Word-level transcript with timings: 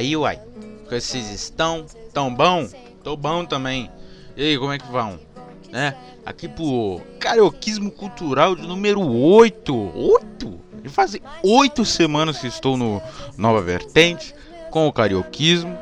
Aí, 0.00 0.16
uai? 0.16 0.40
Como 0.88 0.98
vocês 0.98 1.30
estão? 1.30 1.84
Tão 2.14 2.34
bom? 2.34 2.66
Tô 3.04 3.18
bom 3.18 3.44
também. 3.44 3.90
E 4.34 4.42
aí, 4.42 4.58
como 4.58 4.72
é 4.72 4.78
que 4.78 4.90
vão? 4.90 5.20
Né? 5.70 5.94
Aqui 6.24 6.48
pro 6.48 7.02
Carioquismo 7.18 7.90
Cultural 7.90 8.56
de 8.56 8.66
número 8.66 8.98
8. 9.02 9.74
8? 9.74 10.60
E 10.84 10.88
fazem 10.88 11.20
8 11.42 11.84
semanas 11.84 12.38
que 12.38 12.46
estou 12.46 12.78
no 12.78 13.02
Nova 13.36 13.60
Vertente 13.60 14.34
com 14.70 14.88
o 14.88 14.92
Carioquismo. 14.92 15.76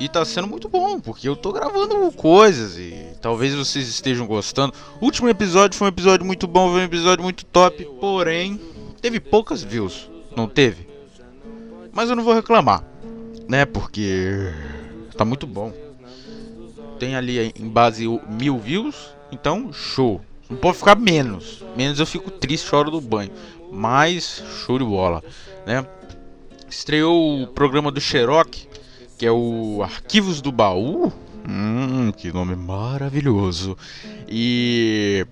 E 0.00 0.08
tá 0.08 0.24
sendo 0.24 0.48
muito 0.48 0.68
bom, 0.68 0.98
porque 0.98 1.28
eu 1.28 1.36
tô 1.36 1.52
gravando 1.52 2.10
coisas 2.10 2.76
e 2.76 3.06
talvez 3.22 3.54
vocês 3.54 3.86
estejam 3.86 4.26
gostando. 4.26 4.74
O 5.00 5.04
último 5.04 5.28
episódio 5.28 5.78
foi 5.78 5.86
um 5.86 5.90
episódio 5.90 6.26
muito 6.26 6.48
bom, 6.48 6.72
foi 6.72 6.80
um 6.80 6.84
episódio 6.84 7.22
muito 7.22 7.44
top, 7.44 7.84
porém 8.00 8.60
teve 9.00 9.20
poucas 9.20 9.62
views, 9.62 10.10
não 10.36 10.48
teve? 10.48 10.88
Mas 11.92 12.10
eu 12.10 12.16
não 12.16 12.24
vou 12.24 12.34
reclamar, 12.34 12.82
né? 13.48 13.64
Porque 13.64 14.52
tá 15.16 15.24
muito 15.24 15.46
bom. 15.46 15.72
Tem 16.98 17.16
ali 17.16 17.52
em 17.58 17.68
base 17.68 18.06
mil 18.28 18.58
views, 18.58 19.14
então 19.32 19.72
show. 19.72 20.20
Não 20.48 20.56
pode 20.56 20.78
ficar 20.78 20.96
menos. 20.96 21.62
Menos 21.76 21.98
eu 21.98 22.06
fico 22.06 22.30
triste, 22.30 22.68
choro 22.68 22.90
do 22.90 23.00
banho. 23.00 23.30
Mas 23.72 24.42
show 24.64 24.78
de 24.78 24.84
bola, 24.84 25.22
né? 25.66 25.86
Estreou 26.68 27.42
o 27.42 27.46
programa 27.46 27.90
do 27.90 28.00
Xerox 28.00 28.68
que 29.18 29.26
é 29.26 29.32
o 29.32 29.82
Arquivos 29.82 30.40
do 30.40 30.52
Baú. 30.52 31.12
Hum, 31.48 32.12
que 32.16 32.32
nome 32.32 32.56
maravilhoso. 32.56 33.76
E 34.28 35.26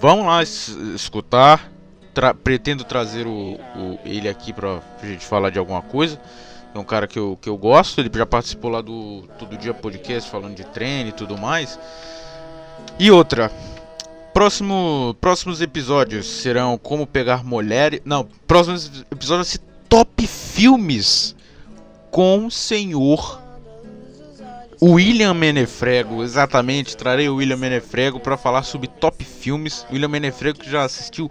vamos 0.00 0.26
lá 0.26 0.42
escutar. 0.42 1.70
Tra 2.12 2.32
pretendo 2.32 2.84
trazer 2.84 3.26
o, 3.26 3.54
o, 3.54 3.98
ele 4.04 4.28
aqui 4.28 4.52
pra 4.52 4.80
gente 5.02 5.26
falar 5.26 5.50
de 5.50 5.58
alguma 5.58 5.82
coisa. 5.82 6.20
É 6.74 6.78
um 6.78 6.84
cara 6.84 7.06
que 7.06 7.18
eu, 7.18 7.38
que 7.40 7.48
eu 7.48 7.56
gosto. 7.56 8.00
Ele 8.00 8.10
já 8.12 8.26
participou 8.26 8.70
lá 8.70 8.80
do 8.80 9.22
Todo 9.38 9.56
Dia 9.56 9.72
Podcast 9.72 10.28
falando 10.28 10.56
de 10.56 10.64
treino 10.64 11.10
e 11.10 11.12
tudo 11.12 11.38
mais. 11.38 11.78
E 12.98 13.10
outra. 13.10 13.50
Próximo, 14.32 15.16
próximos 15.20 15.60
episódios 15.60 16.26
serão 16.26 16.76
como 16.76 17.06
pegar 17.06 17.44
mulheres. 17.44 18.00
Não, 18.04 18.26
próximos 18.48 19.04
episódios 19.10 19.48
ser 19.48 19.60
top 19.88 20.26
filmes 20.26 21.36
com 22.10 22.46
o 22.46 22.50
senhor 22.50 23.40
William 24.82 25.34
Menefrego. 25.34 26.24
Exatamente, 26.24 26.96
trarei 26.96 27.28
o 27.28 27.36
William 27.36 27.56
Menefrego 27.56 28.18
para 28.18 28.36
falar 28.36 28.64
sobre 28.64 28.88
top 28.88 29.24
filmes. 29.24 29.86
William 29.92 30.08
Menefrego 30.08 30.58
que 30.58 30.70
já 30.70 30.82
assistiu 30.82 31.30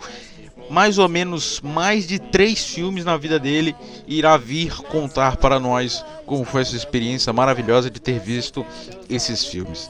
mais 0.73 0.97
ou 0.97 1.07
menos 1.07 1.61
mais 1.61 2.07
de 2.07 2.17
três 2.17 2.66
filmes 2.66 3.05
na 3.05 3.16
vida 3.16 3.38
dele 3.38 3.75
irá 4.07 4.35
vir 4.38 4.75
contar 4.81 5.38
para 5.38 5.59
nós 5.59 6.03
como 6.25 6.43
foi 6.43 6.63
essa 6.63 6.75
experiência 6.75 7.31
maravilhosa 7.31 7.91
de 7.91 7.99
ter 7.99 8.19
visto 8.19 8.66
esses 9.07 9.45
filmes. 9.45 9.88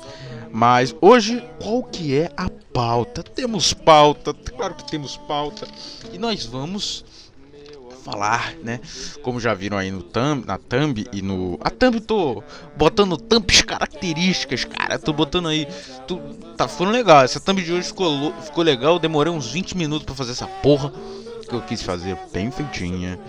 Mas 0.51 0.93
hoje, 0.99 1.41
qual 1.61 1.83
que 1.83 2.15
é 2.15 2.29
a 2.35 2.49
pauta? 2.73 3.23
Temos 3.23 3.73
pauta, 3.73 4.33
claro 4.33 4.75
que 4.75 4.91
temos 4.91 5.15
pauta. 5.15 5.65
E 6.11 6.17
nós 6.17 6.45
vamos 6.45 7.05
falar, 8.03 8.53
né? 8.63 8.79
Como 9.21 9.39
já 9.39 9.53
viram 9.53 9.77
aí 9.77 9.89
no 9.89 10.03
thumb, 10.03 10.45
na 10.45 10.57
thumb 10.57 11.05
e 11.11 11.21
no. 11.21 11.57
A 11.61 11.69
thumb 11.69 11.99
tô 12.01 12.43
botando 12.75 13.17
thumbs 13.17 13.61
características, 13.61 14.65
cara. 14.65 14.99
Tô 14.99 15.13
botando 15.13 15.47
aí. 15.47 15.67
Tu... 16.07 16.19
Tá 16.57 16.67
ficando 16.67 16.91
legal. 16.91 17.23
Essa 17.23 17.39
thumb 17.39 17.61
de 17.61 17.71
hoje 17.71 17.87
ficou, 17.87 18.33
ficou 18.41 18.63
legal. 18.63 18.99
Demorei 18.99 19.31
uns 19.31 19.51
20 19.51 19.77
minutos 19.77 20.05
para 20.05 20.15
fazer 20.15 20.31
essa 20.31 20.47
porra. 20.47 20.91
Que 21.47 21.55
eu 21.55 21.61
quis 21.61 21.81
fazer 21.81 22.17
bem 22.31 22.51
feitinha. 22.51 23.19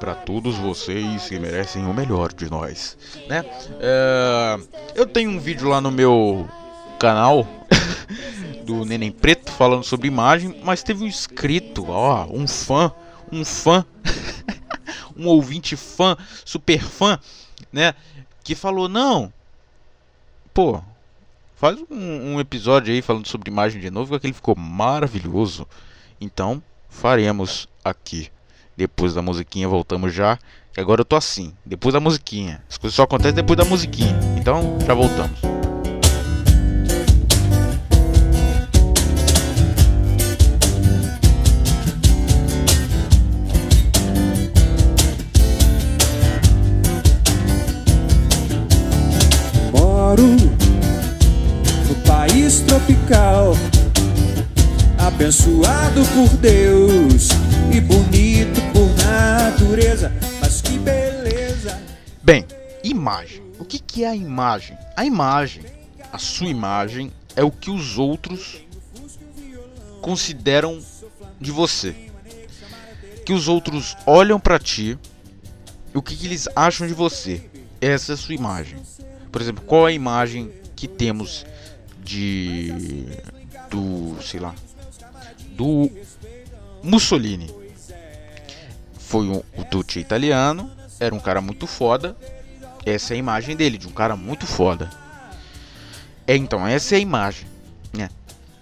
Para 0.00 0.14
todos 0.14 0.56
vocês 0.56 1.28
que 1.28 1.38
merecem 1.38 1.84
o 1.86 1.94
melhor 1.94 2.32
de 2.32 2.50
nós, 2.50 2.96
né? 3.28 3.44
É... 3.78 4.58
Eu 4.96 5.06
tenho 5.06 5.30
um 5.30 5.38
vídeo 5.38 5.68
lá 5.68 5.80
no 5.80 5.92
meu 5.92 6.48
canal 6.98 7.46
do 8.66 8.84
Neném 8.84 9.12
Preto 9.12 9.52
falando 9.52 9.84
sobre 9.84 10.08
imagem, 10.08 10.56
mas 10.64 10.82
teve 10.82 11.04
um 11.04 11.06
inscrito, 11.06 11.86
ó, 11.88 12.26
um 12.32 12.48
fã 12.48 12.92
um 13.32 13.44
fã, 13.44 13.84
um 15.16 15.26
ouvinte 15.26 15.74
fã, 15.74 16.16
super 16.44 16.80
fã, 16.80 17.18
né? 17.72 17.94
Que 18.44 18.54
falou: 18.54 18.88
não, 18.88 19.32
pô, 20.52 20.82
faz 21.56 21.78
um, 21.90 22.34
um, 22.34 22.40
episódio 22.40 22.92
aí 22.92 23.00
falando 23.00 23.26
sobre 23.26 23.50
imagem 23.50 23.80
de 23.80 23.90
novo, 23.90 24.10
que 24.10 24.16
aquele 24.16 24.32
ficou 24.34 24.54
maravilhoso. 24.54 25.66
Então, 26.20 26.62
faremos 26.88 27.68
aqui. 27.84 28.30
Depois 28.76 29.14
da 29.14 29.22
musiquinha, 29.22 29.68
voltamos 29.68 30.14
já. 30.14 30.38
Agora 30.76 31.02
eu 31.02 31.04
tô 31.04 31.16
assim, 31.16 31.54
depois 31.64 31.92
da 31.92 32.00
musiquinha. 32.00 32.62
As 32.68 32.78
coisas 32.78 32.94
só 32.94 33.02
acontecem 33.02 33.34
depois 33.34 33.56
da 33.56 33.64
musiquinha. 33.64 34.18
Então, 34.38 34.78
já 34.86 34.94
voltamos. 34.94 35.51
Tropical, 52.72 53.52
abençoado 54.96 56.00
por 56.14 56.38
Deus 56.38 57.28
e 57.70 57.78
bonito 57.82 58.62
por 58.72 58.88
natureza. 59.04 60.10
Mas 60.40 60.62
que 60.62 60.78
beleza! 60.78 61.78
Bem, 62.22 62.46
imagem. 62.82 63.42
O 63.58 63.64
que, 63.66 63.78
que 63.78 64.04
é 64.04 64.08
a 64.08 64.16
imagem? 64.16 64.78
A 64.96 65.04
imagem, 65.04 65.62
a 66.10 66.16
sua 66.16 66.48
imagem, 66.48 67.12
é 67.36 67.44
o 67.44 67.50
que 67.50 67.70
os 67.70 67.98
outros 67.98 68.62
consideram 70.00 70.80
de 71.38 71.50
você. 71.50 71.94
Que 73.26 73.34
os 73.34 73.48
outros 73.48 73.98
olham 74.06 74.40
para 74.40 74.58
ti, 74.58 74.98
o 75.92 76.00
que, 76.00 76.16
que 76.16 76.24
eles 76.24 76.48
acham 76.56 76.86
de 76.86 76.94
você. 76.94 77.50
Essa 77.82 78.12
é 78.12 78.14
a 78.14 78.16
sua 78.16 78.34
imagem. 78.34 78.78
Por 79.30 79.42
exemplo, 79.42 79.62
qual 79.66 79.86
é 79.86 79.90
a 79.90 79.94
imagem 79.94 80.50
que 80.74 80.88
temos 80.88 81.44
de 82.02 83.06
do, 83.70 84.20
sei 84.22 84.40
lá, 84.40 84.54
do 85.50 85.90
Mussolini. 86.82 87.50
Foi 88.98 89.26
um, 89.26 89.42
o 89.56 89.98
italiano, 89.98 90.70
era 90.98 91.14
um 91.14 91.20
cara 91.20 91.40
muito 91.40 91.66
foda. 91.66 92.16
Essa 92.84 93.14
é 93.14 93.16
a 93.16 93.18
imagem 93.18 93.56
dele, 93.56 93.78
de 93.78 93.86
um 93.86 93.92
cara 93.92 94.16
muito 94.16 94.46
foda. 94.46 94.90
É, 96.26 96.36
então, 96.36 96.66
essa 96.66 96.94
é 96.94 96.98
a 96.98 97.00
imagem. 97.00 97.46
Né? 97.92 98.08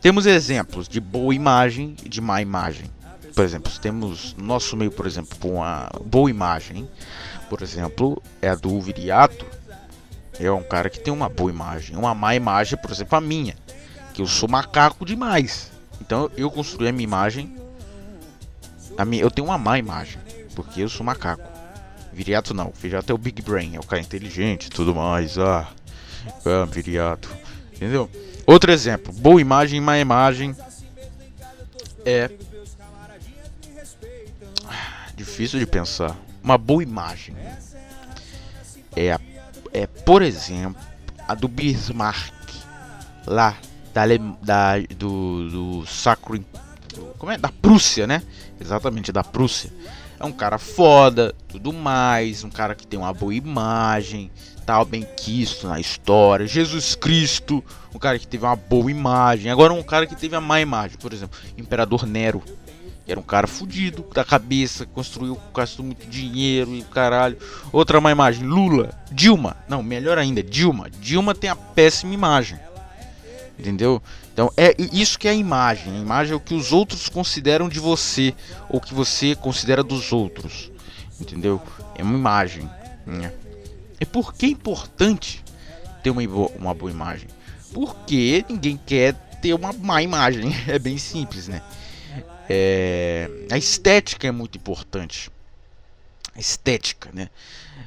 Temos 0.01 0.27
exemplos 0.27 0.89
de 0.89 1.01
boa 1.01 1.34
imagem 1.34 1.95
e 2.05 2.09
de 2.09 2.21
má 2.21 2.41
imagem. 2.43 2.87
Por 3.34 3.45
exemplo, 3.45 3.72
temos 3.81 4.34
no 4.34 4.45
nosso 4.45 4.77
meio, 4.77 4.91
por 4.91 5.07
exemplo, 5.07 5.39
uma 5.51 5.89
boa 6.05 6.28
imagem, 6.28 6.89
por 7.49 7.62
exemplo, 7.62 8.21
é 8.43 8.49
a 8.49 8.55
do 8.55 8.81
Viriato, 8.81 9.47
é 10.41 10.51
um 10.51 10.62
cara 10.62 10.89
que 10.89 10.99
tem 10.99 11.12
uma 11.12 11.28
boa 11.28 11.51
imagem. 11.51 11.97
Uma 11.97 12.15
má 12.15 12.34
imagem, 12.34 12.78
por 12.78 12.91
exemplo, 12.91 13.17
a 13.17 13.21
minha. 13.21 13.55
Que 14.15 14.23
eu 14.23 14.27
sou 14.27 14.49
macaco 14.49 15.05
demais. 15.05 15.71
Então 16.01 16.31
eu 16.37 16.51
construí 16.51 16.89
a 16.89 16.93
minha 16.93 17.05
imagem. 17.05 17.55
A 18.97 19.05
minha, 19.05 19.23
eu 19.23 19.31
tenho 19.31 19.49
uma 19.49 19.59
má 19.59 19.78
imagem. 19.78 20.19
Porque 20.55 20.83
eu 20.83 20.89
sou 20.89 21.05
macaco. 21.05 21.49
Viriato 22.12 22.55
não. 22.55 22.73
Viriato 22.75 23.12
é 23.12 23.15
o 23.15 23.19
Big 23.19 23.43
Brain. 23.43 23.77
É 23.77 23.78
o 23.78 23.87
cara 23.87 24.01
inteligente 24.01 24.67
e 24.67 24.71
tudo 24.71 24.95
mais. 24.95 25.39
Ah, 25.39 25.69
ah, 26.47 26.65
Viriato. 26.65 27.31
Entendeu? 27.75 28.10
Outro 28.47 28.72
exemplo. 28.72 29.13
Boa 29.13 29.41
imagem 29.41 29.81
má 29.81 29.98
imagem. 29.98 30.57
É. 32.04 32.31
Difícil 35.15 35.59
de 35.59 35.66
pensar. 35.66 36.16
Uma 36.42 36.57
boa 36.57 36.83
imagem. 36.83 37.37
É 38.97 39.13
a 39.13 39.21
é, 39.72 39.87
por 39.87 40.22
exemplo, 40.22 40.81
a 41.27 41.34
do 41.34 41.49
Bismarck, 41.49 42.33
lá 43.27 43.57
da, 43.93 44.05
da 44.43 44.78
do, 44.97 45.49
do 45.49 45.87
Sacro. 45.87 46.45
Como 47.19 47.31
é? 47.31 47.39
Da 47.39 47.51
Prússia, 47.51 48.07
né? 48.07 48.22
Exatamente, 48.61 49.13
da 49.13 49.22
Prússia. 49.22 49.72
É 50.19 50.25
um 50.25 50.33
cara 50.33 50.59
foda, 50.59 51.34
tudo 51.49 51.72
mais, 51.72 52.45
um 52.45 52.51
cara 52.51 52.75
que 52.75 52.87
tem 52.87 52.99
uma 52.99 53.13
boa 53.13 53.34
imagem, 53.34 54.31
tal, 54.67 54.84
bem 54.84 55.07
quisto 55.17 55.67
na 55.67 55.81
história. 55.81 56.47
Jesus 56.47 56.95
Cristo, 56.95 57.65
um 57.95 57.99
cara 57.99 58.19
que 58.19 58.27
teve 58.27 58.45
uma 58.45 58.55
boa 58.55 58.91
imagem. 58.91 59.51
Agora 59.51 59.73
um 59.73 59.83
cara 59.83 60.07
que 60.07 60.15
teve 60.15 60.37
a 60.37 60.41
má 60.41 60.61
imagem, 60.61 60.99
por 60.99 61.13
exemplo, 61.13 61.39
Imperador 61.57 62.07
Nero 62.07 62.43
era 63.07 63.19
um 63.19 63.23
cara 63.25 63.47
fudido 63.47 64.05
da 64.15 64.25
cabeça, 64.25 64.87
construiu, 64.87 65.39
gastou 65.55 65.85
muito 65.85 66.07
dinheiro 66.09 66.75
e 66.75 66.83
caralho. 66.83 67.37
Outra 67.73 68.01
má 68.01 68.11
imagem, 68.13 68.47
Lula, 68.47 68.91
Dilma. 69.11 69.57
Não, 69.69 69.83
melhor 69.83 70.19
ainda, 70.19 70.43
Dilma. 70.43 70.89
Dilma 70.91 71.35
tem 71.35 71.51
a 71.51 71.57
péssima 71.57 72.15
imagem. 72.15 72.59
Entendeu? 73.59 74.03
Então 74.33 74.51
é 74.57 74.75
isso 74.79 75.19
que 75.19 75.29
é 75.29 75.33
a 75.33 75.35
imagem. 75.35 75.93
A 75.95 75.99
imagem 75.99 76.33
é 76.33 76.37
o 76.37 76.41
que 76.41 76.55
os 76.55 76.73
outros 76.73 77.09
consideram 77.09 77.69
de 77.69 77.79
você 77.81 78.35
ou 78.69 78.81
que 78.81 78.95
você 78.95 79.35
considera 79.35 79.83
dos 79.83 80.13
outros. 80.13 80.71
Entendeu? 81.21 81.61
É 81.95 82.03
uma 82.03 82.17
imagem. 82.17 82.69
Né? 83.05 83.33
É 83.99 84.05
porque 84.05 84.47
é 84.47 84.49
importante 84.49 85.45
ter 86.03 86.11
uma, 86.11 86.23
uma 86.57 86.73
boa 86.73 86.91
imagem. 86.91 87.29
Porque 87.73 88.45
ninguém 88.49 88.81
quer 88.87 89.15
ter 89.43 89.53
uma 89.53 89.73
má 89.73 90.03
imagem. 90.03 90.51
É 90.67 90.79
bem 90.79 90.97
simples, 90.97 91.49
né? 91.49 91.61
É... 92.53 93.31
A 93.49 93.57
estética 93.57 94.27
é 94.27 94.33
muito 94.33 94.59
importante. 94.59 95.31
A 96.35 96.41
estética, 96.41 97.11
né? 97.13 97.31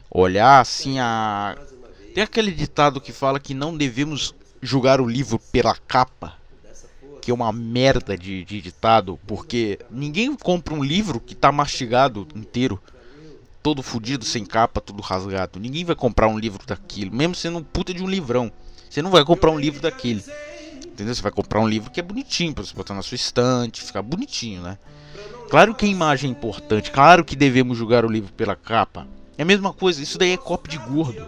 Olhar 0.10 0.62
assim 0.62 1.00
a. 1.00 1.58
Tem 2.16 2.24
aquele 2.24 2.52
ditado 2.52 3.02
que 3.02 3.12
fala 3.12 3.42
que 3.42 3.54
não 3.54 3.76
devemos 3.76 4.34
julgar 4.62 5.02
o 5.02 5.06
livro 5.06 5.38
pela 5.38 5.76
capa. 5.76 6.38
Que 7.22 7.30
é 7.30 7.34
uma 7.34 7.52
merda 7.52 8.18
de, 8.18 8.46
de 8.46 8.62
ditado. 8.62 9.20
Porque 9.28 9.80
ninguém 9.92 10.34
compra 10.34 10.74
um 10.74 10.84
livro 10.84 11.20
que 11.20 11.36
tá 11.36 11.52
mastigado 11.52 12.26
inteiro 12.34 12.82
todo 13.62 13.84
fudido, 13.84 14.24
sem 14.24 14.46
capa, 14.46 14.80
tudo 14.80 15.02
rasgado. 15.02 15.60
Ninguém 15.60 15.84
vai 15.84 15.96
comprar 15.96 16.30
um 16.30 16.40
livro 16.40 16.66
daquilo, 16.66 17.14
mesmo 17.14 17.36
sendo 17.36 17.58
um 17.58 17.64
puta 17.64 17.94
de 17.94 18.02
um 18.02 18.08
livrão. 18.08 18.50
Você 18.90 19.02
não 19.02 19.12
vai 19.12 19.26
comprar 19.26 19.52
um 19.52 19.60
livro 19.60 19.82
daquele. 19.82 20.24
Entendeu? 20.94 21.16
Você 21.16 21.24
vai 21.24 21.32
comprar 21.32 21.60
um 21.60 21.68
livro 21.68 21.90
que 21.90 22.00
é 22.00 22.04
bonitinho 22.04 22.54
para 22.54 22.64
você 22.64 22.74
botar 22.74 22.94
na 22.94 23.02
sua 23.02 23.16
estante, 23.16 23.82
ficar 23.82 24.04
bonitinho, 24.04 24.62
né? 24.62 24.78
Claro 25.50 25.74
que 25.74 25.86
a 25.86 25.88
imagem 25.88 26.30
é 26.30 26.32
importante, 26.32 26.92
claro 26.92 27.26
que 27.26 27.36
devemos 27.36 27.78
julgar 27.78 28.06
o 28.06 28.12
livro 28.12 28.32
pela 28.34 28.56
capa. 28.56 29.08
É 29.36 29.42
a 29.42 29.46
mesma 29.46 29.74
coisa, 29.74 30.04
isso 30.04 30.20
daí 30.20 30.32
é 30.32 30.38
copo 30.38 30.70
de 30.70 30.78
gordo. 30.78 31.26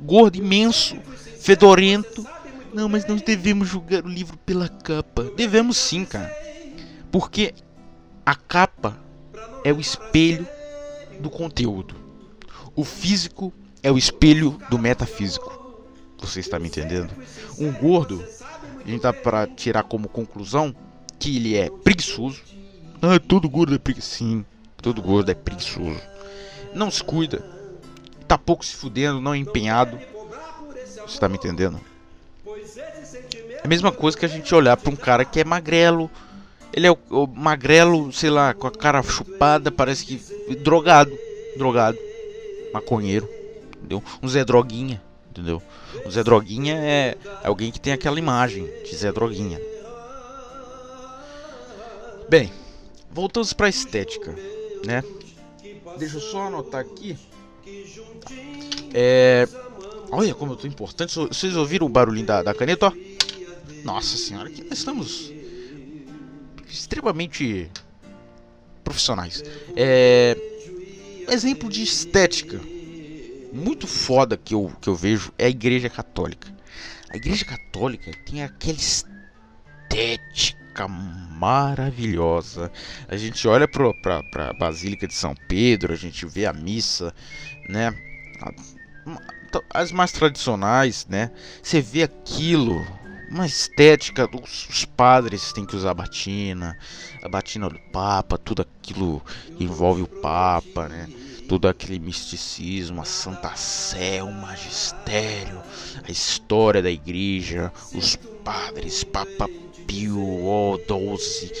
Gordo 0.00 0.36
imenso, 0.36 0.96
fedorento. 1.40 2.26
Não, 2.72 2.88
mas 2.88 3.06
nós 3.06 3.22
devemos 3.22 3.68
julgar 3.68 4.04
o 4.04 4.08
livro 4.08 4.36
pela 4.38 4.68
capa. 4.68 5.22
Devemos 5.36 5.76
sim, 5.76 6.04
cara. 6.04 6.36
Porque 7.12 7.54
a 8.26 8.34
capa 8.34 8.98
é 9.62 9.72
o 9.72 9.80
espelho 9.80 10.46
do 11.20 11.30
conteúdo. 11.30 11.94
O 12.74 12.84
físico 12.84 13.52
é 13.84 13.92
o 13.92 13.96
espelho 13.96 14.58
do 14.68 14.78
metafísico. 14.78 15.62
Você 16.18 16.40
está 16.40 16.58
me 16.58 16.68
entendendo? 16.68 17.10
Um 17.58 17.70
gordo, 17.70 18.24
a 18.84 18.88
gente 18.88 19.00
tá 19.00 19.12
para 19.12 19.46
tirar 19.46 19.82
como 19.84 20.08
conclusão 20.08 20.74
que 21.18 21.36
ele 21.36 21.56
é 21.56 21.70
preguiçoso. 21.70 22.42
Ah, 23.00 23.18
todo 23.18 23.48
gordo 23.48 23.74
é 23.74 23.78
preguiçoso. 23.78 24.16
Sim, 24.16 24.44
todo 24.82 25.00
gordo 25.00 25.30
é 25.30 25.34
preguiçoso. 25.34 26.00
Não 26.74 26.90
se 26.90 27.02
cuida. 27.02 27.44
Tá 28.28 28.36
pouco 28.36 28.64
se 28.64 28.74
fudendo, 28.74 29.20
não 29.20 29.34
é 29.34 29.38
empenhado. 29.38 29.98
Você 30.96 31.14
está 31.14 31.28
me 31.28 31.36
entendendo? 31.36 31.80
É 32.46 33.60
a 33.64 33.68
mesma 33.68 33.90
coisa 33.90 34.16
que 34.16 34.26
a 34.26 34.28
gente 34.28 34.54
olhar 34.54 34.76
para 34.76 34.92
um 34.92 34.96
cara 34.96 35.24
que 35.24 35.40
é 35.40 35.44
magrelo, 35.44 36.10
ele 36.72 36.86
é 36.86 36.90
o, 36.90 36.98
o, 37.10 37.26
magrelo, 37.26 38.12
sei 38.12 38.30
lá, 38.30 38.52
com 38.52 38.66
a 38.66 38.70
cara 38.70 39.02
chupada, 39.02 39.70
parece 39.70 40.04
que 40.04 40.16
drogado, 40.56 41.16
drogado, 41.56 41.98
maconheiro, 42.72 43.28
entendeu? 43.76 44.02
Um 44.22 44.28
Zé 44.28 44.44
Droguinha, 44.44 45.00
entendeu? 45.34 45.60
O 46.06 46.10
Zé 46.10 46.22
Droguinha 46.22 46.76
é, 46.76 47.18
alguém 47.42 47.72
que 47.72 47.80
tem 47.80 47.92
aquela 47.92 48.18
imagem 48.18 48.70
de 48.84 48.96
Zé 48.96 49.12
Droguinha. 49.12 49.60
Bem, 52.28 52.52
voltamos 53.10 53.52
para 53.52 53.68
estética, 53.68 54.34
né? 54.86 55.02
Deixa 55.98 56.16
eu 56.16 56.20
só 56.20 56.42
anotar 56.46 56.80
aqui. 56.80 57.18
É, 58.92 59.48
olha 60.10 60.34
como 60.34 60.52
eu 60.52 60.56
tô 60.56 60.66
importante. 60.66 61.14
Vocês 61.14 61.56
ouviram 61.56 61.86
o 61.86 61.90
barulhinho 61.90 62.26
da, 62.26 62.42
da 62.42 62.54
caneta, 62.54 62.86
ó? 62.86 62.92
Nossa 63.84 64.16
senhora, 64.16 64.48
aqui 64.48 64.62
nós 64.64 64.78
estamos 64.78 65.32
extremamente 66.68 67.70
profissionais. 68.82 69.42
É, 69.76 70.36
exemplo 71.28 71.68
de 71.68 71.82
estética 71.82 72.60
muito 73.54 73.86
foda 73.86 74.36
que 74.36 74.54
eu, 74.54 74.70
que 74.80 74.88
eu 74.88 74.96
vejo 74.96 75.32
é 75.38 75.46
a 75.46 75.48
Igreja 75.48 75.88
Católica. 75.88 76.52
A 77.10 77.16
Igreja 77.16 77.44
Católica 77.44 78.10
tem 78.26 78.42
aquela 78.42 78.76
estética 78.76 79.14
maravilhosa. 80.88 82.72
A 83.08 83.16
gente 83.16 83.46
olha 83.46 83.68
para 83.68 84.20
a 84.48 84.52
Basílica 84.54 85.06
de 85.06 85.14
São 85.14 85.34
Pedro, 85.48 85.92
a 85.92 85.96
gente 85.96 86.26
vê 86.26 86.46
a 86.46 86.52
missa, 86.52 87.14
né? 87.68 87.94
As 89.70 89.92
mais 89.92 90.10
tradicionais, 90.10 91.06
né? 91.08 91.30
Você 91.62 91.80
vê 91.80 92.02
aquilo 92.02 92.84
uma 93.30 93.46
estética 93.46 94.26
dos 94.26 94.68
os 94.68 94.84
padres 94.84 95.52
têm 95.52 95.64
que 95.64 95.76
usar 95.76 95.90
a 95.90 95.94
batina, 95.94 96.76
a 97.22 97.28
batina 97.28 97.68
do 97.68 97.78
Papa, 97.92 98.36
tudo 98.36 98.62
aquilo 98.62 99.22
envolve 99.58 100.02
o 100.02 100.06
Papa, 100.06 100.88
né? 100.88 101.08
Todo 101.48 101.68
aquele 101.68 101.98
misticismo, 101.98 103.00
a 103.00 103.04
Santa 103.04 103.54
Sé, 103.54 104.22
o 104.22 104.32
magistério, 104.32 105.60
a 106.02 106.10
história 106.10 106.80
da 106.82 106.90
igreja, 106.90 107.72
os 107.94 108.16
padres, 108.42 109.04
Papa 109.04 109.48
Pio, 109.86 110.44
oh, 110.44 110.78
doce, 110.88 111.52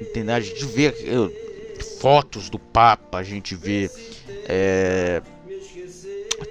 entendeu? 0.00 0.36
A 0.36 0.40
gente 0.40 0.64
vê 0.64 0.88
uh, 0.88 1.82
fotos 2.00 2.48
do 2.48 2.58
Papa, 2.58 3.18
a 3.18 3.22
gente 3.22 3.54
vê 3.54 3.90
é, 4.48 5.22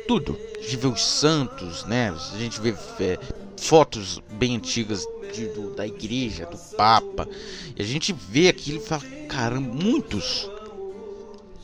tudo. 0.07 0.37
A 0.57 0.61
gente 0.61 0.77
vê 0.77 0.87
os 0.87 1.03
santos, 1.03 1.85
né? 1.85 2.09
A 2.09 2.37
gente 2.37 2.59
vê 2.61 2.75
é, 2.99 3.17
fotos 3.57 4.21
bem 4.33 4.57
antigas 4.57 5.05
de, 5.33 5.47
do, 5.47 5.73
da 5.75 5.87
igreja, 5.87 6.45
do 6.45 6.57
Papa. 6.75 7.27
E 7.75 7.81
a 7.81 7.85
gente 7.85 8.13
vê 8.13 8.49
aquilo 8.49 8.77
e 8.77 8.81
fala, 8.81 9.03
caramba, 9.27 9.73
muitos 9.73 10.49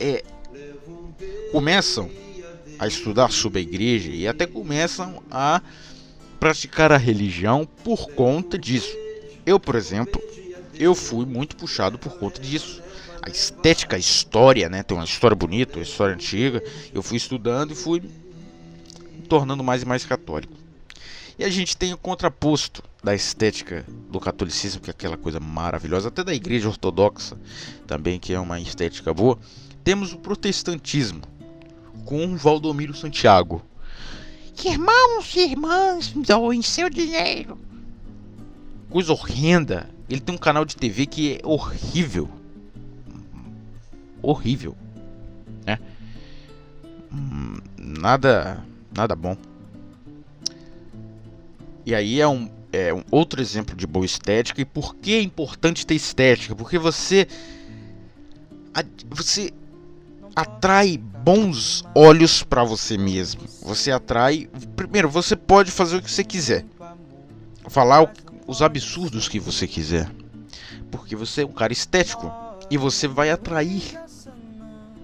é, 0.00 0.22
começam 1.52 2.10
a 2.78 2.86
estudar 2.86 3.30
sobre 3.32 3.58
a 3.58 3.62
igreja 3.62 4.10
e 4.10 4.28
até 4.28 4.46
começam 4.46 5.22
a 5.30 5.60
praticar 6.38 6.92
a 6.92 6.96
religião 6.96 7.66
por 7.82 8.10
conta 8.10 8.56
disso. 8.56 8.96
Eu, 9.44 9.58
por 9.58 9.74
exemplo, 9.74 10.22
eu 10.74 10.94
fui 10.94 11.26
muito 11.26 11.56
puxado 11.56 11.98
por 11.98 12.18
conta 12.18 12.40
disso. 12.40 12.80
A 13.20 13.28
estética, 13.28 13.96
a 13.96 13.98
história, 13.98 14.68
né? 14.68 14.82
Tem 14.82 14.96
uma 14.96 15.04
história 15.04 15.34
bonita, 15.34 15.78
uma 15.78 15.82
história 15.82 16.14
antiga. 16.14 16.62
Eu 16.94 17.02
fui 17.02 17.16
estudando 17.16 17.72
e 17.72 17.74
fui 17.74 18.00
me 18.00 19.22
tornando 19.28 19.64
mais 19.64 19.82
e 19.82 19.86
mais 19.86 20.06
católico. 20.06 20.54
E 21.38 21.44
a 21.44 21.50
gente 21.50 21.76
tem 21.76 21.92
o 21.92 21.98
contraposto 21.98 22.82
da 23.02 23.14
estética 23.14 23.84
do 24.10 24.18
catolicismo, 24.18 24.80
que 24.80 24.90
é 24.90 24.92
aquela 24.92 25.16
coisa 25.16 25.38
maravilhosa, 25.38 26.08
até 26.08 26.24
da 26.24 26.34
igreja 26.34 26.68
ortodoxa 26.68 27.36
também, 27.86 28.18
que 28.18 28.32
é 28.32 28.40
uma 28.40 28.60
estética 28.60 29.12
boa. 29.12 29.38
Temos 29.88 30.12
o 30.12 30.18
protestantismo, 30.18 31.22
com 32.04 32.36
Valdomiro 32.36 32.92
Santiago. 32.92 33.64
Irmãos 34.62 35.34
e 35.34 35.40
irmãs, 35.40 36.12
doem 36.12 36.60
seu 36.60 36.90
dinheiro. 36.90 37.58
Coisa 38.90 39.14
horrenda. 39.14 39.88
Ele 40.06 40.20
tem 40.20 40.34
um 40.34 40.38
canal 40.38 40.66
de 40.66 40.76
TV 40.76 41.06
que 41.06 41.36
é 41.36 41.40
horrível. 41.42 42.28
Horrível. 44.20 44.76
Né? 45.64 45.78
Hum, 47.10 47.56
nada, 47.78 48.62
nada 48.94 49.16
bom. 49.16 49.38
E 51.86 51.94
aí 51.94 52.20
é 52.20 52.28
um, 52.28 52.50
é 52.74 52.92
um 52.92 53.02
outro 53.10 53.40
exemplo 53.40 53.74
de 53.74 53.86
boa 53.86 54.04
estética. 54.04 54.60
E 54.60 54.66
por 54.66 54.94
que 54.96 55.14
é 55.14 55.22
importante 55.22 55.86
ter 55.86 55.94
estética? 55.94 56.54
Porque 56.54 56.78
você. 56.78 57.26
Você 59.08 59.50
atrai 60.34 60.96
bons 60.98 61.84
olhos 61.94 62.42
para 62.42 62.64
você 62.64 62.96
mesmo. 62.96 63.42
Você 63.62 63.90
atrai. 63.90 64.48
Primeiro, 64.74 65.08
você 65.08 65.36
pode 65.36 65.70
fazer 65.70 65.96
o 65.96 66.02
que 66.02 66.10
você 66.10 66.24
quiser. 66.24 66.64
Falar 67.68 68.12
os 68.46 68.62
absurdos 68.62 69.28
que 69.28 69.38
você 69.38 69.66
quiser. 69.66 70.10
Porque 70.90 71.14
você 71.14 71.42
é 71.42 71.46
um 71.46 71.52
cara 71.52 71.72
estético. 71.72 72.32
E 72.70 72.76
você 72.76 73.06
vai 73.06 73.30
atrair 73.30 73.82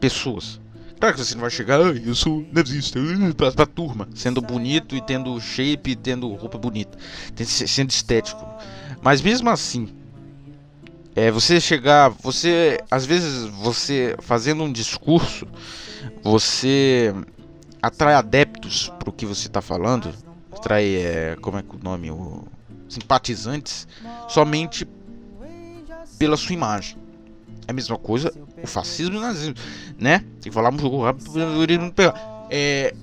pessoas. 0.01 0.61
Claro 0.99 1.15
que 1.15 1.25
você 1.25 1.35
não 1.35 1.43
vai 1.43 1.51
chegar, 1.51 1.81
ah, 1.81 1.93
eu 1.93 2.15
sou 2.15 2.47
nazista, 2.53 2.99
uh, 2.99 3.35
pra, 3.35 3.53
pra 3.53 3.67
turma, 3.67 4.09
sendo 4.15 4.41
bonito 4.41 4.97
e 4.97 5.03
tendo 5.03 5.39
shape 5.41 5.91
e 5.91 5.97
tendo 5.97 6.33
roupa 6.33 6.57
bonita, 6.57 6.97
sendo 7.45 7.91
estético. 7.91 8.43
Mas 9.03 9.21
mesmo 9.21 9.51
assim, 9.51 9.89
é 11.17 11.31
você 11.31 11.61
chegar, 11.61 12.09
você 12.09 12.79
às 12.91 13.07
vezes 13.07 13.49
você 13.51 14.17
fazendo 14.21 14.65
um 14.65 14.73
discurso, 14.73 15.47
você 16.23 17.15
atrai 17.81 18.15
adeptos 18.15 18.93
pro 18.99 19.13
que 19.13 19.27
você 19.27 19.47
está 19.47 19.61
falando, 19.61 20.13
atrai 20.53 20.97
é, 20.97 21.37
como 21.41 21.59
é 21.59 21.63
que 21.63 21.71
é 21.71 21.79
o 21.79 21.83
nome, 21.83 22.11
o 22.11 22.45
simpatizantes 22.89 23.87
somente 24.29 24.87
pela 26.19 26.37
sua 26.37 26.55
imagem. 26.55 26.97
É 27.67 27.71
a 27.71 27.75
mesma 27.75 27.97
coisa 27.97 28.33
o 28.63 28.67
fascismo 28.67 29.17
e 29.17 29.19
o 29.19 29.21
nazismo, 29.21 29.55
né? 29.99 30.19
Tem 30.41 30.51
que 30.51 30.51
falar 30.51 30.71
muito 30.71 30.89
é, 32.51 32.95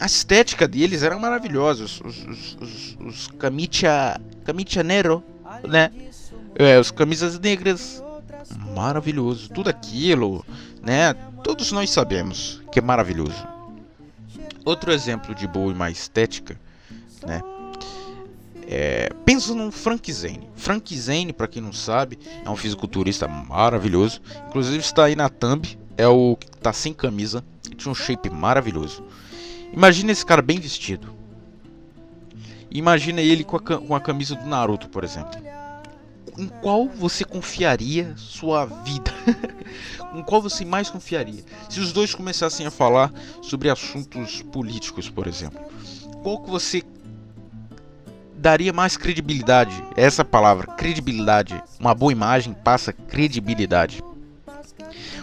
A 0.00 0.06
estética 0.06 0.66
deles 0.66 1.02
era 1.02 1.18
maravilhosa. 1.18 1.84
Os, 1.84 2.00
os, 2.00 2.56
os, 2.60 2.96
os 3.00 3.28
nero, 4.84 5.22
né? 5.68 5.90
É, 6.56 6.78
os 6.78 6.90
camisas 6.90 7.38
negras, 7.38 8.02
maravilhoso. 8.74 9.48
Tudo 9.50 9.68
aquilo, 9.70 10.44
né? 10.82 11.14
Todos 11.42 11.72
nós 11.72 11.90
sabemos 11.90 12.62
que 12.70 12.78
é 12.78 12.82
maravilhoso. 12.82 13.46
Outro 14.64 14.92
exemplo 14.92 15.34
de 15.34 15.46
boa 15.46 15.72
e 15.72 15.74
mais 15.74 15.98
estética, 15.98 16.58
né? 17.26 17.42
É, 18.66 19.10
pensa 19.24 19.54
no 19.54 19.70
Frank 19.70 20.10
Zane. 20.10 20.48
Frank 20.54 20.96
Zane, 20.98 21.32
para 21.32 21.46
quem 21.46 21.60
não 21.60 21.72
sabe, 21.72 22.18
é 22.44 22.48
um 22.48 22.56
fisiculturista 22.56 23.28
maravilhoso. 23.28 24.22
Inclusive 24.48 24.78
está 24.78 25.04
aí 25.04 25.14
na 25.14 25.28
thumb, 25.28 25.78
é 25.98 26.08
o 26.08 26.36
que 26.36 26.46
tá 26.58 26.72
sem 26.72 26.94
camisa, 26.94 27.44
tinha 27.76 27.92
um 27.92 27.94
shape 27.94 28.30
maravilhoso. 28.30 29.04
Imagina 29.72 30.12
esse 30.12 30.24
cara 30.24 30.40
bem 30.40 30.58
vestido. 30.58 31.12
Imagina 32.70 33.20
ele 33.20 33.44
com 33.44 33.56
a, 33.56 33.60
com 33.60 33.94
a 33.94 34.00
camisa 34.00 34.34
do 34.34 34.46
Naruto, 34.46 34.88
por 34.88 35.04
exemplo. 35.04 35.38
Em 36.36 36.48
qual 36.48 36.88
você 36.88 37.24
confiaria 37.24 38.12
sua 38.16 38.66
vida? 38.66 39.12
em 40.14 40.22
qual 40.22 40.42
você 40.42 40.64
mais 40.64 40.90
confiaria? 40.90 41.44
Se 41.68 41.80
os 41.80 41.92
dois 41.92 42.14
começassem 42.14 42.66
a 42.66 42.70
falar 42.70 43.12
sobre 43.40 43.70
assuntos 43.70 44.42
políticos, 44.42 45.08
por 45.08 45.26
exemplo. 45.26 45.60
Qual 46.22 46.42
que 46.42 46.50
você 46.50 46.82
daria 48.36 48.72
mais 48.72 48.96
credibilidade? 48.96 49.72
Essa 49.96 50.24
palavra, 50.24 50.66
credibilidade. 50.74 51.62
Uma 51.78 51.94
boa 51.94 52.12
imagem 52.12 52.52
passa 52.52 52.92
credibilidade. 52.92 54.02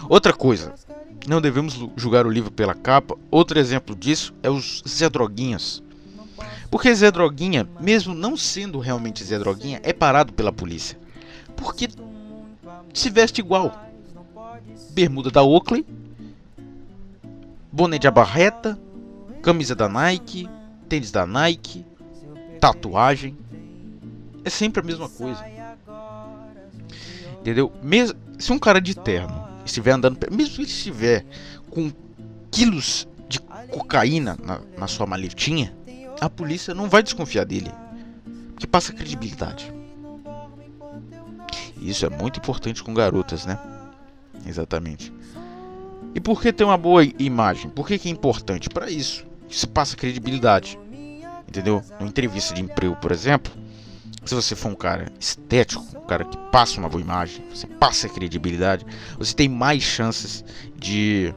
Outra 0.08 0.32
coisa, 0.32 0.74
não 1.28 1.40
devemos 1.40 1.78
julgar 1.96 2.26
o 2.26 2.30
livro 2.30 2.50
pela 2.50 2.74
capa. 2.74 3.16
Outro 3.30 3.58
exemplo 3.58 3.94
disso 3.94 4.34
é 4.42 4.50
os 4.50 4.82
Zé 4.88 5.08
Droguinhas. 5.08 5.82
Porque 6.72 6.94
Zé 6.94 7.10
Droguinha, 7.10 7.68
mesmo 7.78 8.14
não 8.14 8.34
sendo 8.34 8.78
realmente 8.78 9.22
Zé 9.22 9.38
Droguinha, 9.38 9.78
é 9.82 9.92
parado 9.92 10.32
pela 10.32 10.50
polícia. 10.50 10.98
Porque 11.54 11.86
se 12.94 13.10
veste 13.10 13.42
igual. 13.42 13.78
Bermuda 14.92 15.30
da 15.30 15.42
Oakley, 15.42 15.84
boné 17.70 17.98
de 17.98 18.08
abarreta, 18.08 18.78
camisa 19.42 19.74
da 19.74 19.86
Nike, 19.86 20.48
tênis 20.88 21.10
da 21.10 21.26
Nike, 21.26 21.84
tatuagem. 22.58 23.36
É 24.42 24.48
sempre 24.48 24.80
a 24.80 24.84
mesma 24.84 25.10
coisa. 25.10 25.44
Entendeu? 27.38 27.70
Mesmo 27.82 28.18
se 28.38 28.50
um 28.50 28.58
cara 28.58 28.80
de 28.80 28.94
terno 28.94 29.46
estiver 29.62 29.90
andando, 29.90 30.18
mesmo 30.30 30.56
ele 30.56 30.70
estiver 30.70 31.26
com 31.68 31.92
quilos 32.50 33.06
de 33.28 33.38
cocaína 33.40 34.38
na, 34.42 34.60
na 34.78 34.86
sua 34.86 35.06
maletinha, 35.06 35.74
a 36.22 36.30
polícia 36.30 36.72
não 36.72 36.88
vai 36.88 37.02
desconfiar 37.02 37.44
dele, 37.44 37.72
porque 38.50 38.64
passa 38.64 38.92
credibilidade. 38.92 39.72
Isso 41.80 42.06
é 42.06 42.08
muito 42.08 42.38
importante 42.38 42.80
com 42.80 42.94
garotas, 42.94 43.44
né? 43.44 43.58
Exatamente. 44.46 45.12
E 46.14 46.20
por 46.20 46.40
que 46.40 46.52
ter 46.52 46.62
uma 46.62 46.78
boa 46.78 47.02
imagem? 47.18 47.68
Por 47.70 47.88
que, 47.88 47.98
que 47.98 48.08
é 48.08 48.12
importante? 48.12 48.68
Para 48.68 48.88
isso. 48.88 49.26
Isso 49.50 49.66
passa 49.68 49.96
credibilidade. 49.96 50.78
Entendeu? 51.48 51.82
Numa 51.98 52.08
entrevista 52.08 52.54
de 52.54 52.62
emprego, 52.62 52.94
por 52.96 53.10
exemplo, 53.10 53.52
se 54.24 54.32
você 54.32 54.54
for 54.54 54.68
um 54.68 54.76
cara 54.76 55.12
estético, 55.18 55.84
um 55.96 56.06
cara 56.06 56.24
que 56.24 56.38
passa 56.52 56.78
uma 56.78 56.88
boa 56.88 57.02
imagem, 57.02 57.44
você 57.52 57.66
passa 57.66 58.08
credibilidade, 58.08 58.86
você 59.18 59.34
tem 59.34 59.48
mais 59.48 59.82
chances 59.82 60.44
de 60.76 61.34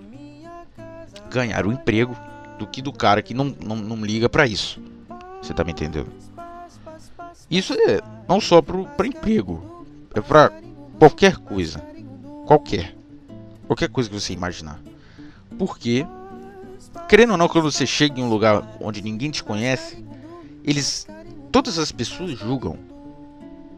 ganhar 1.31 1.65
o 1.65 1.71
emprego 1.71 2.15
do 2.57 2.67
que 2.67 2.81
do 2.81 2.91
cara 2.91 3.21
que 3.21 3.33
não, 3.33 3.55
não, 3.63 3.75
não 3.75 4.05
liga 4.05 4.29
para 4.29 4.47
isso. 4.47 4.81
Você 5.41 5.53
tá 5.53 5.63
me 5.63 5.71
entendendo? 5.71 6.07
Isso 7.49 7.73
é 7.73 8.01
não 8.27 8.41
só 8.41 8.61
para 8.61 9.07
emprego, 9.07 9.85
é 10.13 10.21
para 10.21 10.51
qualquer 10.97 11.37
coisa. 11.37 11.79
Qualquer. 12.45 12.95
Qualquer 13.67 13.89
coisa 13.89 14.09
que 14.09 14.19
você 14.19 14.33
imaginar. 14.33 14.79
Porque, 15.57 16.05
querendo 17.07 17.31
ou 17.31 17.37
não, 17.37 17.47
quando 17.47 17.71
você 17.71 17.85
chega 17.85 18.19
em 18.19 18.23
um 18.23 18.29
lugar 18.29 18.77
onde 18.79 19.01
ninguém 19.01 19.31
te 19.31 19.43
conhece, 19.43 20.03
eles 20.63 21.07
todas 21.51 21.77
as 21.77 21.91
pessoas 21.91 22.31
julgam. 22.37 22.77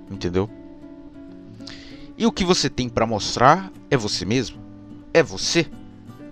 Entendeu? 0.10 0.50
E 2.18 2.26
o 2.26 2.32
que 2.32 2.44
você 2.44 2.70
tem 2.70 2.90
para 2.90 3.06
mostrar 3.06 3.72
é 3.92 3.98
você 3.98 4.26
mesmo? 4.26 4.58
É 5.14 5.22
você? 5.22 5.68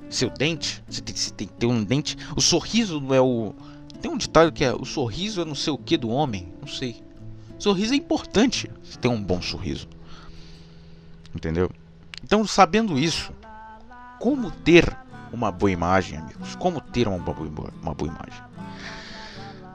Seu 0.09 0.29
dente? 0.29 0.83
Você 0.87 1.01
tem, 1.01 1.15
você 1.15 1.31
tem 1.31 1.47
que 1.47 1.53
ter 1.53 1.65
um 1.65 1.83
dente. 1.83 2.17
O 2.35 2.41
sorriso 2.41 2.99
não 2.99 3.13
é 3.13 3.21
o. 3.21 3.53
Tem 4.01 4.11
um 4.11 4.17
ditado 4.17 4.51
que 4.51 4.63
é: 4.63 4.73
o 4.73 4.85
sorriso 4.85 5.41
é 5.41 5.45
não 5.45 5.55
sei 5.55 5.73
o 5.73 5.77
que 5.77 5.97
do 5.97 6.09
homem. 6.09 6.53
Não 6.61 6.67
sei. 6.67 7.03
Sorriso 7.57 7.93
é 7.93 7.97
importante. 7.97 8.69
Você 8.83 8.97
tem 8.97 9.09
um 9.09 9.21
bom 9.21 9.41
sorriso. 9.41 9.87
Entendeu? 11.33 11.69
Então, 12.23 12.45
sabendo 12.47 12.97
isso, 12.97 13.31
como 14.19 14.49
ter 14.49 14.97
uma 15.31 15.51
boa 15.51 15.71
imagem, 15.71 16.17
amigos? 16.17 16.55
Como 16.55 16.79
ter 16.79 17.07
uma 17.07 17.19
boa, 17.19 17.71
uma 17.81 17.93
boa 17.93 18.09
imagem? 18.09 18.43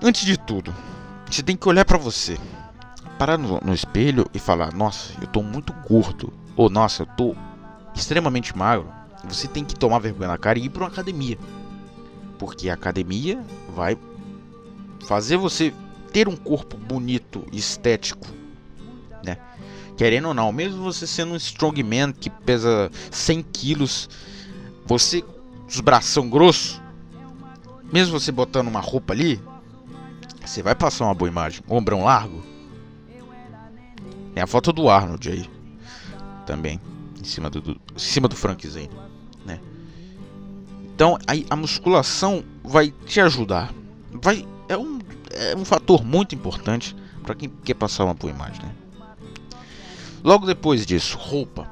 Antes 0.03 0.25
de 0.25 0.39
tudo, 0.39 0.75
você 1.31 1.43
tem 1.43 1.57
que 1.57 1.69
olhar 1.69 1.85
para 1.85 1.99
você, 1.99 2.39
parar 3.19 3.37
no, 3.37 3.61
no, 3.61 3.75
espelho 3.75 4.27
e 4.33 4.39
falar: 4.39 4.73
Nossa, 4.73 5.13
eu 5.21 5.27
tô 5.27 5.43
muito 5.43 5.73
gordo. 5.89 6.33
Ou 6.57 6.71
Nossa, 6.71 7.03
eu 7.03 7.07
tô 7.07 7.37
extremamente 7.95 8.57
magro. 8.57 9.00
Você 9.25 9.47
tem 9.47 9.65
que 9.65 9.75
tomar 9.75 9.99
vergonha 9.99 10.29
na 10.29 10.39
cara 10.39 10.59
e 10.59 10.65
ir 10.65 10.71
para 10.71 10.83
uma 10.83 10.89
academia. 10.89 11.39
Porque 12.39 12.71
a 12.71 12.75
academia 12.75 13.45
vai 13.75 13.97
fazer 15.07 15.37
você 15.37 15.73
ter 16.13 16.29
um 16.29 16.37
corpo 16.37 16.77
bonito, 16.77 17.45
estético, 17.53 18.27
né? 19.25 19.37
Querendo 19.97 20.29
ou 20.29 20.35
não, 20.35 20.51
mesmo 20.51 20.83
você 20.83 21.07
sendo 21.07 21.35
um 21.35 21.37
strongman 21.37 22.13
que 22.13 22.31
pesa 22.31 22.91
100 23.11 23.43
quilos, 23.43 24.09
você, 24.87 25.23
os 25.69 25.81
bração 25.81 26.29
grosso, 26.29 26.83
mesmo 27.93 28.19
você 28.19 28.33
botando 28.33 28.69
uma 28.69 28.81
roupa 28.81 29.13
ali, 29.13 29.41
você 30.45 30.63
vai 30.63 30.75
passar 30.75 31.05
uma 31.05 31.15
boa 31.15 31.29
imagem. 31.29 31.63
Ombrão 31.69 32.05
largo. 32.05 32.43
Tem 34.35 34.43
a 34.43 34.47
foto 34.47 34.73
do 34.73 34.89
Arnold 34.89 35.29
aí. 35.29 35.51
Também. 36.47 36.81
Em 37.21 37.25
cima 37.25 37.51
do, 37.51 37.61
do 37.61 37.73
em 37.73 37.99
cima 37.99 38.27
do 38.27 38.35
Frank 38.35 38.67
Zane. 38.67 39.10
Então 41.01 41.19
aí 41.27 41.47
a 41.49 41.57
musculação 41.57 42.45
vai 42.63 42.93
te 43.07 43.23
ajudar. 43.23 43.73
Vai, 44.13 44.47
é, 44.69 44.77
um, 44.77 44.99
é 45.31 45.57
um 45.57 45.65
fator 45.65 46.05
muito 46.05 46.35
importante 46.35 46.95
para 47.23 47.35
quem 47.35 47.51
quer 47.65 47.73
passar 47.73 48.05
uma 48.05 48.13
boa 48.13 48.31
imagem. 48.31 48.61
Né? 48.61 48.71
Logo 50.23 50.45
depois 50.45 50.85
disso, 50.85 51.17
roupa. 51.17 51.67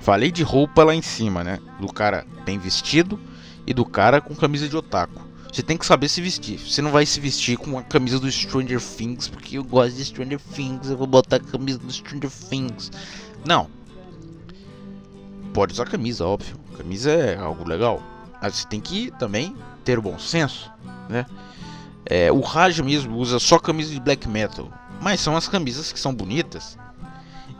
Falei 0.00 0.30
de 0.30 0.44
roupa 0.44 0.84
lá 0.84 0.94
em 0.94 1.02
cima, 1.02 1.42
né? 1.42 1.58
Do 1.80 1.92
cara 1.92 2.24
bem 2.44 2.60
vestido 2.60 3.18
e 3.66 3.74
do 3.74 3.84
cara 3.84 4.20
com 4.20 4.36
camisa 4.36 4.68
de 4.68 4.76
otaku. 4.76 5.20
Você 5.52 5.64
tem 5.64 5.76
que 5.76 5.84
saber 5.84 6.08
se 6.08 6.20
vestir. 6.20 6.60
Você 6.60 6.80
não 6.80 6.92
vai 6.92 7.04
se 7.04 7.18
vestir 7.18 7.58
com 7.58 7.76
a 7.76 7.82
camisa 7.82 8.20
do 8.20 8.30
Stranger 8.30 8.80
Things, 8.80 9.26
porque 9.26 9.58
eu 9.58 9.64
gosto 9.64 9.96
de 9.96 10.04
Stranger 10.04 10.38
Things, 10.54 10.88
eu 10.88 10.96
vou 10.96 11.08
botar 11.08 11.38
a 11.38 11.40
camisa 11.40 11.80
do 11.80 11.92
Stranger 11.92 12.30
Things. 12.30 12.92
Não. 13.44 13.68
Pode 15.52 15.72
usar 15.72 15.86
camisa, 15.86 16.24
óbvio. 16.24 16.56
Camisa 16.76 17.10
é 17.10 17.36
algo 17.36 17.68
legal. 17.68 18.00
Mas 18.40 18.56
você 18.56 18.66
tem 18.66 18.80
que 18.80 19.10
também 19.18 19.56
ter 19.84 19.98
o 19.98 20.02
bom 20.02 20.18
senso, 20.18 20.70
né? 21.08 21.26
É, 22.06 22.32
o 22.32 22.40
Raj 22.40 22.80
mesmo 22.80 23.16
usa 23.16 23.38
só 23.38 23.58
camisa 23.58 23.92
de 23.92 24.00
black 24.00 24.28
metal. 24.28 24.70
Mas 25.00 25.20
são 25.20 25.36
as 25.36 25.48
camisas 25.48 25.92
que 25.92 26.00
são 26.00 26.14
bonitas. 26.14 26.78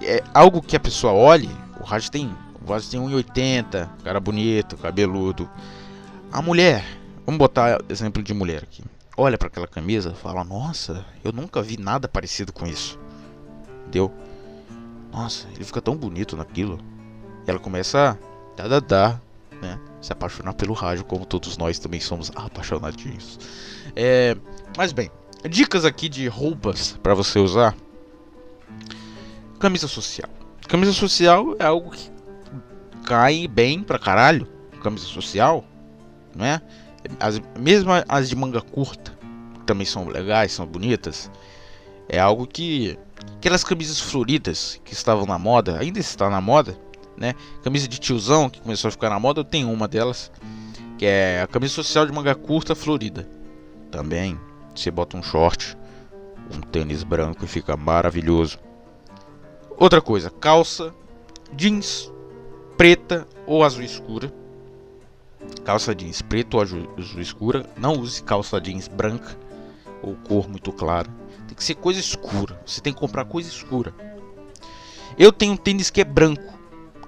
É 0.02 0.22
algo 0.34 0.62
que 0.62 0.76
a 0.76 0.80
pessoa 0.80 1.12
olhe. 1.12 1.50
O 1.80 1.84
Raj 1.84 2.08
tem, 2.08 2.34
o 2.66 2.70
Raj 2.70 2.88
tem 2.88 3.00
1,80, 3.00 3.88
cara 4.02 4.18
bonito, 4.18 4.76
cabeludo. 4.76 5.48
A 6.32 6.42
mulher 6.42 6.84
Vamos 7.30 7.38
botar 7.38 7.80
exemplo 7.88 8.22
de 8.24 8.34
mulher 8.34 8.64
aqui. 8.64 8.82
Olha 9.16 9.38
para 9.38 9.46
aquela 9.46 9.68
camisa, 9.68 10.12
fala: 10.14 10.42
"Nossa, 10.42 11.04
eu 11.22 11.30
nunca 11.30 11.62
vi 11.62 11.76
nada 11.76 12.08
parecido 12.08 12.52
com 12.52 12.66
isso". 12.66 12.98
Deu? 13.88 14.12
Nossa, 15.12 15.46
ele 15.54 15.62
fica 15.62 15.80
tão 15.80 15.96
bonito 15.96 16.36
naquilo. 16.36 16.80
E 17.46 17.50
ela 17.50 17.60
começa 17.60 18.18
a 18.58 18.66
dar, 18.66 18.80
dar, 18.80 19.22
né? 19.62 19.78
Se 20.00 20.12
apaixonar 20.12 20.54
pelo 20.54 20.72
rádio, 20.72 21.04
como 21.04 21.26
todos 21.26 21.56
nós 21.58 21.78
também 21.78 22.00
somos 22.00 22.30
apaixonadinhos. 22.34 23.38
É, 23.94 24.36
mas 24.76 24.92
bem, 24.92 25.10
dicas 25.48 25.84
aqui 25.84 26.08
de 26.08 26.26
roupas 26.28 26.98
para 27.02 27.14
você 27.14 27.38
usar. 27.38 27.76
Camisa 29.58 29.86
social. 29.86 30.30
Camisa 30.68 30.92
social 30.92 31.54
é 31.58 31.64
algo 31.64 31.90
que 31.90 32.10
cai 33.04 33.46
bem 33.46 33.82
pra 33.82 33.98
caralho. 33.98 34.48
Camisa 34.82 35.04
social, 35.04 35.64
não 36.34 36.46
é? 36.46 36.62
as, 37.18 37.40
mesmo 37.58 37.90
as 38.08 38.28
de 38.28 38.36
manga 38.36 38.60
curta 38.60 39.18
também 39.64 39.86
são 39.86 40.08
legais, 40.08 40.52
são 40.52 40.66
bonitas. 40.66 41.30
É 42.08 42.18
algo 42.18 42.46
que 42.46 42.98
aquelas 43.36 43.62
camisas 43.62 44.00
floridas 44.00 44.80
que 44.84 44.92
estavam 44.92 45.26
na 45.26 45.38
moda, 45.38 45.78
ainda 45.78 46.00
está 46.00 46.28
na 46.28 46.40
moda, 46.40 46.76
né? 47.20 47.34
Camisa 47.62 47.86
de 47.86 48.00
tiozão 48.00 48.50
que 48.50 48.60
começou 48.60 48.88
a 48.88 48.90
ficar 48.90 49.10
na 49.10 49.20
moda, 49.20 49.40
eu 49.40 49.44
tenho 49.44 49.70
uma 49.70 49.86
delas, 49.86 50.32
que 50.98 51.06
é 51.06 51.42
a 51.42 51.46
camisa 51.46 51.74
social 51.74 52.04
de 52.06 52.12
manga 52.12 52.34
curta 52.34 52.74
florida. 52.74 53.28
Também 53.90 54.40
você 54.74 54.90
bota 54.90 55.16
um 55.16 55.22
short, 55.22 55.76
um 56.52 56.60
tênis 56.60 57.04
branco 57.04 57.44
e 57.44 57.48
fica 57.48 57.76
maravilhoso. 57.76 58.58
Outra 59.76 60.00
coisa, 60.00 60.30
calça 60.30 60.92
jeans 61.52 62.10
preta 62.76 63.28
ou 63.46 63.62
azul 63.62 63.84
escura 63.84 64.32
calça 65.64 65.94
jeans 65.94 66.22
preto 66.22 66.54
ou 66.54 66.62
azul 66.62 67.20
escura. 67.20 67.66
Não 67.76 67.94
use 67.94 68.22
calça 68.22 68.60
jeans 68.60 68.88
branca 68.88 69.36
ou 70.02 70.14
cor 70.14 70.48
muito 70.48 70.72
clara. 70.72 71.08
Tem 71.46 71.54
que 71.54 71.64
ser 71.64 71.74
coisa 71.74 72.00
escura. 72.00 72.60
Você 72.64 72.80
tem 72.80 72.92
que 72.92 72.98
comprar 72.98 73.24
coisa 73.24 73.48
escura. 73.48 73.94
Eu 75.18 75.32
tenho 75.32 75.52
um 75.52 75.56
tênis 75.56 75.90
que 75.90 76.00
é 76.00 76.04
branco, 76.04 76.58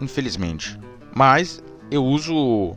infelizmente. 0.05 0.79
Mas 1.15 1.63
eu 1.91 2.05
uso 2.05 2.77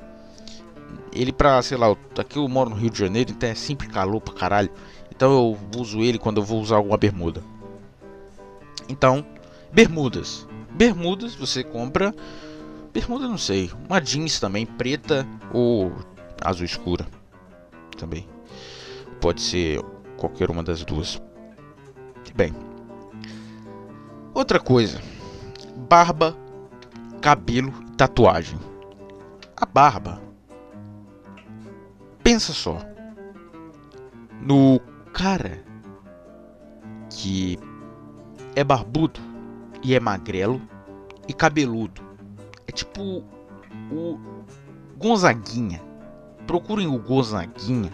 ele 1.13 1.31
pra, 1.31 1.61
sei 1.61 1.77
lá, 1.77 1.95
aqui 2.17 2.37
eu 2.37 2.47
moro 2.47 2.69
no 2.69 2.75
Rio 2.75 2.89
de 2.89 2.99
Janeiro, 2.99 3.31
então 3.31 3.49
é 3.49 3.55
sempre 3.55 3.87
calor 3.87 4.21
pra 4.21 4.33
caralho. 4.33 4.69
Então 5.09 5.31
eu 5.31 5.79
uso 5.79 6.01
ele 6.01 6.19
quando 6.19 6.41
eu 6.41 6.43
vou 6.43 6.61
usar 6.61 6.75
alguma 6.75 6.97
bermuda. 6.97 7.41
Então, 8.89 9.25
bermudas. 9.71 10.47
Bermudas 10.71 11.33
você 11.33 11.63
compra. 11.63 12.13
Bermuda 12.93 13.27
não 13.27 13.37
sei. 13.37 13.71
Uma 13.87 14.01
jeans 14.01 14.39
também, 14.39 14.65
preta 14.65 15.25
ou 15.53 15.91
azul 16.41 16.65
escura. 16.65 17.07
Também. 17.97 18.27
Pode 19.21 19.41
ser 19.41 19.81
qualquer 20.17 20.51
uma 20.51 20.61
das 20.61 20.83
duas. 20.83 21.21
Bem. 22.35 22.53
Outra 24.33 24.59
coisa. 24.59 25.01
Barba, 25.89 26.35
cabelo 27.25 27.73
e 27.91 27.95
tatuagem. 27.95 28.59
A 29.57 29.65
barba. 29.65 30.21
Pensa 32.21 32.53
só. 32.53 32.77
No 34.39 34.79
cara 35.11 35.63
que 37.09 37.57
é 38.55 38.63
barbudo 38.63 39.19
e 39.81 39.95
é 39.95 39.99
magrelo 39.99 40.61
e 41.27 41.33
cabeludo. 41.33 41.99
É 42.67 42.71
tipo 42.71 43.23
o 43.91 44.19
Gonzaguinha. 44.95 45.81
Procurem 46.45 46.85
o 46.85 46.99
Gonzaguinha. 46.99 47.91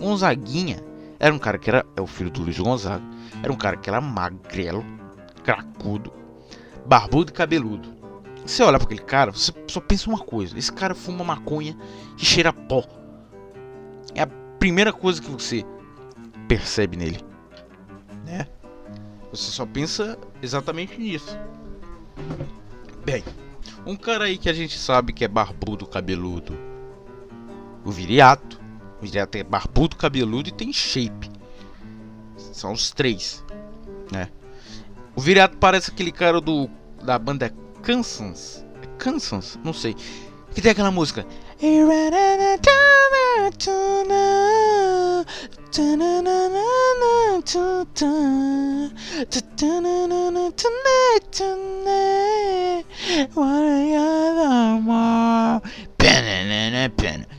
Gonzaguinha 0.00 0.82
era 1.18 1.34
um 1.34 1.38
cara 1.38 1.58
que 1.58 1.68
era 1.68 1.84
é 1.94 2.00
o 2.00 2.06
filho 2.06 2.30
do 2.30 2.44
Luiz 2.44 2.58
Gonzaga. 2.58 3.04
Era 3.42 3.52
um 3.52 3.56
cara 3.56 3.76
que 3.76 3.90
era 3.90 4.00
magrelo, 4.00 4.82
cracudo, 5.44 6.10
barbudo 6.86 7.30
e 7.30 7.34
cabeludo. 7.34 7.99
Você 8.50 8.64
olha 8.64 8.78
para 8.78 8.86
aquele 8.86 9.02
cara, 9.02 9.30
você 9.30 9.52
só 9.68 9.80
pensa 9.80 10.10
uma 10.10 10.18
coisa: 10.18 10.58
esse 10.58 10.72
cara 10.72 10.92
fuma 10.92 11.22
maconha 11.22 11.76
e 12.18 12.24
cheira 12.24 12.52
pó. 12.52 12.84
É 14.12 14.22
a 14.22 14.26
primeira 14.58 14.92
coisa 14.92 15.22
que 15.22 15.30
você 15.30 15.64
percebe 16.48 16.96
nele, 16.96 17.20
né? 18.26 18.48
Você 19.30 19.52
só 19.52 19.64
pensa 19.64 20.18
exatamente 20.42 20.98
nisso. 20.98 21.38
Bem, 23.04 23.22
um 23.86 23.94
cara 23.94 24.24
aí 24.24 24.36
que 24.36 24.48
a 24.48 24.52
gente 24.52 24.76
sabe 24.76 25.12
que 25.12 25.24
é 25.24 25.28
barbudo, 25.28 25.86
cabeludo, 25.86 26.58
o 27.84 27.90
Viriato. 27.92 28.60
O 29.00 29.04
Viriato 29.04 29.38
é 29.38 29.44
barbudo, 29.44 29.94
cabeludo 29.94 30.48
e 30.48 30.52
tem 30.52 30.72
shape. 30.72 31.30
São 32.36 32.72
os 32.72 32.90
três, 32.90 33.44
né? 34.10 34.28
O 35.14 35.20
Viriato 35.20 35.56
parece 35.56 35.92
aquele 35.92 36.10
cara 36.10 36.40
do 36.40 36.68
da 37.00 37.16
banda 37.16 37.54
Kansas. 37.82 38.64
É 38.82 38.86
Kansas? 38.98 39.58
Não 39.64 39.72
sei. 39.72 39.94
Que 40.54 40.60
tem 40.60 40.70
aquela 40.70 40.90
música. 40.90 41.26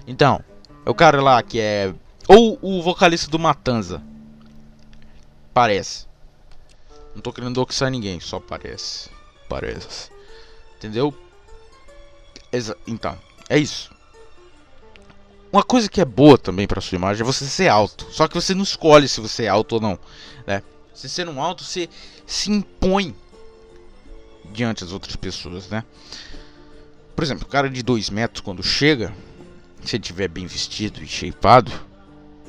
Então, 0.08 0.44
é 0.86 0.90
o 0.90 0.94
cara 0.94 1.22
lá 1.22 1.42
que 1.42 1.60
é. 1.60 1.94
Ou 2.28 2.60
o 2.62 2.82
vocalista 2.82 3.30
do 3.30 3.40
Matanza. 3.40 4.02
Parece. 5.54 6.06
Não 7.16 7.22
tô 7.22 7.34
querendo 7.34 7.56
doxar 7.56 7.90
ninguém, 7.90 8.20
só 8.20 8.40
parece. 8.40 9.10
Parece. 9.50 10.12
Entendeu? 10.82 11.14
Exa 12.52 12.76
então, 12.88 13.16
é 13.48 13.56
isso. 13.60 13.92
Uma 15.54 15.62
coisa 15.62 15.88
que 15.88 16.02
é 16.02 16.06
boa 16.06 16.40
também 16.40 16.66
para 16.66 16.82
sua 16.82 16.96
imagem 16.96 17.22
é 17.22 17.24
você 17.24 17.46
ser 17.46 17.68
alto. 17.68 18.08
Só 18.10 18.28
que 18.28 18.34
você 18.34 18.56
não 18.56 18.64
escolhe 18.64 19.08
se 19.08 19.22
você 19.22 19.44
é 19.44 19.48
alto 19.48 19.74
ou 19.74 19.82
não, 19.82 20.00
né? 20.48 20.64
Se 20.92 21.08
ser 21.08 21.30
um 21.30 21.40
alto, 21.40 21.64
você 21.64 21.88
se 22.26 22.50
impõe 22.50 23.16
diante 24.52 24.84
das 24.84 24.92
outras 24.92 25.16
pessoas, 25.16 25.70
né? 25.70 25.84
Por 27.16 27.24
exemplo, 27.24 27.46
o 27.46 27.52
cara 27.52 27.70
de 27.70 27.84
2 27.84 28.10
metros 28.10 28.42
quando 28.42 28.64
chega, 28.64 29.14
se 29.86 29.98
ele 29.98 30.04
tiver 30.04 30.30
bem 30.30 30.48
vestido 30.48 31.04
e 31.04 31.08
shapeado 31.08 31.72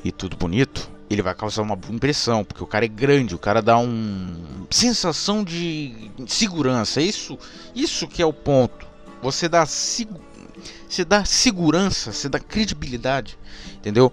e 0.03 0.11
tudo 0.11 0.35
bonito, 0.35 0.89
ele 1.09 1.21
vai 1.21 1.35
causar 1.35 1.61
uma 1.61 1.75
boa 1.75 1.93
impressão, 1.93 2.43
porque 2.43 2.63
o 2.63 2.67
cara 2.67 2.85
é 2.85 2.87
grande, 2.87 3.35
o 3.35 3.39
cara 3.39 3.61
dá 3.61 3.77
um 3.77 4.65
sensação 4.69 5.43
de 5.43 6.11
segurança. 6.27 7.01
Isso, 7.01 7.37
isso 7.75 8.07
que 8.07 8.21
é 8.21 8.25
o 8.25 8.33
ponto. 8.33 8.87
Você 9.21 9.47
dá 9.47 9.65
você 9.65 11.05
dá 11.05 11.25
segurança, 11.25 12.11
você 12.11 12.29
dá 12.29 12.39
credibilidade, 12.39 13.37
entendeu? 13.75 14.11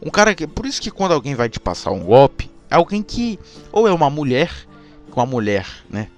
Um 0.00 0.10
cara 0.10 0.34
que, 0.34 0.46
por 0.46 0.66
isso 0.66 0.80
que 0.80 0.90
quando 0.90 1.12
alguém 1.12 1.34
vai 1.34 1.48
te 1.48 1.58
passar 1.58 1.90
um 1.90 2.04
golpe, 2.04 2.50
é 2.70 2.76
alguém 2.76 3.02
que 3.02 3.38
ou 3.72 3.88
é 3.88 3.92
uma 3.92 4.08
mulher, 4.08 4.50
com 5.10 5.20
a 5.20 5.26
mulher, 5.26 5.66
né? 5.90 6.08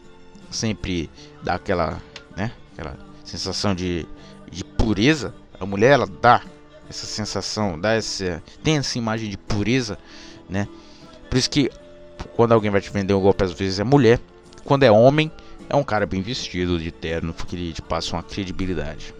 Sempre 0.50 1.11
dá 1.42 1.55
aquela, 1.55 2.00
né? 2.37 2.53
Aquela 2.72 2.96
sensação 3.24 3.74
de, 3.74 4.07
de 4.50 4.64
pureza. 4.64 5.35
A 5.59 5.66
mulher 5.66 5.92
ela 5.92 6.07
dá 6.07 6.42
essa 6.88 7.07
sensação, 7.07 7.79
dá 7.79 7.92
essa, 7.92 8.42
tem 8.62 8.77
essa 8.79 8.99
imagem 8.99 9.31
de 9.31 9.37
pureza, 9.37 9.99
né? 10.49 10.68
Por 11.29 11.38
isso 11.38 11.51
que 11.51 11.70
quando 12.37 12.53
alguém 12.53 12.70
vai 12.70 12.81
te 12.81 12.90
vender 12.90 13.14
um 13.14 13.20
golpe 13.20 13.44
às 13.44 13.53
vezes 13.53 13.81
é 13.81 13.85
mulher, 13.85 14.20
quando 14.64 14.83
é 14.83 14.90
homem 14.90 15.31
é 15.68 15.77
um 15.77 15.85
cara 15.85 16.07
bem 16.07 16.23
vestido 16.23 16.79
de 16.79 16.90
terno, 16.90 17.33
porque 17.33 17.57
ele 17.57 17.73
te 17.73 17.83
passa 17.83 18.16
uma 18.16 18.23
credibilidade. 18.23 19.14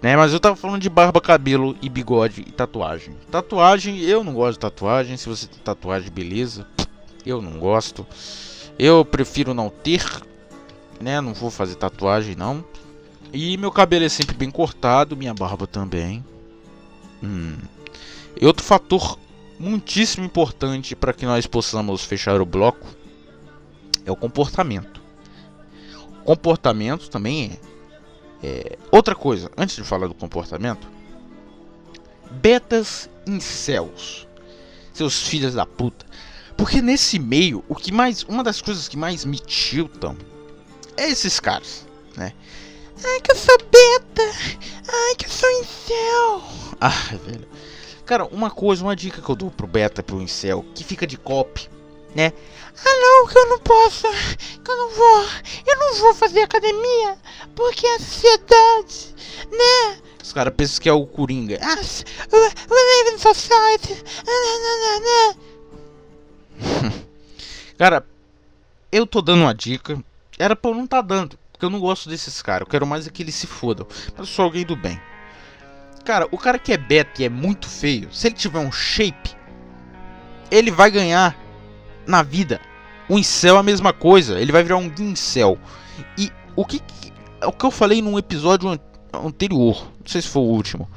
Né, 0.00 0.16
mas 0.16 0.32
eu 0.32 0.38
tava 0.38 0.54
falando 0.54 0.80
de 0.80 0.88
barba, 0.88 1.20
cabelo 1.20 1.76
e 1.82 1.88
bigode 1.88 2.42
e 2.42 2.52
tatuagem. 2.52 3.16
Tatuagem, 3.32 3.98
eu 4.00 4.22
não 4.22 4.32
gosto 4.32 4.52
de 4.52 4.60
tatuagem. 4.60 5.16
Se 5.16 5.28
você 5.28 5.48
tem 5.48 5.58
tatuagem, 5.58 6.08
beleza. 6.08 6.64
Eu 7.26 7.42
não 7.42 7.58
gosto. 7.58 8.06
Eu 8.78 9.04
prefiro 9.04 9.52
não 9.52 9.68
ter, 9.68 10.04
né? 11.00 11.20
Não 11.20 11.34
vou 11.34 11.50
fazer 11.50 11.74
tatuagem 11.74 12.36
não. 12.36 12.64
E 13.32 13.56
meu 13.56 13.70
cabelo 13.70 14.04
é 14.04 14.08
sempre 14.08 14.36
bem 14.36 14.50
cortado, 14.50 15.16
minha 15.16 15.34
barba 15.34 15.66
também. 15.66 16.24
Hum. 17.22 17.56
E 18.40 18.46
outro 18.46 18.64
fator 18.64 19.18
muitíssimo 19.58 20.24
importante 20.24 20.94
para 20.94 21.12
que 21.12 21.26
nós 21.26 21.46
possamos 21.46 22.04
fechar 22.04 22.40
o 22.40 22.46
bloco 22.46 22.86
é 24.04 24.10
o 24.10 24.16
comportamento. 24.16 25.02
Comportamento 26.24 27.10
também 27.10 27.58
é, 28.42 28.46
é, 28.46 28.78
outra 28.90 29.14
coisa, 29.14 29.50
antes 29.56 29.76
de 29.76 29.82
falar 29.82 30.06
do 30.06 30.14
comportamento, 30.14 30.88
betas 32.30 33.10
incels, 33.26 34.26
seus 34.92 35.26
filhos 35.26 35.54
da 35.54 35.66
puta. 35.66 36.06
Porque 36.56 36.82
nesse 36.82 37.18
meio, 37.18 37.64
o 37.68 37.74
que 37.74 37.92
mais, 37.92 38.22
uma 38.24 38.42
das 38.42 38.60
coisas 38.60 38.88
que 38.88 38.96
mais 38.96 39.24
me 39.24 39.38
tiltam 39.38 40.16
é 40.96 41.08
esses 41.08 41.38
caras, 41.38 41.86
né? 42.16 42.32
Ai 43.04 43.20
que 43.20 43.30
eu 43.30 43.36
sou 43.36 43.58
beta, 43.58 44.22
ai 44.88 45.14
que 45.16 45.26
eu 45.26 45.30
sou 45.30 45.50
incel. 45.60 46.42
Ah, 46.80 47.16
velho. 47.24 47.48
Cara, 48.04 48.24
uma 48.26 48.50
coisa, 48.50 48.82
uma 48.82 48.96
dica 48.96 49.20
que 49.20 49.28
eu 49.28 49.36
dou 49.36 49.50
pro 49.50 49.66
beta, 49.66 50.02
pro 50.02 50.20
incel, 50.20 50.64
que 50.74 50.82
fica 50.82 51.06
de 51.06 51.16
copy, 51.16 51.68
né? 52.14 52.32
Ah 52.84 53.00
não, 53.00 53.26
que 53.26 53.36
eu 53.36 53.48
não 53.48 53.58
posso, 53.58 54.06
que 54.64 54.70
eu 54.70 54.76
não 54.76 54.90
vou, 54.90 55.24
eu 55.66 55.78
não 55.78 55.94
vou 55.94 56.14
fazer 56.14 56.42
academia, 56.42 57.18
porque 57.54 57.86
a 57.86 57.94
ansiedade, 57.96 59.14
né? 59.50 59.98
Os 60.22 60.32
caras 60.32 60.54
pensam 60.56 60.82
que 60.82 60.88
é 60.88 60.92
o 60.92 61.06
Coringa. 61.06 61.58
Ah, 61.62 61.76
we 62.32 62.48
live 62.68 63.14
in 63.14 63.18
society. 63.18 64.02
Cara, 67.78 68.04
eu 68.90 69.06
tô 69.06 69.22
dando 69.22 69.42
uma 69.42 69.54
dica. 69.54 70.02
Era 70.38 70.54
pra 70.54 70.70
eu 70.70 70.74
não 70.74 70.86
tá 70.86 71.00
dando. 71.00 71.38
Porque 71.58 71.66
eu 71.66 71.70
não 71.70 71.80
gosto 71.80 72.08
desses 72.08 72.40
caras. 72.40 72.60
Eu 72.60 72.70
quero 72.70 72.86
mais 72.86 73.04
é 73.04 73.10
que 73.10 73.20
eles 73.20 73.34
se 73.34 73.48
fodam. 73.48 73.84
Mas 74.16 74.20
eu 74.20 74.26
sou 74.26 74.44
alguém 74.44 74.64
do 74.64 74.76
bem. 74.76 75.00
Cara, 76.04 76.28
o 76.30 76.38
cara 76.38 76.56
que 76.56 76.72
é 76.72 76.76
beta 76.76 77.20
e 77.20 77.24
é 77.24 77.28
muito 77.28 77.68
feio, 77.68 78.08
se 78.14 78.28
ele 78.28 78.36
tiver 78.36 78.60
um 78.60 78.70
shape, 78.70 79.36
ele 80.52 80.70
vai 80.70 80.88
ganhar 80.88 81.36
na 82.06 82.22
vida. 82.22 82.60
O 83.08 83.18
incel 83.18 83.56
é 83.56 83.58
a 83.58 83.62
mesma 83.64 83.92
coisa, 83.92 84.38
ele 84.38 84.52
vai 84.52 84.62
virar 84.62 84.76
um 84.76 84.86
incel. 85.00 85.58
E 86.16 86.30
o 86.54 86.64
que 86.64 86.80
é 87.40 87.46
o 87.46 87.52
que 87.52 87.66
eu 87.66 87.72
falei 87.72 88.00
num 88.00 88.16
episódio 88.16 88.80
anterior, 89.12 89.92
não 89.98 90.06
sei 90.06 90.22
se 90.22 90.28
foi 90.28 90.42
o 90.42 90.46
último. 90.46 90.88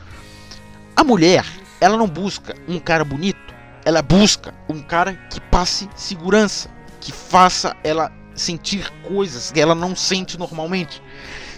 A 0.96 1.04
mulher, 1.04 1.44
ela 1.80 1.98
não 1.98 2.08
busca 2.08 2.56
um 2.68 2.80
cara 2.80 3.04
bonito, 3.04 3.54
ela 3.84 4.04
busca 4.04 4.54
um 4.70 4.80
cara 4.80 5.16
que 5.32 5.42
passe 5.42 5.90
segurança, 5.96 6.70
que 7.00 7.12
faça 7.12 7.76
ela 7.84 8.12
sentir 8.42 8.92
coisas 9.04 9.52
que 9.52 9.60
ela 9.60 9.76
não 9.76 9.96
sente 9.96 10.38
normalmente. 10.38 11.02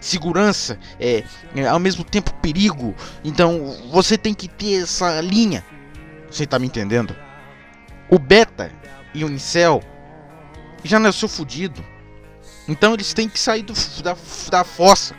segurança, 0.01 0.77
é, 0.99 1.23
é, 1.55 1.65
ao 1.65 1.79
mesmo 1.79 2.03
tempo 2.03 2.33
perigo. 2.35 2.93
Então 3.23 3.75
você 3.89 4.17
tem 4.17 4.33
que 4.33 4.47
ter 4.47 4.83
essa 4.83 5.21
linha. 5.21 5.65
Você 6.29 6.45
tá 6.45 6.59
me 6.59 6.67
entendendo? 6.67 7.15
O 8.09 8.19
beta 8.19 8.71
e 9.13 9.23
o 9.23 9.29
incel 9.29 9.81
já 10.83 10.99
nasceu 10.99 11.29
fudido. 11.29 11.83
Então 12.67 12.93
eles 12.93 13.13
têm 13.13 13.29
que 13.29 13.39
sair 13.39 13.63
do, 13.63 13.73
da, 14.03 14.15
da 14.49 14.63
fossa. 14.63 15.15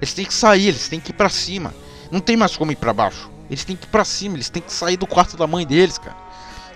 Eles 0.00 0.14
têm 0.14 0.24
que 0.24 0.34
sair, 0.34 0.68
eles 0.68 0.88
têm 0.88 1.00
que 1.00 1.10
ir 1.10 1.14
pra 1.14 1.28
cima. 1.28 1.74
Não 2.10 2.20
tem 2.20 2.36
mais 2.36 2.56
como 2.56 2.72
ir 2.72 2.76
pra 2.76 2.92
baixo. 2.92 3.30
Eles 3.48 3.64
têm 3.64 3.76
que 3.76 3.86
ir 3.86 3.90
pra 3.90 4.04
cima, 4.04 4.36
eles 4.36 4.48
têm 4.48 4.62
que 4.62 4.72
sair 4.72 4.96
do 4.96 5.06
quarto 5.06 5.36
da 5.36 5.46
mãe 5.46 5.66
deles, 5.66 5.98
cara. 5.98 6.16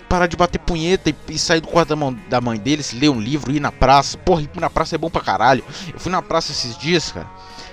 Parar 0.09 0.27
de 0.27 0.35
bater 0.35 0.59
punheta 0.59 1.09
e, 1.09 1.15
e 1.29 1.37
sair 1.37 1.61
do 1.61 1.67
quarto 1.67 1.89
da, 1.89 1.95
mão, 1.95 2.13
da 2.27 2.41
mãe 2.41 2.57
deles, 2.57 2.91
ler 2.91 3.09
um 3.09 3.21
livro, 3.21 3.51
ir 3.51 3.59
na 3.59 3.71
praça. 3.71 4.17
Porra, 4.17 4.41
ir 4.41 4.49
na 4.55 4.69
praça 4.69 4.95
é 4.95 4.97
bom 4.97 5.09
pra 5.09 5.21
caralho. 5.21 5.63
Eu 5.93 5.99
fui 5.99 6.11
na 6.11 6.21
praça 6.21 6.51
esses 6.51 6.75
dias, 6.77 7.11
cara. 7.11 7.27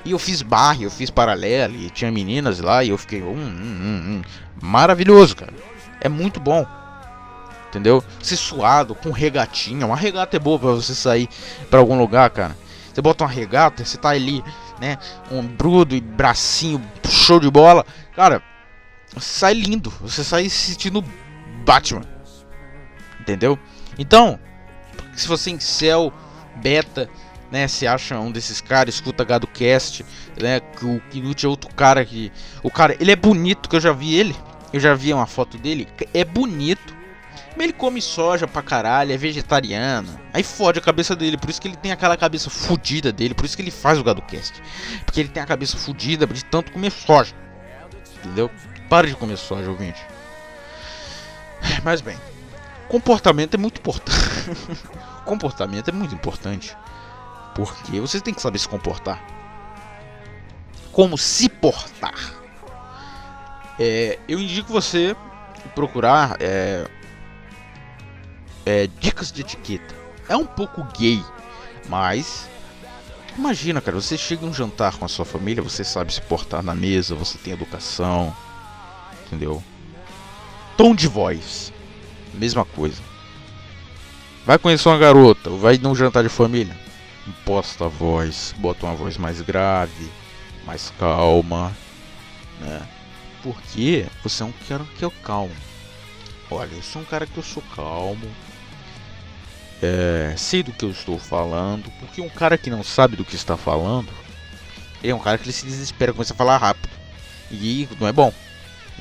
E 0.05 0.12
eu 0.12 0.18
fiz 0.18 0.42
barra, 0.42 0.83
eu 0.83 0.90
fiz 0.90 1.11
paralelo, 1.11 1.75
e 1.75 1.90
tinha 1.90 2.12
meninas 2.12 2.61
lá, 2.61 2.85
e 2.85 2.90
eu 2.90 2.99
fiquei. 2.99 3.22
Hum, 3.22 3.35
hum, 3.35 3.79
hum, 3.83 4.03
hum. 4.07 4.22
Maravilhoso, 4.61 5.35
cara. 5.35 5.53
É 6.01 6.09
muito 6.09 6.38
bom. 6.38 6.64
Entendeu? 7.68 8.05
Ser 8.22 8.37
suado, 8.37 8.94
com 8.94 9.11
regatinha. 9.11 9.87
Uma 9.87 9.96
regata 9.96 10.37
é 10.37 10.40
boa 10.40 10.59
pra 10.59 10.70
você 10.70 10.94
sair 10.94 11.29
pra 11.70 11.81
algum 11.81 11.99
lugar, 11.99 12.31
cara. 12.31 12.57
Você 12.92 13.03
bota 13.03 13.25
uma 13.25 13.31
regata, 13.31 13.85
você 13.85 13.99
tá 13.99 14.11
ali, 14.11 14.42
né? 14.81 14.96
Um 15.31 15.42
brudo 15.42 15.94
e 15.94 16.01
bracinho, 16.01 16.81
show 17.09 17.40
de 17.40 17.51
bola. 17.51 17.85
Cara, 18.14 18.42
você 19.12 19.40
sai 19.40 19.55
lindo. 19.55 19.92
Você 20.01 20.22
sai 20.22 20.49
se 20.49 20.70
sentindo 20.70 21.05
Batman. 21.64 22.15
Entendeu? 23.27 23.59
Então, 23.99 24.39
se 25.17 25.27
você 25.27 25.51
em 25.51 25.59
céu, 25.59 26.12
beta, 26.55 27.11
né? 27.51 27.67
Se 27.67 27.89
acha 27.89 28.17
um 28.21 28.31
desses 28.31 28.61
caras, 28.61 28.95
escuta 28.95 29.25
Gado 29.25 29.49
Cast, 29.49 30.07
né? 30.41 30.61
Que 30.61 30.87
o 30.87 31.03
Knut 31.11 31.45
é 31.45 31.49
outro 31.49 31.75
cara 31.75 32.05
que. 32.05 32.31
O 32.62 32.71
cara, 32.71 32.97
ele 33.01 33.11
é 33.11 33.17
bonito, 33.17 33.69
que 33.69 33.75
eu 33.75 33.81
já 33.81 33.93
vi 33.93 34.15
ele. 34.15 34.37
Eu 34.73 34.79
já 34.79 34.95
vi 34.95 35.12
uma 35.12 35.27
foto 35.27 35.59
dele. 35.59 35.89
É 36.15 36.25
bonito. 36.25 36.95
Mas 37.57 37.65
ele 37.65 37.73
come 37.73 38.01
soja 38.01 38.47
pra 38.47 38.62
caralho, 38.62 39.12
é 39.12 39.17
vegetariano. 39.17 40.21
Aí 40.33 40.45
fode 40.45 40.79
a 40.79 40.83
cabeça 40.83 41.17
dele, 41.17 41.37
por 41.37 41.51
isso 41.51 41.61
que 41.61 41.67
ele 41.67 41.77
tem 41.77 41.91
aquela 41.91 42.17
cabeça 42.17 42.49
fodida 42.49 43.11
dele, 43.11 43.33
por 43.33 43.47
isso 43.47 43.57
que 43.57 43.62
ele 43.62 43.71
faz 43.73 43.99
o 43.99 44.05
GadoCast. 44.05 44.62
Porque 45.05 45.21
ele 45.21 45.31
tem 45.31 45.43
a 45.43 45.47
cabeça 45.47 45.77
fodida 45.77 46.27
de 46.27 46.45
tanto 46.45 46.71
comer 46.71 46.93
soja. 46.93 47.35
Entendeu? 48.19 48.51
Pare 48.89 49.09
de 49.09 49.17
comer 49.17 49.39
soja, 49.39 49.71
ouvinte. 49.71 50.01
Mas 51.83 52.03
bem, 52.03 52.19
comportamento 52.88 53.55
é 53.55 53.59
muito 53.59 53.79
importante. 53.79 54.16
comportamento 55.25 55.88
é 55.88 55.92
muito 55.92 56.14
importante. 56.14 56.77
Porque 57.55 58.01
você 58.01 58.20
tem 58.20 58.35
que 58.35 58.42
saber 58.42 58.59
se 58.59 58.68
comportar. 58.68 59.22
Como 60.92 61.16
se 61.16 61.49
portar. 61.49 62.35
É, 63.79 64.18
eu 64.29 64.38
indico 64.38 64.72
você 64.72 65.14
procurar 65.75 66.37
é, 66.40 66.88
é, 68.64 68.87
dicas 68.99 69.31
de 69.31 69.42
etiqueta. 69.42 69.94
É 70.29 70.37
um 70.37 70.46
pouco 70.46 70.83
gay, 70.99 71.22
mas 71.88 72.49
imagina, 73.37 73.81
cara, 73.81 74.01
você 74.01 74.16
chega 74.16 74.44
um 74.44 74.53
jantar 74.53 74.96
com 74.96 75.05
a 75.05 75.09
sua 75.09 75.25
família, 75.25 75.62
você 75.62 75.85
sabe 75.85 76.12
se 76.12 76.20
portar 76.22 76.62
na 76.62 76.75
mesa, 76.75 77.14
você 77.14 77.38
tem 77.38 77.53
educação, 77.53 78.35
entendeu? 79.27 79.62
Tom 80.77 80.94
de 80.94 81.07
voz, 81.07 81.72
mesma 82.37 82.64
coisa. 82.64 83.03
Vai 84.44 84.59
conhecer 84.59 84.88
uma 84.88 84.99
garota, 84.99 85.51
vai 85.51 85.77
num 85.79 85.94
jantar 85.94 86.22
de 86.22 86.29
família, 86.29 86.77
imposta 87.27 87.87
a 87.87 87.88
voz, 87.88 88.55
bota 88.59 88.87
uma 88.87 88.94
voz 88.94 89.16
mais 89.16 89.40
grave, 89.40 90.09
mais 90.64 90.92
calma, 90.99 91.77
né? 92.61 92.83
Porque 93.42 94.07
você 94.22 94.42
é 94.42 94.46
um 94.46 94.53
cara 94.68 94.85
que 94.96 95.05
é 95.05 95.11
calmo. 95.22 95.55
Olha, 96.51 96.70
eu 96.72 96.83
sou 96.83 97.03
um 97.03 97.05
cara 97.05 97.27
que 97.27 97.37
eu 97.37 97.42
sou 97.42 97.62
calmo. 97.75 98.29
É, 99.83 100.35
sei 100.37 100.62
do 100.62 100.72
que 100.72 100.85
eu 100.85 100.90
estou 100.90 101.18
falando. 101.18 101.90
Porque 101.99 102.20
um 102.20 102.29
cara 102.29 102.57
que 102.57 102.70
não 102.70 102.83
sabe 102.83 103.16
do 103.16 103.25
que 103.25 103.35
está 103.35 103.57
falando 103.57 104.09
é 105.03 105.14
um 105.14 105.18
cara 105.18 105.38
que 105.38 105.44
ele 105.44 105.53
se 105.53 105.66
desespera, 105.66 106.12
começa 106.12 106.33
a 106.33 106.37
falar 106.37 106.57
rápido. 106.57 106.88
E 107.51 107.88
não 108.01 108.09
é 108.09 108.12
bom. 108.12 108.33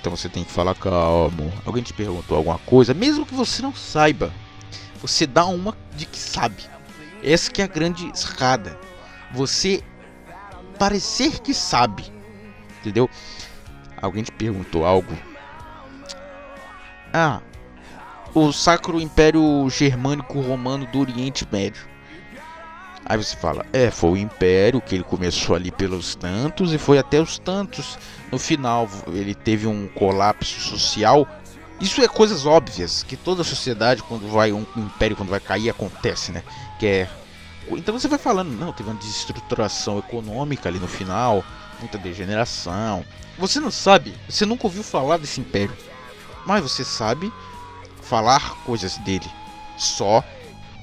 Então 0.06 0.16
você 0.16 0.30
tem 0.30 0.44
que 0.44 0.52
falar 0.52 0.76
calmo. 0.76 1.52
Alguém 1.66 1.82
te 1.82 1.92
perguntou 1.92 2.38
alguma 2.38 2.60
coisa, 2.60 2.94
mesmo 2.94 3.26
que 3.26 3.34
você 3.34 3.64
não 3.64 3.74
saiba, 3.74 4.32
você 5.02 5.26
dá 5.26 5.48
uma 5.48 5.76
de 5.96 6.06
que 6.06 6.20
sabe. 6.20 6.64
Essa 7.24 7.50
que 7.50 7.60
é 7.60 7.66
a 7.66 7.68
grande 7.68 8.12
sacada. 8.14 8.80
Você 9.34 9.84
parecer 10.78 11.40
que 11.40 11.56
sabe, 11.56 12.06
entendeu? 12.80 13.10
Alguém 14.00 14.22
te 14.22 14.32
perguntou 14.32 14.86
algo? 14.86 15.12
Ah, 17.12 17.42
o 18.32 18.52
Sacro 18.52 19.02
Império 19.02 19.68
Germânico 19.72 20.40
Romano 20.40 20.86
do 20.86 21.00
Oriente 21.00 21.48
Médio. 21.52 21.88
Aí 23.06 23.18
você 23.18 23.36
fala, 23.36 23.64
é, 23.72 23.92
foi 23.92 24.12
o 24.12 24.18
Império 24.18 24.82
que 24.82 24.96
ele 24.96 25.04
começou 25.04 25.56
ali 25.56 25.70
pelos 25.70 26.16
tantos 26.16 26.74
e 26.74 26.78
foi 26.78 26.98
até 26.98 27.22
os 27.22 27.38
tantos. 27.38 28.00
No 28.32 28.40
final 28.40 28.90
ele 29.08 29.36
teve 29.36 29.68
um 29.68 29.88
colapso 29.88 30.60
social. 30.60 31.28
Isso 31.80 32.02
é 32.02 32.08
coisas 32.08 32.46
óbvias 32.46 33.04
que 33.04 33.16
toda 33.16 33.44
sociedade 33.44 34.02
quando 34.02 34.28
vai 34.28 34.52
um 34.52 34.66
império 34.76 35.16
quando 35.16 35.30
vai 35.30 35.40
cair 35.40 35.70
acontece, 35.70 36.32
né? 36.32 36.42
Que 36.80 36.86
é 36.88 37.10
então 37.72 37.98
você 37.98 38.08
vai 38.08 38.20
falando, 38.20 38.52
não, 38.52 38.72
teve 38.72 38.90
uma 38.90 39.00
desestruturação 39.00 39.98
econômica 39.98 40.70
ali 40.70 40.78
no 40.78 40.88
final, 40.88 41.44
muita 41.80 41.98
degeneração. 41.98 43.04
Você 43.38 43.60
não 43.60 43.72
sabe, 43.72 44.14
você 44.30 44.46
nunca 44.46 44.68
ouviu 44.68 44.84
falar 44.84 45.18
desse 45.18 45.42
império, 45.42 45.76
mas 46.46 46.62
você 46.62 46.84
sabe 46.84 47.34
falar 48.02 48.56
coisas 48.64 48.98
dele 49.00 49.30
só 49.78 50.24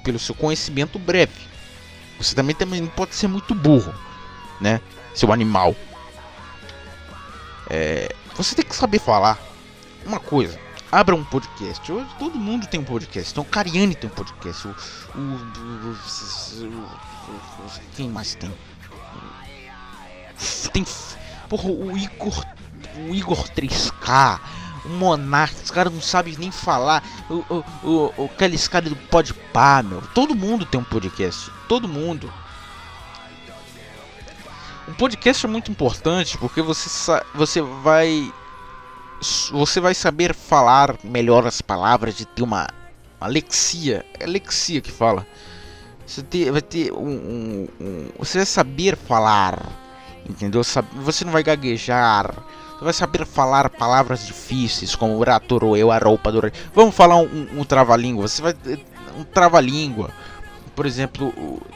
pelo 0.03 0.19
seu 0.19 0.35
conhecimento 0.35 0.99
breve. 0.99 1.52
Você 2.19 2.35
também, 2.35 2.55
também 2.55 2.81
não 2.81 2.89
pode 2.89 3.15
ser 3.15 3.29
muito 3.29 3.55
burro, 3.55 3.95
né? 4.61 4.81
Seu 5.15 5.33
animal. 5.33 5.75
É, 7.69 8.15
você 8.37 8.55
tem 8.55 8.65
que 8.65 8.75
saber 8.75 8.99
falar 8.99 9.39
uma 10.05 10.21
coisa. 10.21 10.59
Abra 10.91 11.17
um 11.17 11.25
podcast. 11.25 11.91
Hoje 11.91 12.09
todo 12.19 12.39
mundo 12.39 12.67
tem 12.67 12.79
um 12.79 12.85
podcast. 12.85 13.33
Então, 13.33 13.43
o 13.43 13.47
Cariani 13.47 13.95
tem 13.95 14.11
um 14.11 14.13
podcast. 14.13 14.69
O, 14.69 14.77
o, 15.15 15.93
o, 15.93 15.97
quem 17.97 18.11
mais 18.11 18.35
tem? 18.35 18.53
Tem. 20.73 20.85
Porra, 21.49 21.69
o 21.71 21.97
Igor. 21.97 22.45
O 23.09 23.15
Igor 23.15 23.49
3K. 23.49 24.39
O 24.85 24.89
Monark. 24.89 25.55
Os 25.63 25.71
caras 25.71 25.93
não 25.93 26.01
sabem 26.01 26.37
nem 26.39 26.51
falar. 26.51 27.03
O, 27.31 27.45
o, 27.85 28.13
o, 28.17 28.25
aqueles 28.25 28.67
caras 28.69 28.89
do 28.89 28.97
Podpah, 28.97 29.83
meu. 29.83 30.03
Todo 30.15 30.35
mundo 30.35 30.67
tem 30.67 30.81
um 30.81 30.85
podcast. 30.85 31.51
Todo 31.69 31.89
mundo. 31.89 32.33
Um 34.89 34.95
podcast 34.95 35.47
é 35.47 35.49
muito 35.49 35.71
importante 35.71 36.37
porque 36.39 36.61
você, 36.61 36.89
você 37.35 37.63
vai 37.63 38.33
você 39.53 39.81
vai 39.81 39.95
saber 39.95 40.35
falar 40.35 40.97
melhor 41.05 41.47
as 41.47 41.63
palavras 41.63 42.17
de 42.17 42.27
ter 42.27 42.43
uma, 42.43 42.69
uma 43.21 43.29
lexia. 43.29 44.05
É 44.19 44.27
lexia 44.27 44.81
que 44.81 44.91
fala. 44.91 45.27
Você 46.05 46.23
ter, 46.23 46.51
vai 46.51 46.61
ter 46.61 46.93
um, 46.93 47.09
um, 47.09 47.69
um, 47.81 48.09
Você 48.19 48.39
vai 48.39 48.47
saber 48.47 48.97
falar. 48.97 49.63
Entendeu? 50.29 50.63
Você 50.97 51.25
não 51.25 51.33
vai 51.33 51.43
gaguejar. 51.43 52.35
Vai 52.83 52.93
saber 52.93 53.25
falar 53.25 53.71
palavras 53.71 54.27
difíceis 54.27 54.97
como 54.97 55.23
ratoro, 55.23 55.77
eu, 55.77 55.91
a 55.91 55.99
roupa 55.99 56.33
do. 56.33 56.41
Vamos 56.75 56.95
falar 56.95 57.17
um, 57.17 57.27
um, 57.27 57.61
um 57.61 57.65
trava-língua. 57.65 58.27
Você 58.27 58.43
vai. 58.43 58.55
Um 59.17 59.25
trava-língua. 59.25 60.11
Por 60.75 60.87
exemplo, 60.87 61.33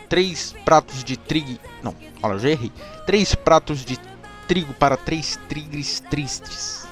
três 0.08 0.54
pratos 0.64 1.04
de 1.04 1.16
trigo. 1.16 1.58
Não, 1.82 1.94
olha, 2.22 2.32
eu 2.34 2.38
já 2.38 2.48
errei. 2.48 2.72
Três 3.04 3.34
pratos 3.34 3.84
de 3.84 3.98
trigo 4.48 4.72
para 4.74 4.96
três 4.96 5.38
tigres 5.48 6.00
tristes 6.00 6.86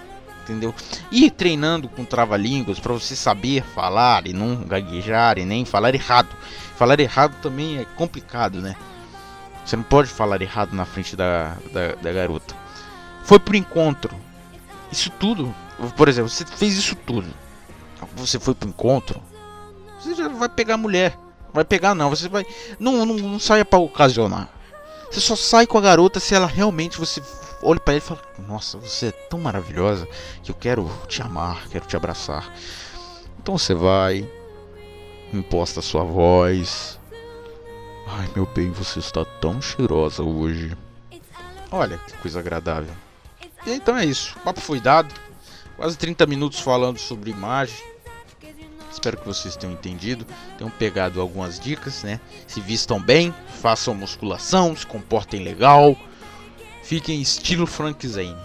entendeu? 0.44 0.74
E 1.11 1.31
treinando 1.31 1.88
com 1.88 2.05
trava-línguas 2.05 2.79
para 2.79 2.92
você 2.92 3.16
saber 3.16 3.62
falar 3.62 4.27
e 4.27 4.33
não 4.33 4.57
gaguejar 4.57 5.38
e 5.38 5.44
nem 5.44 5.64
falar 5.64 5.94
errado. 5.94 6.29
Falar 6.77 7.00
errado 7.00 7.35
também 7.40 7.79
é 7.79 7.85
complicado, 7.96 8.61
né? 8.61 8.77
Você 9.64 9.77
não 9.77 9.83
pode 9.83 10.09
falar 10.09 10.40
errado 10.42 10.74
na 10.74 10.85
frente 10.85 11.16
da, 11.16 11.57
da, 11.72 11.94
da 11.94 12.12
garota. 12.12 12.55
Foi 13.25 13.39
pro 13.39 13.57
encontro. 13.57 14.15
Isso 14.93 15.11
tudo, 15.11 15.55
por 15.97 16.09
exemplo, 16.09 16.31
você 16.31 16.45
fez 16.45 16.75
isso 16.75 16.95
tudo. 16.95 17.29
Você 18.17 18.39
foi 18.39 18.55
pro 18.55 18.69
encontro. 18.69 19.21
Você 19.99 20.15
já 20.15 20.29
vai 20.29 20.49
pegar 20.49 20.75
a 20.75 20.79
mulher. 20.79 21.19
Vai 21.53 21.65
pegar 21.65 21.95
não, 21.95 22.11
você 22.11 22.29
vai. 22.29 22.45
Não, 22.79 23.05
não, 23.07 23.17
não 23.17 23.39
saia 23.39 23.65
para 23.65 23.79
ocasionar. 23.79 24.49
Você 25.11 25.21
só 25.21 25.37
sai 25.37 25.67
com 25.67 25.79
a 25.79 25.81
garota 25.81 26.19
se 26.19 26.35
ela 26.35 26.47
realmente 26.47 26.99
você 26.99 27.23
olho 27.63 27.81
para 27.81 27.95
ele 27.95 28.03
e 28.03 28.07
falo: 28.07 28.21
Nossa, 28.47 28.79
você 28.79 29.07
é 29.07 29.13
tão 29.13 29.41
maravilhosa 29.41 30.07
que 30.43 30.51
eu 30.51 30.55
quero 30.55 30.91
te 31.09 31.23
amar, 31.23 31.69
quero 31.69 31.87
te 31.87 31.97
abraçar. 31.97 32.53
Então 33.39 33.57
você 33.57 33.75
vai, 33.75 34.29
imposta 35.33 35.81
sua 35.81 36.05
voz. 36.05 36.99
Ai 38.07 38.29
meu 38.35 38.47
bem, 38.47 38.71
você 38.71 38.99
está 38.99 39.25
tão 39.25 39.63
cheirosa 39.63 40.23
hoje. 40.23 40.77
Olha 41.71 41.99
que 41.99 42.17
coisa 42.19 42.41
agradável. 42.41 42.95
E 43.66 43.72
então 43.72 43.96
é 43.96 44.05
isso. 44.05 44.37
O 44.37 44.40
papo 44.40 44.61
foi 44.61 44.81
dado. 44.81 45.14
Quase 45.77 45.96
30 45.98 46.27
minutos 46.27 46.61
falando 46.61 46.98
sobre 46.98 47.31
imagem. 47.31 47.77
Espero 48.90 49.18
que 49.18 49.27
vocês 49.27 49.57
tenham 49.57 49.72
entendido, 49.72 50.24
tenham 50.57 50.70
pegado 50.70 51.20
algumas 51.20 51.59
dicas, 51.59 52.05
né? 52.05 52.20
Se 52.46 52.61
vistam 52.61 53.00
bem, 53.00 53.35
façam 53.61 53.92
musculação, 53.92 54.74
se 54.77 54.87
comportem 54.87 55.42
legal, 55.42 55.96
fiquem 56.83 57.20
estilo 57.20 57.66
Frank 57.66 58.07
Zane. 58.07 58.37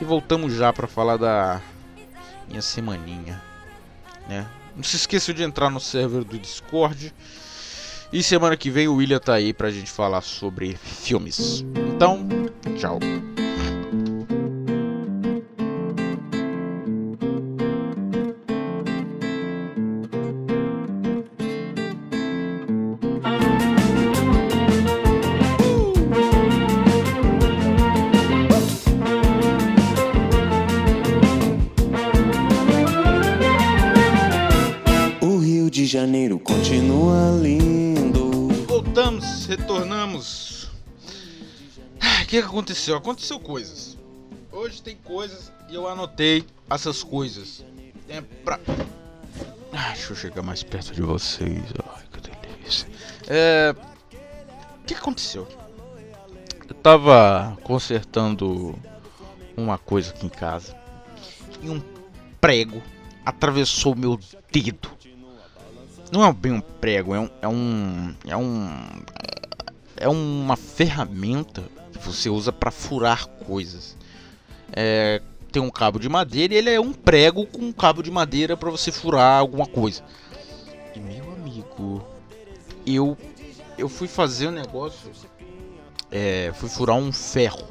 E 0.00 0.04
voltamos 0.04 0.52
já 0.52 0.72
para 0.74 0.86
falar 0.86 1.16
da 1.16 1.60
minha 2.46 2.60
semaninha, 2.60 3.42
né? 4.28 4.46
Não 4.76 4.82
se 4.82 4.96
esqueça 4.96 5.32
de 5.32 5.42
entrar 5.42 5.70
no 5.70 5.80
server 5.80 6.22
do 6.22 6.38
Discord. 6.38 7.12
E 8.12 8.22
semana 8.22 8.56
que 8.58 8.70
vem 8.70 8.88
o 8.88 8.96
William 8.96 9.18
tá 9.18 9.34
aí 9.34 9.54
pra 9.54 9.70
gente 9.70 9.90
falar 9.90 10.20
sobre 10.20 10.76
filmes. 10.76 11.64
Então, 11.94 12.28
tchau. 12.78 12.98
Janeiro 35.92 36.38
continua 36.38 37.38
lindo. 37.42 38.48
Voltamos, 38.66 39.44
retornamos. 39.44 40.70
Ah, 42.00 42.22
O 42.22 42.26
que 42.26 42.38
aconteceu? 42.38 42.96
Aconteceu 42.96 43.38
coisas. 43.38 43.98
Hoje 44.50 44.80
tem 44.80 44.96
coisas 44.96 45.52
e 45.68 45.74
eu 45.74 45.86
anotei 45.86 46.46
essas 46.70 47.02
coisas. 47.02 47.62
É 48.08 48.22
pra... 48.22 48.58
Ah, 49.70 49.90
deixa 49.92 50.12
eu 50.12 50.16
chegar 50.16 50.40
mais 50.40 50.62
perto 50.62 50.94
de 50.94 51.02
vocês. 51.02 51.62
Ai, 51.94 52.04
que 52.10 52.20
delícia. 52.22 52.88
É... 53.28 53.74
O 54.80 54.84
que 54.86 54.94
aconteceu? 54.94 55.46
Eu 56.66 56.74
tava 56.76 57.54
consertando 57.64 58.74
uma 59.54 59.76
coisa 59.76 60.08
aqui 60.08 60.24
em 60.24 60.30
casa 60.30 60.74
e 61.62 61.68
um 61.68 61.82
prego 62.40 62.82
atravessou 63.26 63.94
meu 63.94 64.18
dedo. 64.50 65.01
Não 66.12 66.22
é 66.22 66.30
bem 66.30 66.52
um 66.52 66.60
prego, 66.60 67.14
é 67.14 67.18
um. 67.18 67.30
É 67.40 67.48
um. 67.48 68.14
É, 68.26 68.36
um, 68.36 68.68
é 69.96 70.08
uma 70.08 70.56
ferramenta 70.56 71.64
que 71.90 71.98
você 72.00 72.28
usa 72.28 72.52
para 72.52 72.70
furar 72.70 73.26
coisas. 73.26 73.96
É, 74.70 75.22
tem 75.50 75.62
um 75.62 75.70
cabo 75.70 75.98
de 75.98 76.10
madeira 76.10 76.52
e 76.52 76.58
ele 76.58 76.68
é 76.68 76.78
um 76.78 76.92
prego 76.92 77.46
com 77.46 77.62
um 77.62 77.72
cabo 77.72 78.02
de 78.02 78.10
madeira 78.10 78.58
para 78.58 78.70
você 78.70 78.92
furar 78.92 79.38
alguma 79.40 79.66
coisa. 79.66 80.04
E 80.94 81.00
meu 81.00 81.32
amigo, 81.32 82.06
eu 82.86 83.16
eu 83.78 83.88
fui 83.88 84.06
fazer 84.06 84.48
um 84.48 84.52
negócio, 84.52 85.10
é, 86.10 86.52
fui 86.56 86.68
furar 86.68 86.96
um 86.96 87.10
ferro. 87.10 87.66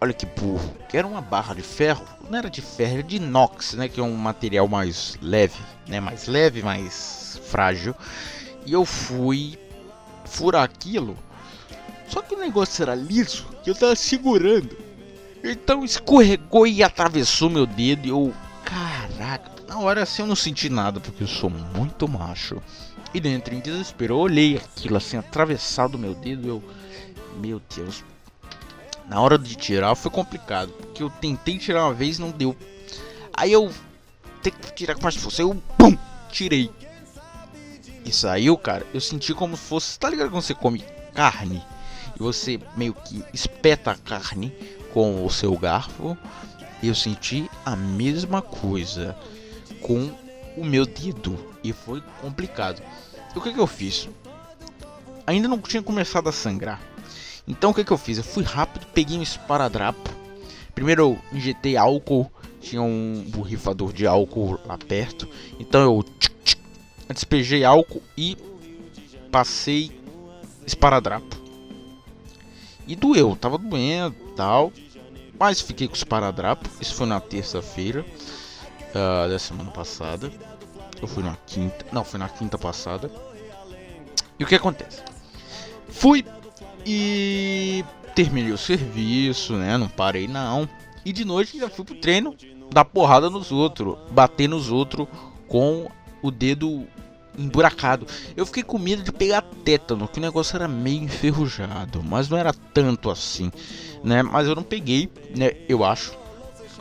Olha 0.00 0.12
que 0.12 0.26
burro, 0.26 0.74
que 0.88 0.96
era 0.96 1.06
uma 1.06 1.20
barra 1.20 1.54
de 1.54 1.62
ferro, 1.62 2.04
não 2.28 2.38
era 2.38 2.50
de 2.50 2.60
ferro, 2.60 2.94
era 2.94 3.02
de 3.02 3.16
inox, 3.16 3.74
né, 3.74 3.88
que 3.88 4.00
é 4.00 4.02
um 4.02 4.16
material 4.16 4.68
mais 4.68 5.16
leve, 5.20 5.60
né, 5.86 6.00
mais 6.00 6.26
leve, 6.26 6.62
mais 6.62 7.40
frágil. 7.48 7.94
E 8.66 8.72
eu 8.72 8.84
fui 8.84 9.58
furar 10.24 10.62
aquilo. 10.62 11.16
Só 12.08 12.22
que 12.22 12.34
o 12.34 12.38
negócio 12.38 12.82
era 12.82 12.94
liso, 12.94 13.46
que 13.62 13.70
eu 13.70 13.74
tava 13.74 13.96
segurando. 13.96 14.76
Então 15.42 15.84
escorregou 15.84 16.66
e 16.66 16.82
atravessou 16.82 17.50
meu 17.50 17.66
dedo 17.66 18.06
e 18.06 18.10
eu, 18.10 18.32
caraca, 18.64 19.50
na 19.68 19.78
hora 19.78 20.02
assim 20.02 20.22
eu 20.22 20.28
não 20.28 20.36
senti 20.36 20.68
nada 20.68 21.00
porque 21.00 21.22
eu 21.22 21.28
sou 21.28 21.50
muito 21.50 22.08
macho. 22.08 22.62
E 23.12 23.20
dentro 23.20 23.54
em 23.54 23.60
desespero, 23.60 24.14
eu 24.14 24.18
olhei 24.18 24.56
aquilo 24.56 24.96
assim 24.96 25.16
atravessado 25.16 25.98
meu 25.98 26.14
dedo, 26.14 26.48
eu, 26.48 26.64
meu 27.36 27.60
Deus. 27.74 28.02
Na 29.08 29.20
hora 29.20 29.38
de 29.38 29.54
tirar 29.54 29.94
foi 29.94 30.10
complicado, 30.10 30.72
porque 30.72 31.02
eu 31.02 31.10
tentei 31.10 31.58
tirar 31.58 31.84
uma 31.84 31.94
vez 31.94 32.18
não 32.18 32.30
deu. 32.30 32.56
Aí 33.32 33.52
eu 33.52 33.72
tenho 34.42 34.56
que 34.56 34.74
tirar 34.74 34.94
com 34.94 35.02
mais 35.02 35.16
força, 35.16 35.42
eu 35.42 35.54
pum, 35.78 35.96
tirei. 36.30 36.70
E 38.04 38.12
saiu, 38.12 38.56
cara, 38.56 38.86
eu 38.92 39.00
senti 39.00 39.34
como 39.34 39.56
se 39.56 39.62
fosse, 39.62 39.98
tá 39.98 40.08
ligado 40.10 40.30
quando 40.30 40.42
você 40.42 40.54
come 40.54 40.84
carne 41.14 41.62
e 42.16 42.22
você 42.22 42.60
meio 42.76 42.94
que 42.94 43.24
espeta 43.32 43.92
a 43.92 43.96
carne 43.96 44.52
com 44.92 45.24
o 45.24 45.30
seu 45.30 45.56
garfo? 45.56 46.16
Eu 46.82 46.94
senti 46.94 47.50
a 47.64 47.74
mesma 47.74 48.42
coisa 48.42 49.16
com 49.80 50.12
o 50.56 50.64
meu 50.64 50.84
dedo 50.84 51.38
e 51.62 51.72
foi 51.72 52.02
complicado. 52.20 52.82
E 53.34 53.38
o 53.38 53.40
que, 53.40 53.52
que 53.52 53.58
eu 53.58 53.66
fiz? 53.66 54.08
Ainda 55.26 55.48
não 55.48 55.58
tinha 55.58 55.82
começado 55.82 56.28
a 56.28 56.32
sangrar. 56.32 56.80
Então 57.46 57.70
o 57.70 57.74
que, 57.74 57.84
que 57.84 57.92
eu 57.92 57.98
fiz? 57.98 58.18
Eu 58.18 58.24
fui 58.24 58.42
rápido, 58.42 58.86
peguei 58.92 59.18
um 59.18 59.22
esparadrapo. 59.22 60.10
Primeiro 60.74 61.02
eu 61.02 61.36
injetei 61.36 61.76
álcool, 61.76 62.30
tinha 62.60 62.82
um 62.82 63.24
borrifador 63.28 63.92
de 63.92 64.06
álcool 64.06 64.58
lá 64.64 64.78
perto. 64.78 65.28
Então 65.58 65.82
eu 65.82 66.02
tchic, 66.02 66.34
tchic, 66.44 66.62
despejei 67.12 67.64
álcool 67.64 68.02
e 68.16 68.36
passei 69.30 70.00
esparadrapo. 70.66 71.36
E 72.86 72.96
doeu, 72.96 73.36
tava 73.36 73.58
doendo 73.58 74.16
tal. 74.36 74.72
Mas 75.38 75.60
fiquei 75.60 75.88
com 75.88 75.94
esparadrapo. 75.94 76.68
Isso 76.80 76.94
foi 76.94 77.06
na 77.06 77.20
terça-feira 77.20 78.04
ah, 78.94 79.26
da 79.28 79.38
semana 79.38 79.70
passada. 79.70 80.32
Eu 81.00 81.08
fui 81.08 81.22
na 81.22 81.36
quinta. 81.46 81.84
Não, 81.92 82.04
foi 82.04 82.18
na 82.18 82.28
quinta 82.28 82.56
passada. 82.56 83.10
E 84.38 84.44
o 84.44 84.46
que 84.46 84.54
acontece? 84.54 85.02
Fui 85.88 86.24
e 86.84 87.84
terminei 88.14 88.52
o 88.52 88.58
serviço, 88.58 89.54
né? 89.54 89.76
Não 89.76 89.88
parei 89.88 90.28
não. 90.28 90.68
E 91.04 91.12
de 91.12 91.24
noite 91.24 91.54
ainda 91.54 91.68
fui 91.68 91.84
pro 91.84 91.94
treino 91.94 92.34
dar 92.72 92.84
porrada 92.84 93.28
nos 93.28 93.52
outros, 93.52 93.96
bater 94.10 94.48
nos 94.48 94.70
outros 94.70 95.06
com 95.48 95.88
o 96.22 96.30
dedo 96.30 96.86
emburacado. 97.38 98.06
Eu 98.36 98.46
fiquei 98.46 98.62
com 98.62 98.78
medo 98.78 99.02
de 99.02 99.12
pegar 99.12 99.42
tétano, 99.64 100.08
que 100.08 100.18
o 100.18 100.22
negócio 100.22 100.56
era 100.56 100.68
meio 100.68 101.02
enferrujado, 101.02 102.02
mas 102.02 102.28
não 102.28 102.38
era 102.38 102.52
tanto 102.52 103.10
assim, 103.10 103.50
né? 104.02 104.22
Mas 104.22 104.46
eu 104.46 104.54
não 104.54 104.62
peguei, 104.62 105.10
né? 105.36 105.52
Eu 105.68 105.84
acho. 105.84 106.16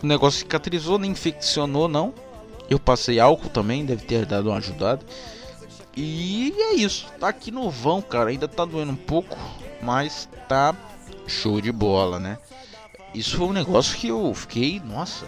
O 0.01 0.05
negócio 0.05 0.39
cicatrizou, 0.39 0.99
nem 0.99 1.11
infeccionou 1.11 1.87
não. 1.87 2.13
Eu 2.69 2.79
passei 2.79 3.19
álcool 3.19 3.49
também, 3.49 3.85
deve 3.85 4.05
ter 4.05 4.25
dado 4.25 4.49
uma 4.49 4.57
ajudada. 4.57 5.05
E 5.95 6.53
é 6.57 6.73
isso, 6.75 7.07
tá 7.19 7.27
aqui 7.27 7.51
no 7.51 7.69
vão, 7.69 8.01
cara. 8.01 8.29
Ainda 8.29 8.47
tá 8.47 8.65
doendo 8.65 8.93
um 8.93 8.97
pouco, 8.97 9.37
mas 9.83 10.29
tá 10.47 10.75
show 11.27 11.59
de 11.61 11.71
bola, 11.71 12.19
né? 12.19 12.37
Isso 13.13 13.37
foi 13.37 13.47
um 13.47 13.53
negócio 13.53 13.97
que 13.97 14.07
eu 14.07 14.33
fiquei, 14.33 14.81
nossa, 14.83 15.25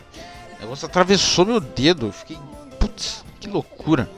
o 0.58 0.62
negócio 0.62 0.86
atravessou 0.86 1.46
meu 1.46 1.60
dedo. 1.60 2.12
Fiquei, 2.12 2.38
putz, 2.80 3.24
que 3.40 3.48
loucura. 3.48 4.10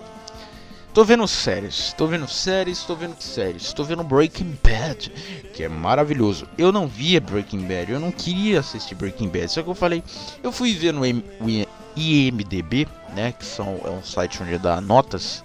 Tô 0.93 1.04
vendo 1.04 1.28
séries, 1.28 1.93
tô 1.93 2.08
vendo 2.08 2.28
séries, 2.28 2.82
tô 2.84 2.95
vendo 2.95 3.15
que 3.15 3.23
séries. 3.23 3.71
Tô 3.71 3.84
vendo 3.84 4.04
Breaking 4.04 4.58
Bad, 4.63 5.12
que 5.54 5.62
é 5.62 5.69
maravilhoso. 5.69 6.47
Eu 6.58 6.71
não 6.71 6.88
via 6.88 7.21
Breaking 7.21 7.67
Bad, 7.67 7.91
eu 7.91 8.00
não 8.00 8.12
queria 8.12 8.62
assistir 8.62 8.95
Breaking 8.95 9.28
Bad, 9.28 9.47
só 9.52 9.62
que 9.62 9.69
eu 9.69 9.76
falei, 9.76 10.04
eu 10.41 10.52
fui 10.52 10.73
ver 10.73 10.93
no 10.93 11.06
IMDB, 11.95 12.88
né, 13.13 13.32
que 13.32 13.45
são, 13.45 13.80
é 13.84 13.89
um 13.89 14.02
site 14.02 14.41
onde 14.41 14.58
dá 14.58 14.82
notas. 14.82 15.43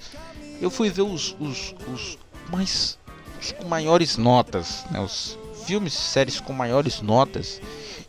Eu 0.59 0.71
fui 0.71 0.89
ver 0.89 1.03
os, 1.03 1.37
os, 1.39 1.75
os 1.93 2.19
mais, 2.51 2.99
os 3.43 3.53
com 3.53 3.65
maiores 3.69 4.17
notas, 4.17 4.85
né, 4.91 5.01
os 5.01 5.37
filmes 5.67 5.93
e 5.95 5.97
séries 5.97 6.41
com 6.41 6.53
maiores 6.53 7.01
notas. 7.01 7.61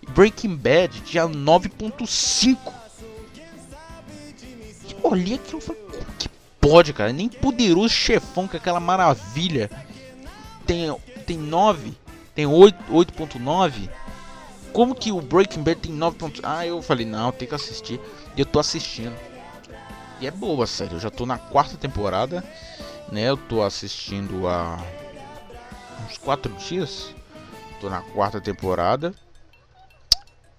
Breaking 0.09 0.55
Bad 0.55 1.01
tinha 1.01 1.27
9.5. 1.27 2.57
E 4.87 4.91
eu 4.91 5.09
olhei 5.11 5.35
aquilo 5.35 5.59
e 5.59 5.61
falei, 5.61 5.81
como 5.81 6.05
que 6.17 6.29
pode, 6.59 6.93
cara? 6.93 7.11
Nem 7.13 7.29
poderoso 7.29 7.89
chefão, 7.89 8.49
é 8.53 8.57
aquela 8.57 8.79
maravilha. 8.79 9.69
Tem, 10.65 10.95
tem 11.25 11.37
9, 11.37 11.93
tem 12.35 12.45
8, 12.45 12.77
8.9. 12.91 13.89
Como 14.71 14.95
que 14.95 15.11
o 15.11 15.21
Breaking 15.21 15.61
Bad 15.61 15.79
tem 15.81 15.91
9. 15.91 16.17
ponto- 16.17 16.41
Ah, 16.43 16.65
eu 16.65 16.81
falei, 16.81 17.05
não, 17.05 17.31
tem 17.31 17.47
que 17.47 17.55
assistir. 17.55 17.99
E 18.35 18.41
eu 18.41 18.45
tô 18.45 18.59
assistindo. 18.59 19.15
E 20.19 20.27
é 20.27 20.31
boa, 20.31 20.65
sério. 20.65 20.95
Eu 20.95 20.99
já 20.99 21.09
tô 21.11 21.25
na 21.25 21.37
quarta 21.37 21.77
temporada, 21.77 22.43
né? 23.11 23.29
Eu 23.29 23.37
tô 23.37 23.61
assistindo 23.61 24.47
há 24.47 24.79
uns 26.03 26.17
4 26.17 26.51
dias. 26.53 27.13
Tô 27.79 27.89
na 27.89 28.01
quarta 28.01 28.39
temporada. 28.39 29.13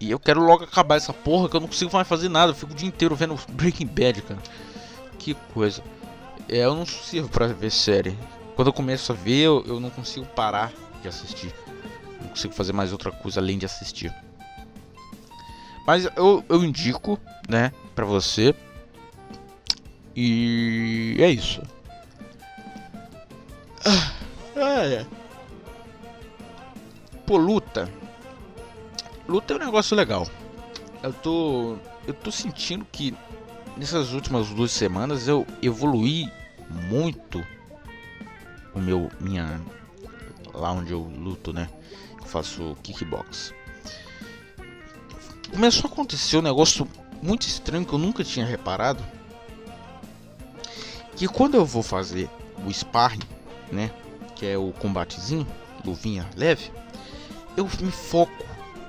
E 0.01 0.11
eu 0.11 0.19
quero 0.19 0.45
logo 0.45 0.65
acabar 0.65 0.97
essa 0.97 1.13
porra 1.13 1.49
que 1.49 1.57
eu 1.57 1.61
não 1.61 1.69
consigo 1.69 1.91
mais 1.93 2.07
fazer 2.07 2.29
nada. 2.29 2.53
Eu 2.53 2.57
fico 2.57 2.73
o 2.73 2.75
dia 2.75 2.89
inteiro 2.89 3.15
vendo 3.17 3.39
Breaking 3.49 3.87
Bad, 3.87 4.23
cara. 4.23 4.41
Que 5.19 5.35
coisa. 5.55 5.83
É, 6.49 6.59
eu 6.59 6.75
não 6.75 6.85
sirvo 6.85 7.29
pra 7.29 7.47
ver 7.47 7.71
série. 7.71 8.17
Quando 8.55 8.69
eu 8.69 8.73
começo 8.73 9.13
a 9.13 9.15
ver, 9.15 9.41
eu, 9.41 9.65
eu 9.67 9.81
não 9.81 9.91
consigo 9.91 10.27
parar 10.27 10.73
de 11.01 11.09
assistir. 11.09 11.55
Não 12.21 12.29
consigo 12.29 12.53
fazer 12.53 12.73
mais 12.73 12.93
outra 12.93 13.11
coisa 13.11 13.41
além 13.41 13.57
de 13.59 13.67
assistir. 13.67 14.15
Mas 15.87 16.05
eu, 16.17 16.45
eu 16.49 16.65
indico, 16.65 17.19
né, 17.49 17.73
pra 17.95 18.05
você. 18.05 18.55
E 20.15 21.17
é 21.19 21.31
isso. 21.31 21.63
Ah, 24.57 24.85
é. 24.87 25.07
Pô, 27.27 27.39
luta. 27.39 27.91
Luta 29.27 29.55
é 29.55 29.57
um 29.57 29.61
negócio 29.61 29.97
legal. 29.97 30.27
Eu 31.03 31.13
tô. 31.13 31.77
Eu 32.07 32.13
tô 32.13 32.31
sentindo 32.31 32.87
que 32.93 33.17
nessas 33.77 34.13
últimas 34.13 34.49
duas 34.51 34.71
semanas 34.71 35.27
eu 35.27 35.47
evoluí 35.63 36.31
muito 36.69 37.45
o 38.75 38.79
meu. 38.79 39.11
minha. 39.19 39.59
lá 40.53 40.73
onde 40.73 40.93
eu 40.93 41.01
luto, 41.01 41.53
né? 41.53 41.71
Eu 42.21 42.27
faço 42.27 42.77
kickbox. 42.83 43.55
Começou 45.51 45.89
a 45.89 45.93
acontecer 45.93 46.37
um 46.37 46.43
negócio 46.43 46.87
muito 47.23 47.47
estranho 47.47 47.87
que 47.87 47.93
eu 47.93 47.99
nunca 47.99 48.23
tinha 48.23 48.45
reparado. 48.45 49.03
Que 51.17 51.27
quando 51.27 51.55
eu 51.55 51.65
vou 51.65 51.83
fazer 51.83 52.29
o 52.67 52.71
sparring, 52.71 53.23
né? 53.73 53.91
Que 54.37 54.47
é 54.47 54.59
o 54.59 54.73
combatezinho, 54.73 55.47
luvinha 55.85 56.29
leve, 56.37 56.71
eu 57.57 57.69
me 57.81 57.91
foco 57.91 58.45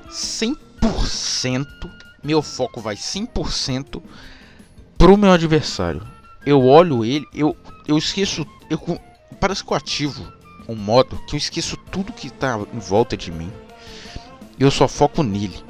100%, 0.09 1.65
meu 2.23 2.41
foco 2.41 2.81
vai 2.81 2.95
100% 2.95 4.01
pro 4.97 5.17
meu 5.17 5.31
adversário. 5.31 6.01
Eu 6.45 6.63
olho 6.63 7.03
ele, 7.03 7.25
eu, 7.33 7.55
eu 7.87 7.97
esqueço, 7.97 8.45
eu 8.69 8.79
parece 9.39 9.63
que 9.63 9.71
eu 9.71 9.77
ativo 9.77 10.33
um 10.67 10.75
modo 10.75 11.19
que 11.27 11.35
eu 11.35 11.37
esqueço 11.37 11.77
tudo 11.91 12.13
que 12.13 12.29
tá 12.29 12.59
em 12.73 12.79
volta 12.79 13.15
de 13.15 13.31
mim. 13.31 13.51
Eu 14.59 14.71
só 14.71 14.87
foco 14.87 15.21
nele. 15.21 15.63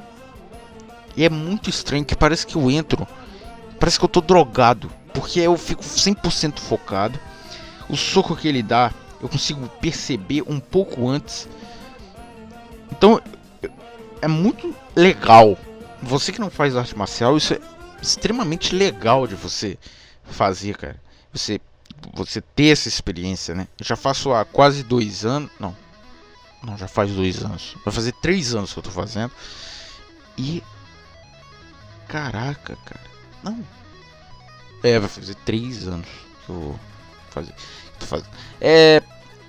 E 1.18 1.24
é 1.24 1.30
muito 1.30 1.70
estranho 1.70 2.06
que 2.06 2.16
parece 2.16 2.46
que 2.46 2.56
eu 2.56 2.70
entro, 2.70 3.08
parece 3.80 3.98
que 3.98 4.06
eu 4.06 4.10
tô 4.10 4.22
drogado, 4.22 4.92
porque 5.14 5.40
eu 5.40 5.58
fico 5.58 5.84
100% 5.84 6.60
focado. 6.60 7.20
O 7.90 7.96
soco 7.96 8.36
que 8.36 8.48
ele 8.48 8.62
dá, 8.62 8.92
eu 9.22 9.30
consigo 9.30 9.68
perceber 9.82 10.44
um 10.48 10.60
pouco 10.60 11.08
antes. 11.08 11.48
Então, 12.92 13.22
é 14.22 14.28
muito 14.28 14.76
legal. 14.96 15.58
Você 16.02 16.32
que 16.32 16.40
não 16.40 16.50
faz 16.50 16.76
arte 16.76 16.98
marcial, 16.98 17.38
isso 17.38 17.54
é 17.54 17.60
extremamente 18.02 18.76
legal 18.76 19.28
de 19.28 19.36
você 19.36 19.78
fazer, 20.24 20.78
cara. 20.78 21.00
Você, 21.34 21.60
você 22.14 22.42
ter 22.42 22.72
essa 22.72 22.88
experiência, 22.88 23.56
né? 23.56 23.68
Eu 23.80 23.86
já 23.86 23.96
faço 23.96 24.34
há 24.34 24.46
quase 24.46 24.84
dois 24.84 25.26
anos. 25.26 25.52
Não. 25.60 25.76
Não, 26.64 26.78
já 26.78 26.88
faz 26.88 27.12
dois 27.12 27.44
anos. 27.44 27.76
Vai 27.84 27.94
fazer 27.94 28.12
três 28.14 28.56
anos 28.56 28.74
que 28.74 28.80
eu 28.80 28.84
tô 28.84 28.92
fazendo. 28.92 29.32
E. 30.38 30.64
Caraca, 32.08 32.78
cara. 32.86 33.06
Não. 33.44 33.64
É, 34.84 35.00
vai 35.00 35.10
fazer 35.10 35.36
três 35.46 35.88
anos 35.88 36.08
que 36.46 36.52
eu 36.52 36.56
vou 36.56 36.80
fazer. 37.30 37.54
Tô 38.00 38.06
fazendo. 38.06 38.30
É. 38.60 39.02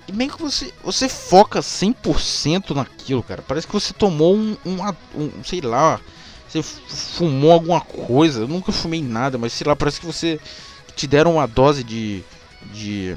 E 0.07 0.11
bem 0.11 0.29
que 0.29 0.39
você, 0.39 0.73
você 0.81 1.09
foca 1.09 1.59
100% 1.59 2.73
naquilo, 2.73 3.21
cara. 3.21 3.41
Parece 3.41 3.67
que 3.67 3.73
você 3.73 3.93
tomou 3.93 4.35
um, 4.35 4.55
um, 4.65 4.77
um, 5.15 5.43
sei 5.43 5.59
lá, 5.59 5.99
você 6.47 6.63
fumou 6.63 7.51
alguma 7.51 7.81
coisa. 7.81 8.41
Eu 8.41 8.47
nunca 8.47 8.71
fumei 8.71 9.01
nada, 9.01 9.37
mas 9.37 9.51
sei 9.51 9.67
lá, 9.67 9.75
parece 9.75 9.99
que 9.99 10.05
você 10.05 10.39
te 10.95 11.05
deram 11.05 11.35
uma 11.35 11.47
dose 11.47 11.83
de 11.83 12.23
de 12.73 13.15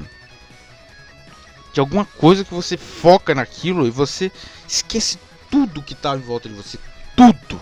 de 1.73 1.79
alguma 1.79 2.05
coisa 2.05 2.43
que 2.43 2.53
você 2.53 2.75
foca 2.77 3.33
naquilo 3.33 3.87
e 3.87 3.89
você 3.89 4.31
esquece 4.67 5.17
tudo 5.49 5.81
que 5.81 5.95
tá 5.95 6.15
em 6.15 6.19
volta 6.19 6.49
de 6.49 6.55
você, 6.55 6.77
tudo. 7.15 7.61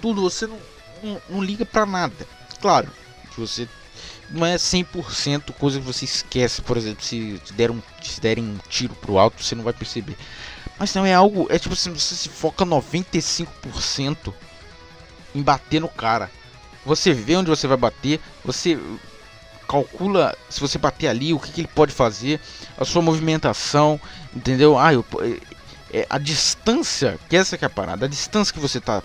Tudo, 0.00 0.20
você 0.20 0.46
não, 0.46 0.58
não, 1.02 1.22
não 1.28 1.42
liga 1.42 1.64
para 1.64 1.86
nada. 1.86 2.26
Claro, 2.60 2.90
que 3.30 3.40
você 3.40 3.66
não 4.32 4.46
é 4.46 4.56
100% 4.56 5.52
coisa 5.52 5.78
que 5.78 5.86
você 5.86 6.04
esquece, 6.04 6.62
por 6.62 6.76
exemplo, 6.76 7.04
se 7.04 7.40
te 7.44 7.52
deram, 7.52 7.82
te 8.00 8.20
derem 8.20 8.44
um 8.44 8.58
tiro 8.68 8.94
pro 8.94 9.18
alto, 9.18 9.42
você 9.42 9.54
não 9.54 9.64
vai 9.64 9.72
perceber. 9.72 10.16
Mas 10.78 10.94
não 10.94 11.04
é 11.04 11.14
algo, 11.14 11.46
é 11.50 11.58
tipo 11.58 11.74
assim, 11.74 11.92
você 11.92 12.14
se 12.14 12.28
foca 12.28 12.64
95% 12.64 14.32
em 15.34 15.42
bater 15.42 15.80
no 15.80 15.88
cara. 15.88 16.30
Você 16.84 17.12
vê 17.12 17.36
onde 17.36 17.50
você 17.50 17.66
vai 17.66 17.76
bater, 17.76 18.20
você 18.44 18.78
calcula 19.68 20.36
se 20.50 20.60
você 20.60 20.78
bater 20.78 21.08
ali, 21.08 21.32
o 21.32 21.38
que, 21.38 21.52
que 21.52 21.60
ele 21.60 21.68
pode 21.68 21.92
fazer, 21.92 22.40
a 22.76 22.84
sua 22.84 23.00
movimentação, 23.00 24.00
entendeu? 24.34 24.78
Ah, 24.78 24.92
eu, 24.92 25.04
é, 25.20 26.00
é, 26.00 26.06
a 26.08 26.18
distância, 26.18 27.18
que 27.28 27.36
essa 27.36 27.56
que 27.56 27.64
é 27.64 27.66
a 27.66 27.70
parada, 27.70 28.06
a 28.06 28.08
distância 28.08 28.52
que 28.52 28.60
você 28.60 28.80
tá 28.80 29.02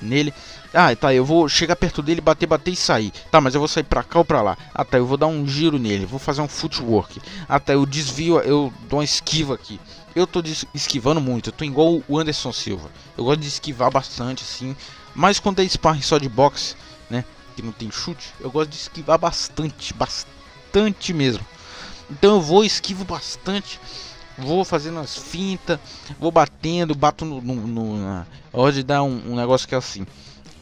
nele. 0.00 0.32
Ah, 0.72 0.94
tá, 0.94 1.14
eu 1.14 1.24
vou 1.24 1.48
chegar 1.48 1.76
perto 1.76 2.02
dele, 2.02 2.20
bater, 2.20 2.46
bater 2.46 2.72
e 2.72 2.76
sair. 2.76 3.10
Tá, 3.30 3.40
mas 3.40 3.54
eu 3.54 3.60
vou 3.60 3.68
sair 3.68 3.84
pra 3.84 4.02
cá 4.02 4.18
ou 4.18 4.24
pra 4.24 4.42
lá. 4.42 4.56
Ah, 4.74 4.84
tá, 4.84 4.98
eu 4.98 5.06
vou 5.06 5.16
dar 5.16 5.26
um 5.26 5.46
giro 5.46 5.78
nele, 5.78 6.04
vou 6.04 6.18
fazer 6.18 6.42
um 6.42 6.48
footwork. 6.48 7.20
Ah, 7.48 7.58
tá, 7.58 7.72
eu 7.72 7.86
desvio, 7.86 8.38
eu 8.40 8.72
dou 8.88 8.98
uma 8.98 9.04
esquiva 9.04 9.54
aqui. 9.54 9.80
Eu 10.14 10.26
tô 10.26 10.42
esquivando 10.74 11.20
muito, 11.20 11.48
eu 11.48 11.52
tô 11.52 11.64
igual 11.64 12.02
o 12.06 12.18
Anderson 12.18 12.52
Silva. 12.52 12.90
Eu 13.16 13.24
gosto 13.24 13.40
de 13.40 13.48
esquivar 13.48 13.90
bastante, 13.90 14.42
assim. 14.42 14.76
Mas 15.14 15.38
quando 15.38 15.60
é 15.60 15.68
sparring 15.68 16.02
só 16.02 16.18
de 16.18 16.28
boxe, 16.28 16.74
né, 17.08 17.24
que 17.56 17.62
não 17.62 17.72
tem 17.72 17.90
chute, 17.90 18.34
eu 18.40 18.50
gosto 18.50 18.70
de 18.70 18.76
esquivar 18.76 19.18
bastante, 19.18 19.94
bastante 19.94 21.14
mesmo. 21.14 21.44
Então 22.10 22.34
eu 22.34 22.40
vou, 22.40 22.64
esquivo 22.64 23.04
bastante 23.04 23.80
vou 24.38 24.64
fazendo 24.64 25.00
as 25.00 25.16
fintas, 25.16 25.78
vou 26.18 26.30
batendo, 26.30 26.94
bato 26.94 27.24
no. 27.24 27.40
no, 27.42 27.54
no 27.54 27.96
na, 27.98 28.26
hoje 28.52 28.82
dá 28.82 29.02
um, 29.02 29.32
um, 29.32 29.36
negócio 29.36 29.66
que 29.66 29.74
é 29.74 29.78
assim. 29.78 30.06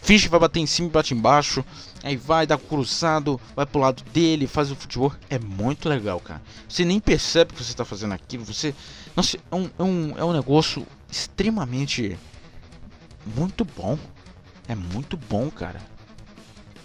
Finge 0.07 0.29
vai 0.29 0.39
bater 0.39 0.61
em 0.61 0.67
cima 0.67 0.87
e 0.87 0.91
bate 0.93 1.15
embaixo. 1.15 1.65
Aí 2.05 2.17
vai, 2.17 2.47
dá 2.47 2.57
cruzado, 2.57 3.41
vai 3.57 3.67
pro 3.67 3.81
lado 3.81 4.05
dele, 4.13 4.47
faz 4.47 4.71
o 4.71 4.77
futebol. 4.77 5.13
É 5.29 5.37
muito 5.37 5.89
legal, 5.89 6.21
cara. 6.21 6.41
Você 6.69 6.85
nem 6.85 7.01
percebe 7.01 7.53
que 7.53 7.65
você 7.65 7.75
tá 7.75 7.85
fazendo 7.85 8.15
aquilo. 8.15 8.45
Você. 8.45 8.73
Nossa, 9.17 9.37
é 9.51 9.57
um, 9.57 9.69
é 9.77 9.83
um, 9.83 10.19
é 10.19 10.25
um 10.25 10.33
negócio 10.33 10.87
extremamente. 11.11 12.17
Muito 13.35 13.65
bom. 13.65 13.99
É 14.69 14.77
muito 14.77 15.17
bom, 15.17 15.51
cara. 15.51 15.83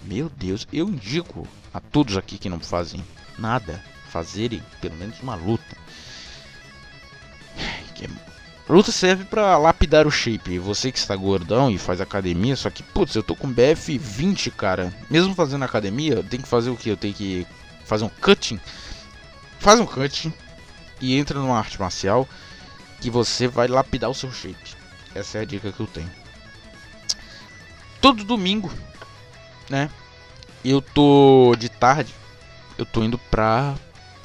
Meu 0.04 0.28
Deus, 0.28 0.68
eu 0.74 0.90
indico 0.90 1.48
a 1.72 1.80
todos 1.80 2.18
aqui 2.18 2.40
que 2.40 2.50
não 2.50 2.60
fazem 2.60 3.06
nada 3.38 3.84
fazerem 4.10 4.64
pelo 4.82 4.96
menos 4.96 5.20
uma 5.20 5.36
luta. 5.36 5.78
Luta 8.72 8.90
serve 8.90 9.26
para 9.26 9.58
lapidar 9.58 10.08
o 10.08 10.12
shape. 10.12 10.58
Você 10.58 10.94
que 10.94 10.98
está 10.98 11.14
gordão 11.14 11.70
e 11.70 11.78
faz 11.78 12.00
academia, 12.00 12.56
só 12.56 12.70
que, 12.70 12.82
putz, 12.82 13.14
eu 13.14 13.22
tô 13.22 13.36
com 13.36 13.52
BF 13.52 13.98
20, 13.98 14.50
cara. 14.52 14.94
Mesmo 15.10 15.36
fazendo 15.36 15.66
academia, 15.66 16.14
eu 16.14 16.24
tenho 16.24 16.42
que 16.42 16.48
fazer 16.48 16.70
o 16.70 16.78
que? 16.78 16.88
Eu 16.88 16.96
tenho 16.96 17.14
que 17.14 17.46
fazer 17.84 18.06
um 18.06 18.10
cutting. 18.10 18.62
Faz 19.60 19.78
um 19.78 19.86
cutting 19.86 20.34
e 21.02 21.18
entra 21.18 21.38
numa 21.38 21.58
arte 21.58 21.78
marcial 21.78 22.26
que 23.02 23.10
você 23.10 23.46
vai 23.46 23.68
lapidar 23.68 24.10
o 24.10 24.16
seu 24.16 24.32
shape. 24.32 24.78
Essa 25.14 25.40
é 25.40 25.42
a 25.42 25.46
dica 25.46 25.70
que 25.70 25.80
eu 25.82 25.88
tenho. 25.88 26.10
Todo 28.00 28.24
domingo, 28.24 28.72
né? 29.70 29.90
Eu 30.64 30.82
tô 30.82 31.58
de 31.60 31.68
tarde, 31.68 32.16
eu 32.78 32.86
tô 32.86 33.04
indo 33.04 33.18
pra, 33.18 33.76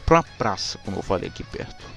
pra 0.07 0.23
praça, 0.23 0.79
como 0.85 0.99
eu 0.99 1.03
falei 1.03 1.29
aqui 1.29 1.43
perto 1.43 1.96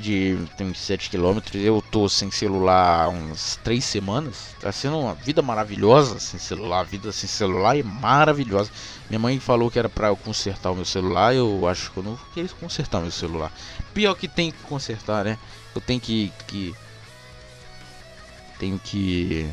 de 0.00 0.38
tem 0.56 0.68
uns 0.68 0.78
7 0.78 1.10
km. 1.10 1.38
Eu 1.54 1.82
tô 1.90 2.08
sem 2.08 2.30
celular 2.30 3.04
há 3.04 3.08
uns 3.08 3.56
3 3.62 3.84
semanas. 3.84 4.54
Tá 4.60 4.72
sendo 4.72 4.98
uma 4.98 5.14
vida 5.14 5.42
maravilhosa 5.42 6.18
sem 6.18 6.40
celular. 6.40 6.80
A 6.80 6.84
vida 6.84 7.12
sem 7.12 7.28
celular 7.28 7.78
é 7.78 7.82
maravilhosa. 7.82 8.70
Minha 9.08 9.18
mãe 9.18 9.38
falou 9.38 9.70
que 9.70 9.78
era 9.78 9.88
para 9.88 10.08
eu 10.08 10.16
consertar 10.16 10.70
o 10.70 10.74
meu 10.74 10.84
celular. 10.84 11.34
Eu 11.34 11.68
acho 11.68 11.90
que 11.92 11.98
eu 11.98 12.02
não 12.02 12.18
queria 12.34 12.50
consertar 12.60 12.98
o 12.98 13.02
meu 13.02 13.10
celular. 13.10 13.52
Pior 13.94 14.14
que 14.14 14.26
tem 14.26 14.50
que 14.50 14.62
consertar, 14.62 15.24
né? 15.24 15.38
Eu 15.74 15.80
tenho 15.80 16.00
que. 16.00 16.32
que 16.48 16.74
tenho 18.58 18.78
que. 18.78 19.48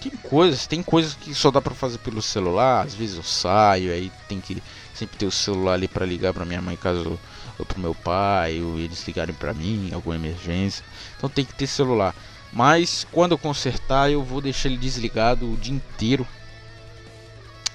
Tem 0.00 0.10
coisas, 0.22 0.66
tem 0.66 0.82
coisas 0.82 1.14
que 1.14 1.34
só 1.34 1.50
dá 1.50 1.60
para 1.60 1.74
fazer 1.74 1.98
pelo 1.98 2.22
celular. 2.22 2.86
Às 2.86 2.94
vezes 2.94 3.16
eu 3.16 3.22
saio, 3.22 3.92
aí 3.92 4.12
tem 4.28 4.40
que 4.40 4.62
sempre 4.94 5.16
ter 5.16 5.26
o 5.26 5.32
celular 5.32 5.74
ali 5.74 5.88
para 5.88 6.06
ligar 6.06 6.32
para 6.32 6.44
minha 6.44 6.62
mãe 6.62 6.76
caso 6.76 7.18
ou 7.58 7.66
pro 7.66 7.80
meu 7.80 7.94
pai, 7.94 8.60
ou 8.60 8.78
eles 8.78 9.06
ligarem 9.06 9.34
para 9.34 9.54
mim, 9.54 9.90
alguma 9.92 10.16
emergência. 10.16 10.84
Então 11.16 11.28
tem 11.28 11.44
que 11.44 11.54
ter 11.54 11.66
celular. 11.66 12.14
Mas 12.52 13.06
quando 13.10 13.32
eu 13.32 13.38
consertar, 13.38 14.10
eu 14.10 14.22
vou 14.22 14.40
deixar 14.40 14.68
ele 14.68 14.78
desligado 14.78 15.50
o 15.50 15.56
dia 15.56 15.74
inteiro. 15.74 16.26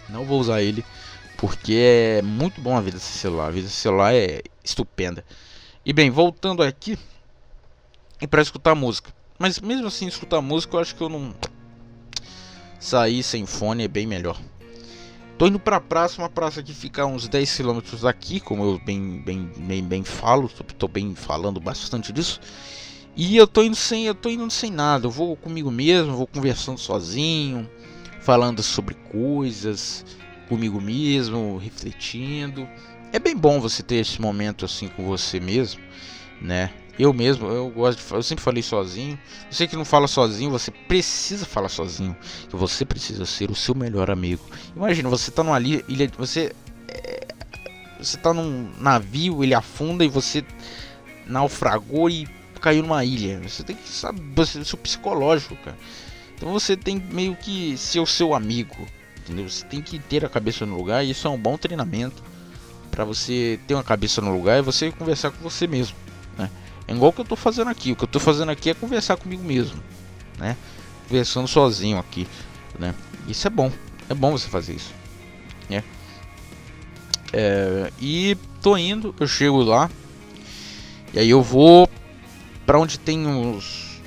Não 0.09 0.25
vou 0.25 0.39
usar 0.39 0.61
ele, 0.61 0.84
porque 1.38 1.73
é 1.73 2.21
muito 2.21 2.59
bom 2.59 2.75
a 2.75 2.82
vida 2.82 2.99
sem 2.99 3.19
celular. 3.19 3.47
A 3.47 3.51
vida 3.51 3.67
sem 3.67 3.77
celular 3.77 4.13
é 4.13 4.41
estupenda. 4.63 5.23
E 5.86 5.93
bem, 5.93 6.09
voltando 6.09 6.63
aqui, 6.63 6.97
é 8.19 8.27
para 8.27 8.41
escutar 8.41 8.75
música. 8.75 9.11
Mas 9.38 9.59
mesmo 9.59 9.88
assim, 9.88 10.07
escutar 10.07 10.41
música, 10.41 10.75
eu 10.75 10.79
acho 10.79 10.95
que 10.95 11.01
eu 11.01 11.09
não 11.09 11.34
sair 12.79 13.23
sem 13.23 13.45
fone 13.45 13.84
é 13.84 13.88
bem 13.88 14.05
melhor. 14.05 14.39
Tô 15.41 15.47
indo 15.47 15.59
pra 15.59 15.81
praça, 15.81 16.21
uma 16.21 16.29
praça 16.29 16.61
que 16.61 16.71
fica 16.71 17.03
uns 17.03 17.27
10 17.27 17.57
km 17.57 17.79
daqui, 17.99 18.39
como 18.39 18.63
eu 18.63 18.77
bem, 18.77 19.23
bem, 19.25 19.49
bem, 19.57 19.83
bem 19.83 20.03
falo, 20.03 20.47
tô, 20.47 20.63
tô, 20.63 20.87
bem 20.87 21.15
falando 21.15 21.59
bastante 21.59 22.13
disso. 22.13 22.39
E 23.17 23.37
eu 23.37 23.47
tô 23.47 23.63
indo 23.63 23.75
sem, 23.75 24.05
eu 24.05 24.13
tô 24.13 24.29
indo 24.29 24.47
sem 24.51 24.69
nada. 24.69 25.07
Eu 25.07 25.09
vou 25.09 25.35
comigo 25.35 25.71
mesmo, 25.71 26.15
vou 26.15 26.27
conversando 26.27 26.77
sozinho, 26.77 27.67
falando 28.19 28.61
sobre 28.61 28.93
coisas 28.93 30.05
comigo 30.47 30.79
mesmo, 30.79 31.57
refletindo. 31.57 32.69
É 33.11 33.17
bem 33.17 33.35
bom 33.35 33.59
você 33.59 33.81
ter 33.81 33.95
esse 33.95 34.21
momento 34.21 34.63
assim 34.63 34.89
com 34.89 35.07
você 35.07 35.39
mesmo, 35.39 35.81
né? 36.39 36.71
Eu 36.99 37.13
mesmo, 37.13 37.47
eu 37.47 37.69
gosto 37.69 38.05
de, 38.05 38.13
eu 38.13 38.23
sempre 38.23 38.43
falei 38.43 38.61
sozinho. 38.61 39.17
Você 39.49 39.67
que 39.67 39.75
não 39.75 39.85
fala 39.85 40.07
sozinho, 40.07 40.51
você 40.51 40.71
precisa 40.71 41.45
falar 41.45 41.69
sozinho. 41.69 42.15
Você 42.49 42.85
precisa 42.85 43.25
ser 43.25 43.49
o 43.49 43.55
seu 43.55 43.73
melhor 43.73 44.11
amigo. 44.11 44.43
Imagina, 44.75 45.09
você 45.09 45.31
tá 45.31 45.43
numa 45.43 45.59
ilha, 45.59 46.11
você 46.17 46.51
é, 46.87 47.27
você 47.99 48.17
tá 48.17 48.33
num 48.33 48.71
navio, 48.79 49.43
ele 49.43 49.53
afunda 49.53 50.03
e 50.03 50.07
você 50.07 50.43
naufragou 51.25 52.09
e 52.09 52.27
caiu 52.59 52.83
numa 52.83 53.03
ilha. 53.03 53.39
Você 53.47 53.63
tem 53.63 53.75
que 53.75 53.87
saber, 53.87 54.21
você, 54.35 54.63
seu 54.65 54.77
psicológico, 54.77 55.55
cara. 55.57 55.77
Então 56.35 56.51
você 56.51 56.75
tem 56.75 57.01
meio 57.11 57.35
que 57.35 57.77
ser 57.77 57.99
o 57.99 58.05
seu 58.05 58.33
amigo, 58.33 58.87
entendeu? 59.19 59.47
Você 59.47 59.65
tem 59.65 59.81
que 59.81 59.99
ter 59.99 60.25
a 60.25 60.29
cabeça 60.29 60.65
no 60.65 60.75
lugar 60.75 61.05
e 61.05 61.11
isso 61.11 61.27
é 61.27 61.29
um 61.29 61.37
bom 61.37 61.57
treinamento 61.57 62.23
para 62.89 63.05
você 63.05 63.59
ter 63.67 63.75
uma 63.75 63.83
cabeça 63.83 64.21
no 64.21 64.33
lugar 64.33 64.59
e 64.59 64.61
você 64.61 64.91
conversar 64.91 65.31
com 65.31 65.41
você 65.41 65.67
mesmo? 65.67 65.95
É 66.91 66.93
igual 66.93 67.13
que 67.13 67.21
eu 67.21 67.25
tô 67.25 67.37
fazendo 67.37 67.69
aqui. 67.69 67.93
O 67.93 67.95
que 67.95 68.03
eu 68.03 68.07
tô 68.07 68.19
fazendo 68.19 68.51
aqui 68.51 68.69
é 68.69 68.73
conversar 68.73 69.15
comigo 69.15 69.41
mesmo, 69.41 69.81
né? 70.37 70.57
Conversando 71.07 71.47
sozinho 71.47 71.97
aqui, 71.97 72.27
né? 72.77 72.93
Isso 73.27 73.47
é 73.47 73.49
bom. 73.49 73.71
É 74.09 74.13
bom 74.13 74.31
você 74.31 74.49
fazer 74.49 74.73
isso, 74.73 74.93
né? 75.69 75.83
É, 77.31 77.89
e 77.99 78.37
tô 78.61 78.75
indo, 78.75 79.15
eu 79.17 79.25
chego 79.25 79.63
lá 79.63 79.89
e 81.13 81.19
aí 81.19 81.29
eu 81.29 81.41
vou 81.41 81.89
para 82.65 82.77
onde 82.77 82.99
tem 82.99 83.25
os 83.25 84.01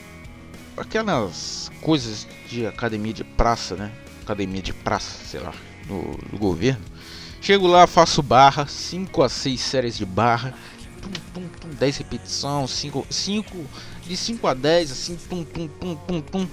aquelas 0.76 1.70
coisas 1.80 2.26
de 2.50 2.66
academia 2.66 3.14
de 3.14 3.24
praça, 3.24 3.76
né? 3.76 3.90
Academia 4.22 4.60
de 4.60 4.74
praça, 4.74 5.24
sei 5.24 5.40
lá, 5.40 5.54
do, 5.86 6.18
do 6.30 6.36
governo. 6.36 6.84
Chego 7.40 7.66
lá, 7.66 7.86
faço 7.86 8.22
barra, 8.22 8.66
5 8.66 9.22
a 9.22 9.28
6 9.28 9.60
séries 9.60 9.96
de 9.96 10.04
barra, 10.04 10.54
tum, 11.32 11.68
10 11.78 11.96
repetições, 11.98 12.70
5, 12.70 13.06
5 13.10 13.56
de 14.06 14.16
5 14.16 14.46
a 14.46 14.54
10, 14.54 14.92
assim, 14.92 15.16
tum, 15.28 15.44
tum, 15.44 15.68
tum, 15.68 15.96
tum, 15.96 16.20
tum. 16.20 16.48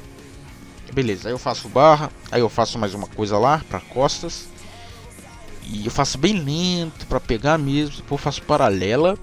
Beleza, 0.94 1.30
aí 1.30 1.34
eu 1.34 1.40
faço 1.40 1.70
barra, 1.70 2.12
aí 2.32 2.42
eu 2.42 2.50
faço 2.50 2.78
mais 2.78 2.94
uma 2.94 3.08
coisa 3.08 3.38
lá 3.38 3.64
para 3.70 3.80
costas. 3.80 4.50
E 5.64 5.86
eu 5.86 5.92
faço 5.92 6.18
bem 6.18 6.34
lento 6.34 7.06
para 7.08 7.20
pegar 7.20 7.58
mesmo, 7.58 7.98
depois 7.98 8.20
eu 8.20 8.24
faço 8.24 8.42
paralela 8.44 9.18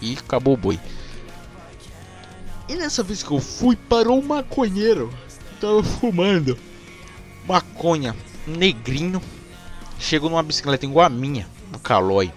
e 0.00 0.14
acabou 0.14 0.54
o 0.54 0.56
boi. 0.56 0.78
E 2.68 2.76
nessa 2.76 3.02
vez 3.02 3.22
que 3.22 3.30
eu 3.30 3.40
fui, 3.40 3.76
parou 3.76 4.18
um 4.18 4.22
maconheiro. 4.22 5.12
Tava 5.60 5.82
fumando 5.82 6.58
maconha, 7.46 8.16
negrinho. 8.46 9.20
Chegou 9.98 10.28
numa 10.28 10.42
bicicleta 10.42 10.84
igual 10.84 11.06
a 11.06 11.10
minha, 11.10 11.46
no 11.72 11.78
Calói, 11.78 12.32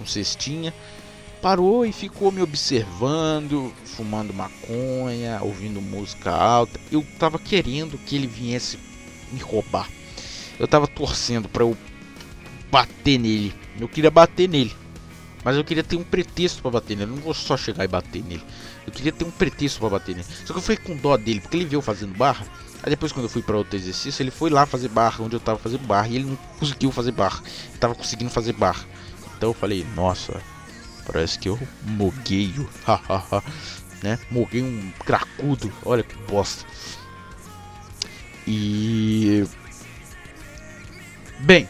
com 0.00 0.06
cestinha. 0.06 0.74
Parou 1.42 1.86
e 1.86 1.92
ficou 1.92 2.32
me 2.32 2.42
observando, 2.42 3.72
fumando 3.84 4.34
maconha, 4.34 5.38
ouvindo 5.42 5.80
música 5.80 6.30
alta. 6.30 6.80
Eu 6.90 7.06
tava 7.18 7.38
querendo 7.38 7.96
que 7.98 8.16
ele 8.16 8.26
viesse 8.26 8.78
me 9.30 9.40
roubar. 9.40 9.88
Eu 10.58 10.66
tava 10.66 10.86
torcendo 10.86 11.48
para 11.48 11.62
eu 11.62 11.76
bater 12.70 13.18
nele. 13.18 13.54
Eu 13.78 13.88
queria 13.88 14.10
bater 14.10 14.48
nele. 14.48 14.74
Mas 15.42 15.56
eu 15.56 15.64
queria 15.64 15.82
ter 15.82 15.96
um 15.96 16.04
pretexto 16.04 16.60
para 16.60 16.72
bater 16.72 16.96
nele. 16.96 17.10
Eu 17.10 17.16
não 17.16 17.22
vou 17.22 17.32
só 17.32 17.56
chegar 17.56 17.84
e 17.84 17.88
bater 17.88 18.22
nele. 18.22 18.42
Eu 18.86 18.92
queria 18.92 19.12
ter 19.12 19.24
um 19.24 19.30
pretexto 19.30 19.80
para 19.80 19.88
bater 19.88 20.14
nele. 20.14 20.26
Só 20.44 20.52
que 20.52 20.58
eu 20.58 20.62
fui 20.62 20.76
com 20.76 20.94
dó 20.96 21.16
dele, 21.16 21.40
porque 21.40 21.56
ele 21.56 21.64
veio 21.64 21.80
fazendo 21.80 22.14
barra. 22.14 22.46
Aí 22.82 22.90
depois 22.90 23.12
quando 23.12 23.24
eu 23.24 23.30
fui 23.30 23.42
para 23.42 23.56
outro 23.56 23.76
exercício, 23.76 24.22
ele 24.22 24.30
foi 24.30 24.50
lá 24.50 24.66
fazer 24.66 24.88
barra, 24.88 25.24
onde 25.24 25.36
eu 25.36 25.40
tava 25.40 25.58
fazendo 25.58 25.86
barra, 25.86 26.08
e 26.08 26.16
ele 26.16 26.24
não 26.24 26.36
conseguiu 26.58 26.92
fazer 26.92 27.12
barra. 27.12 27.42
Ele 27.70 27.78
tava 27.78 27.94
conseguindo 27.94 28.30
fazer 28.30 28.52
barra. 28.52 28.84
Então 29.40 29.48
eu 29.48 29.54
falei, 29.54 29.86
nossa, 29.96 30.38
parece 31.06 31.38
que 31.38 31.48
eu 31.48 31.58
mogueio. 31.82 32.68
né? 34.04 34.18
Moguei 34.30 34.62
um 34.62 34.92
cracudo. 34.98 35.72
Olha 35.82 36.02
que 36.02 36.14
bosta. 36.30 36.66
E 38.46 39.42
bem, 41.38 41.66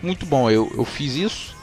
muito 0.00 0.24
bom. 0.24 0.48
Eu, 0.48 0.72
eu 0.72 0.84
fiz 0.84 1.16
isso. 1.16 1.56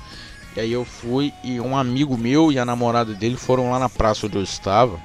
E 0.53 0.59
aí 0.59 0.73
eu 0.73 0.83
fui 0.83 1.31
e 1.45 1.61
um 1.61 1.77
amigo 1.77 2.17
meu 2.17 2.51
e 2.51 2.59
a 2.59 2.65
namorada 2.65 3.13
dele 3.13 3.37
foram 3.37 3.71
lá 3.71 3.79
na 3.79 3.87
praça 3.87 4.27
onde 4.27 4.35
eu 4.35 4.43
estava. 4.43 4.99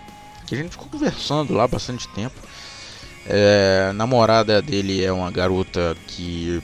Que 0.45 0.57
a 0.57 0.59
gente 0.59 0.73
ficou 0.73 0.89
conversando 0.89 1.55
lá 1.55 1.69
bastante 1.69 2.09
tempo. 2.09 2.35
É, 3.29 3.87
a 3.91 3.93
namorada 3.93 4.61
dele 4.61 5.05
é 5.05 5.13
uma 5.13 5.31
garota 5.31 5.97
que 6.09 6.61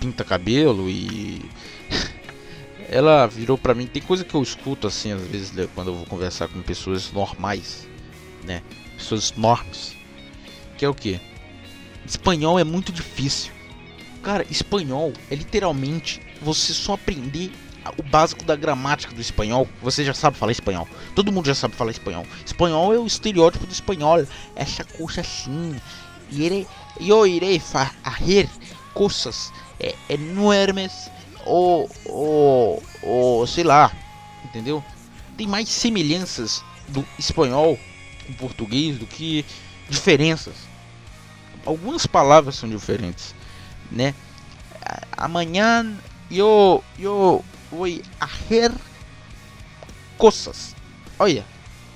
pinta 0.00 0.24
cabelo 0.24 0.90
e 0.90 1.40
ela 2.92 3.26
virou 3.26 3.56
pra 3.56 3.74
mim. 3.74 3.86
Tem 3.86 4.02
coisa 4.02 4.24
que 4.24 4.34
eu 4.34 4.42
escuto 4.42 4.86
assim 4.86 5.12
às 5.12 5.22
vezes 5.22 5.52
né, 5.52 5.66
quando 5.74 5.88
eu 5.88 5.94
vou 5.94 6.06
conversar 6.06 6.48
com 6.48 6.60
pessoas 6.62 7.10
normais, 7.10 7.88
né? 8.44 8.62
Pessoas 8.96 9.32
normais. 9.32 9.96
Que 10.76 10.84
é 10.84 10.88
o 10.88 10.94
que? 10.94 11.18
Espanhol 12.06 12.58
é 12.58 12.64
muito 12.64 12.92
difícil. 12.92 13.52
Cara, 14.22 14.46
espanhol 14.50 15.12
é 15.30 15.34
literalmente 15.34 16.20
você 16.40 16.72
só 16.74 16.92
aprender 16.94 17.50
o 17.98 18.02
básico 18.02 18.44
da 18.44 18.54
gramática 18.54 19.14
do 19.14 19.20
espanhol. 19.20 19.66
Você 19.80 20.04
já 20.04 20.14
sabe 20.14 20.36
falar 20.36 20.52
espanhol. 20.52 20.86
Todo 21.14 21.32
mundo 21.32 21.46
já 21.46 21.54
sabe 21.54 21.74
falar 21.74 21.90
espanhol. 21.90 22.26
Espanhol 22.44 22.92
é 22.92 22.98
o 22.98 23.06
estereótipo 23.06 23.66
do 23.66 23.72
espanhol. 23.72 24.24
Essa 24.54 24.84
coisa 24.84 25.22
assim. 25.22 25.74
Iré, 26.30 26.66
eu 27.00 27.26
irei 27.26 27.58
fazer 27.58 28.48
coisas 28.94 29.52
é, 29.78 29.94
enormes 30.08 31.10
ou, 31.44 31.90
ou, 32.04 32.82
ou 33.02 33.46
sei 33.46 33.64
lá, 33.64 33.92
entendeu? 34.44 34.82
Tem 35.36 35.46
mais 35.46 35.68
semelhanças 35.68 36.62
do 36.88 37.06
espanhol 37.18 37.78
com 38.26 38.32
português 38.34 38.98
do 38.98 39.06
que 39.06 39.44
diferenças. 39.88 40.54
Algumas 41.64 42.06
palavras 42.06 42.56
são 42.56 42.68
diferentes 42.68 43.34
né? 43.92 44.14
Amanhã 45.12 45.96
eu 46.30 46.82
eu 46.98 47.44
vou 47.70 47.86
hacer 48.18 48.72
coisas. 50.16 50.74
Olha, 51.18 51.44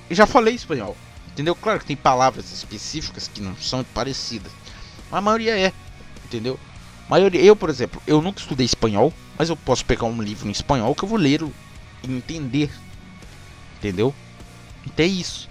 eu 0.09 0.15
já 0.15 0.27
falei 0.27 0.55
espanhol, 0.55 0.97
entendeu? 1.29 1.55
Claro 1.55 1.81
que 1.81 1.87
tem 1.87 1.97
palavras 1.97 2.53
específicas 2.53 3.29
que 3.29 3.41
não 3.41 3.57
são 3.57 3.83
parecidas, 3.83 4.53
mas 5.11 5.19
a 5.19 5.23
maioria 5.23 5.59
é, 5.59 5.73
entendeu? 6.25 6.61
Maioria, 7.09 7.41
eu, 7.41 7.57
por 7.57 7.71
exemplo, 7.71 8.03
eu 8.07 8.21
nunca 8.21 8.41
estudei 8.41 8.67
espanhol, 8.67 9.13
mas 9.39 9.49
eu 9.49 9.57
posso 9.57 9.85
pegar 9.85 10.05
um 10.07 10.21
livro 10.21 10.49
em 10.49 10.53
espanhol 10.53 10.95
que 10.95 11.05
eu 11.05 11.09
vou 11.09 11.19
ler 11.19 11.43
e 12.03 12.13
entender, 12.13 12.71
entendeu? 13.79 14.15
Então 14.87 15.05
é 15.05 15.09
isso. 15.09 15.49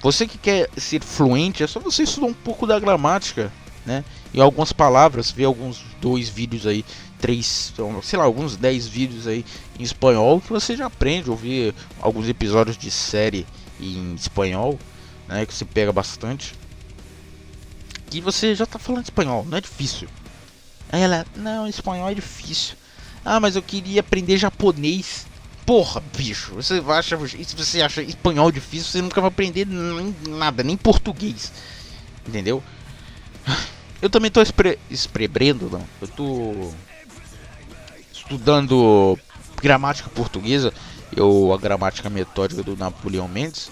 Você 0.00 0.26
que 0.26 0.38
quer 0.38 0.68
ser 0.76 1.02
fluente, 1.02 1.62
é 1.62 1.66
só 1.66 1.80
você 1.80 2.04
estudar 2.04 2.26
um 2.26 2.34
pouco 2.34 2.66
da 2.66 2.78
gramática, 2.78 3.52
né? 3.84 4.04
E 4.32 4.40
algumas 4.40 4.72
palavras, 4.72 5.30
ver 5.30 5.44
alguns 5.44 5.84
dois 6.00 6.28
vídeos 6.28 6.66
aí, 6.66 6.84
três, 7.18 7.72
sei 8.02 8.18
lá, 8.18 8.24
alguns 8.24 8.56
dez 8.56 8.86
vídeos 8.86 9.26
aí 9.26 9.44
em 9.78 9.82
espanhol 9.82 10.40
que 10.40 10.52
você 10.52 10.76
já 10.76 10.86
aprende, 10.86 11.30
ouvir 11.30 11.74
alguns 12.00 12.28
episódios 12.28 12.76
de 12.76 12.90
série 12.90 13.46
em 13.80 14.14
espanhol, 14.14 14.78
né? 15.26 15.44
Que 15.44 15.54
você 15.54 15.64
pega 15.64 15.92
bastante. 15.92 16.54
E 18.12 18.20
você 18.20 18.54
já 18.54 18.64
tá 18.64 18.78
falando 18.78 19.04
espanhol, 19.04 19.44
não 19.48 19.58
é 19.58 19.60
difícil. 19.60 20.08
Aí 20.90 21.02
ela, 21.02 21.26
não, 21.36 21.66
espanhol 21.66 22.10
é 22.10 22.14
difícil. 22.14 22.76
Ah, 23.24 23.40
mas 23.40 23.56
eu 23.56 23.62
queria 23.62 24.00
aprender 24.00 24.36
japonês. 24.36 25.26
Porra, 25.64 26.00
bicho, 26.16 26.54
você 26.54 26.80
acha, 26.88 27.18
se 27.26 27.56
você 27.56 27.82
acha 27.82 28.00
espanhol 28.00 28.52
difícil, 28.52 28.86
você 28.86 29.02
nunca 29.02 29.20
vai 29.20 29.28
aprender 29.28 29.66
nem, 29.66 30.14
nada, 30.28 30.62
nem 30.62 30.76
português. 30.76 31.52
Entendeu? 32.26 32.62
Eu 34.00 34.10
também 34.10 34.30
tô 34.30 34.42
espre 34.42 34.78
esprebrendo, 34.90 35.70
não. 35.70 35.82
Eu 36.02 36.06
tô 36.08 36.70
estudando 38.12 39.18
gramática 39.56 40.10
portuguesa, 40.10 40.70
eu 41.16 41.50
a 41.54 41.56
gramática 41.56 42.10
metódica 42.10 42.62
do 42.62 42.76
Napoleão 42.76 43.26
Mendes. 43.26 43.70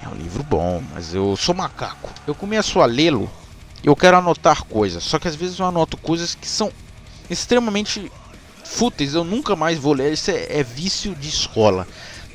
É 0.00 0.08
um 0.08 0.14
livro 0.14 0.44
bom, 0.44 0.80
mas 0.94 1.12
eu 1.12 1.36
sou 1.36 1.52
macaco. 1.52 2.10
Eu 2.24 2.34
começo 2.34 2.80
a 2.80 2.86
lê-lo 2.86 3.28
eu 3.82 3.96
quero 3.96 4.16
anotar 4.16 4.64
coisas, 4.64 5.02
só 5.02 5.18
que 5.18 5.28
às 5.28 5.34
vezes 5.34 5.58
eu 5.58 5.66
anoto 5.66 5.96
coisas 5.96 6.34
que 6.34 6.46
são 6.46 6.72
extremamente 7.28 8.10
fúteis, 8.64 9.14
eu 9.14 9.24
nunca 9.24 9.56
mais 9.56 9.78
vou 9.78 9.92
ler. 9.92 10.12
Isso 10.12 10.30
é, 10.30 10.46
é 10.58 10.62
vício 10.62 11.14
de 11.14 11.28
escola, 11.28 11.86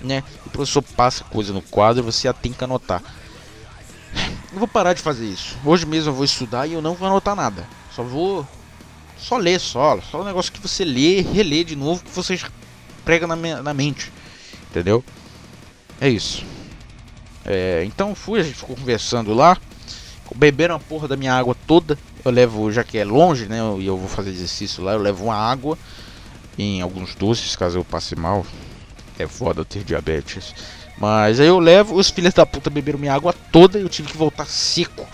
né? 0.01 0.23
O 0.45 0.49
professor 0.49 0.81
passa 0.81 1.23
coisa 1.23 1.53
no 1.53 1.61
quadro, 1.61 2.03
você 2.03 2.31
tem 2.33 2.53
que 2.53 2.63
anotar. 2.63 3.01
Eu 4.51 4.59
vou 4.59 4.67
parar 4.67 4.93
de 4.93 5.01
fazer 5.01 5.25
isso. 5.25 5.57
Hoje 5.63 5.85
mesmo 5.85 6.09
eu 6.09 6.15
vou 6.15 6.25
estudar 6.25 6.67
e 6.67 6.73
eu 6.73 6.81
não 6.81 6.95
vou 6.95 7.07
anotar 7.07 7.35
nada. 7.35 7.67
Só 7.95 8.03
vou. 8.03 8.47
Só 9.17 9.37
ler 9.37 9.59
só. 9.59 9.99
Só 10.01 10.21
um 10.21 10.25
negócio 10.25 10.51
que 10.51 10.61
você 10.61 10.85
lê, 10.85 11.21
relê 11.21 11.63
de 11.63 11.75
novo, 11.75 12.03
que 12.03 12.11
você 12.11 12.39
prega 13.03 13.27
na, 13.27 13.35
na 13.35 13.73
mente. 13.73 14.11
Entendeu? 14.69 15.03
É 15.99 16.09
isso. 16.09 16.45
É, 17.45 17.83
então 17.85 18.13
fui, 18.13 18.39
a 18.39 18.43
gente 18.43 18.55
ficou 18.55 18.75
conversando 18.75 19.33
lá. 19.33 19.57
Beberam 20.37 20.75
a 20.75 20.79
porra 20.79 21.07
da 21.07 21.17
minha 21.17 21.33
água 21.33 21.55
toda. 21.65 21.97
Eu 22.23 22.31
levo, 22.31 22.71
já 22.71 22.83
que 22.83 22.97
é 22.97 23.03
longe, 23.03 23.47
né? 23.47 23.57
E 23.79 23.87
eu, 23.87 23.97
vou 23.97 24.07
fazer 24.07 24.29
exercício 24.29 24.83
lá, 24.83 24.93
eu 24.93 24.99
levo 24.99 25.25
uma 25.25 25.35
água 25.35 25.77
em 26.57 26.79
alguns 26.81 27.15
doces, 27.15 27.55
caso 27.55 27.79
eu 27.79 27.83
passe 27.83 28.15
mal. 28.15 28.45
É 29.17 29.27
foda 29.27 29.65
ter 29.65 29.83
diabetes. 29.83 30.53
Mas 30.99 31.39
aí 31.39 31.47
eu 31.47 31.57
levo, 31.57 31.95
os 31.95 32.11
filhos 32.11 32.35
da 32.35 32.45
puta 32.45 32.69
beberam 32.69 32.99
minha 32.99 33.13
água 33.13 33.33
toda 33.51 33.79
e 33.79 33.81
eu 33.81 33.89
tive 33.89 34.09
que 34.11 34.17
voltar 34.17 34.45
seco. 34.45 35.07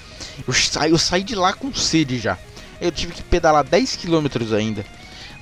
Eu, 0.45 0.53
sa 0.53 0.89
eu 0.89 0.97
saí 0.97 1.23
de 1.23 1.35
lá 1.35 1.53
com 1.53 1.73
sede 1.73 2.19
já. 2.19 2.37
Eu 2.81 2.91
tive 2.91 3.13
que 3.13 3.23
pedalar 3.23 3.63
10 3.63 3.95
km 3.95 4.27
ainda. 4.57 4.85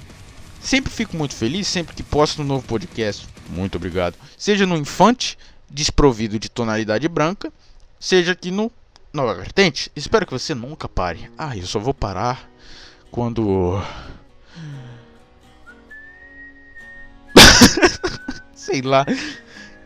Sempre 0.61 0.93
fico 0.93 1.17
muito 1.17 1.35
feliz 1.35 1.69
sempre 1.69 1.95
que 1.95 2.03
posto 2.03 2.43
um 2.43 2.45
novo 2.45 2.67
podcast. 2.67 3.27
Muito 3.49 3.77
obrigado. 3.77 4.17
Seja 4.37 4.67
no 4.67 4.77
Infante, 4.77 5.39
desprovido 5.71 6.39
de 6.39 6.49
tonalidade 6.49 7.09
branca, 7.09 7.53
seja 7.99 8.33
aqui 8.33 8.51
no 8.51 8.71
Nova 9.13 9.35
Vertente. 9.35 9.91
Espero 9.97 10.27
que 10.27 10.33
você 10.33 10.55
nunca 10.55 10.89
pare. 10.89 11.31
Ah, 11.37 11.57
eu 11.57 11.67
só 11.67 11.79
vou 11.79 11.95
parar 11.95 12.49
quando. 13.11 13.83
Sei 18.55 18.83
lá. 18.83 19.05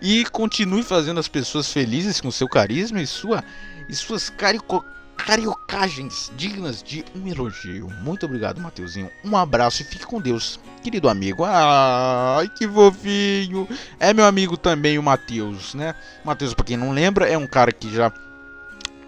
E 0.00 0.24
continue 0.26 0.82
fazendo 0.82 1.20
as 1.20 1.28
pessoas 1.28 1.72
felizes 1.72 2.20
com 2.20 2.30
seu 2.30 2.48
carisma 2.48 3.00
e 3.00 3.06
sua 3.06 3.44
e 3.88 3.94
suas 3.94 4.28
carico 4.30 4.84
cariocagens 5.16 6.32
dignas 6.36 6.82
de 6.82 7.04
um 7.14 7.28
elogio. 7.28 7.88
Muito 8.02 8.26
obrigado, 8.26 8.60
Mateuzinho. 8.60 9.08
Um 9.24 9.36
abraço 9.36 9.82
e 9.82 9.84
fique 9.84 10.04
com 10.04 10.20
Deus, 10.20 10.58
querido 10.82 11.08
amigo. 11.08 11.44
Ai, 11.44 12.48
que 12.48 12.66
fofinho. 12.66 13.68
É 14.00 14.12
meu 14.12 14.24
amigo 14.24 14.56
também, 14.56 14.98
o 14.98 15.02
Matheus, 15.02 15.74
né? 15.74 15.94
Matheus, 16.24 16.54
para 16.54 16.64
quem 16.64 16.76
não 16.76 16.90
lembra, 16.90 17.28
é 17.28 17.38
um 17.38 17.46
cara 17.46 17.70
que 17.70 17.88
já 17.94 18.12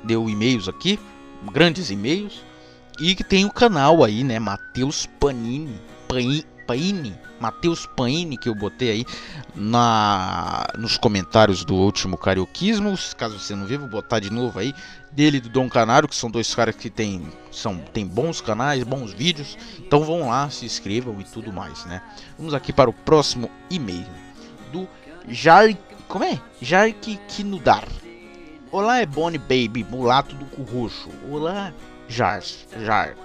deu 0.05 0.29
e-mails 0.29 0.69
aqui, 0.69 0.99
grandes 1.53 1.91
e-mails, 1.91 2.43
e 3.01 3.15
que 3.15 3.25
tem 3.25 3.45
o 3.45 3.53
canal 3.53 4.05
aí, 4.05 4.23
né? 4.23 4.39
Matheus 4.39 5.07
Panini. 5.19 5.81
Panini 6.09 6.45
Paine, 6.67 7.17
Matheus 7.41 7.87
Paine, 7.87 8.37
que 8.37 8.49
eu 8.49 8.55
botei 8.55 8.91
aí 8.91 9.07
na 9.55 10.67
nos 10.79 10.97
comentários 10.97 11.65
do 11.65 11.75
último 11.75 12.17
Carioquismo. 12.17 12.97
Caso 13.17 13.39
você 13.39 13.55
não 13.55 13.67
viu, 13.67 13.81
vou 13.81 13.89
botar 13.89 14.21
de 14.21 14.31
novo 14.31 14.59
aí. 14.59 14.75
Dele 15.13 15.37
e 15.37 15.41
do 15.41 15.49
Dom 15.49 15.69
Canário, 15.69 16.09
que 16.09 16.17
são 16.17 16.31
dois 16.31 16.53
caras 16.55 16.75
que 16.75 16.91
tem, 16.91 17.29
são, 17.53 17.79
tem 17.93 18.05
bons 18.07 18.41
canais, 18.41 18.83
bons 18.83 19.13
vídeos. 19.13 19.57
Então 19.79 20.03
vão 20.03 20.29
lá, 20.29 20.51
se 20.51 20.67
inscrevam 20.67 21.21
e 21.21 21.25
tudo 21.25 21.53
mais, 21.53 21.85
né? 21.85 22.03
Vamos 22.37 22.53
aqui 22.53 22.73
para 22.73 22.91
o 22.91 22.93
próximo 22.93 23.51
e-mail 23.71 24.07
do 24.73 24.89
Jar. 25.29 25.69
Como 26.09 26.25
é? 26.25 26.41
Jark 26.61 27.19
Kinudar. 27.29 27.85
Olá, 28.75 28.99
é 28.99 29.07
Bonnie 29.07 29.39
Baby, 29.39 29.87
mulato 29.89 30.35
do 30.35 30.47
cu 30.47 30.63
roxo. 30.65 31.09
Olá, 31.31 31.73
Jars, 32.09 32.67
Jark. 32.85 33.17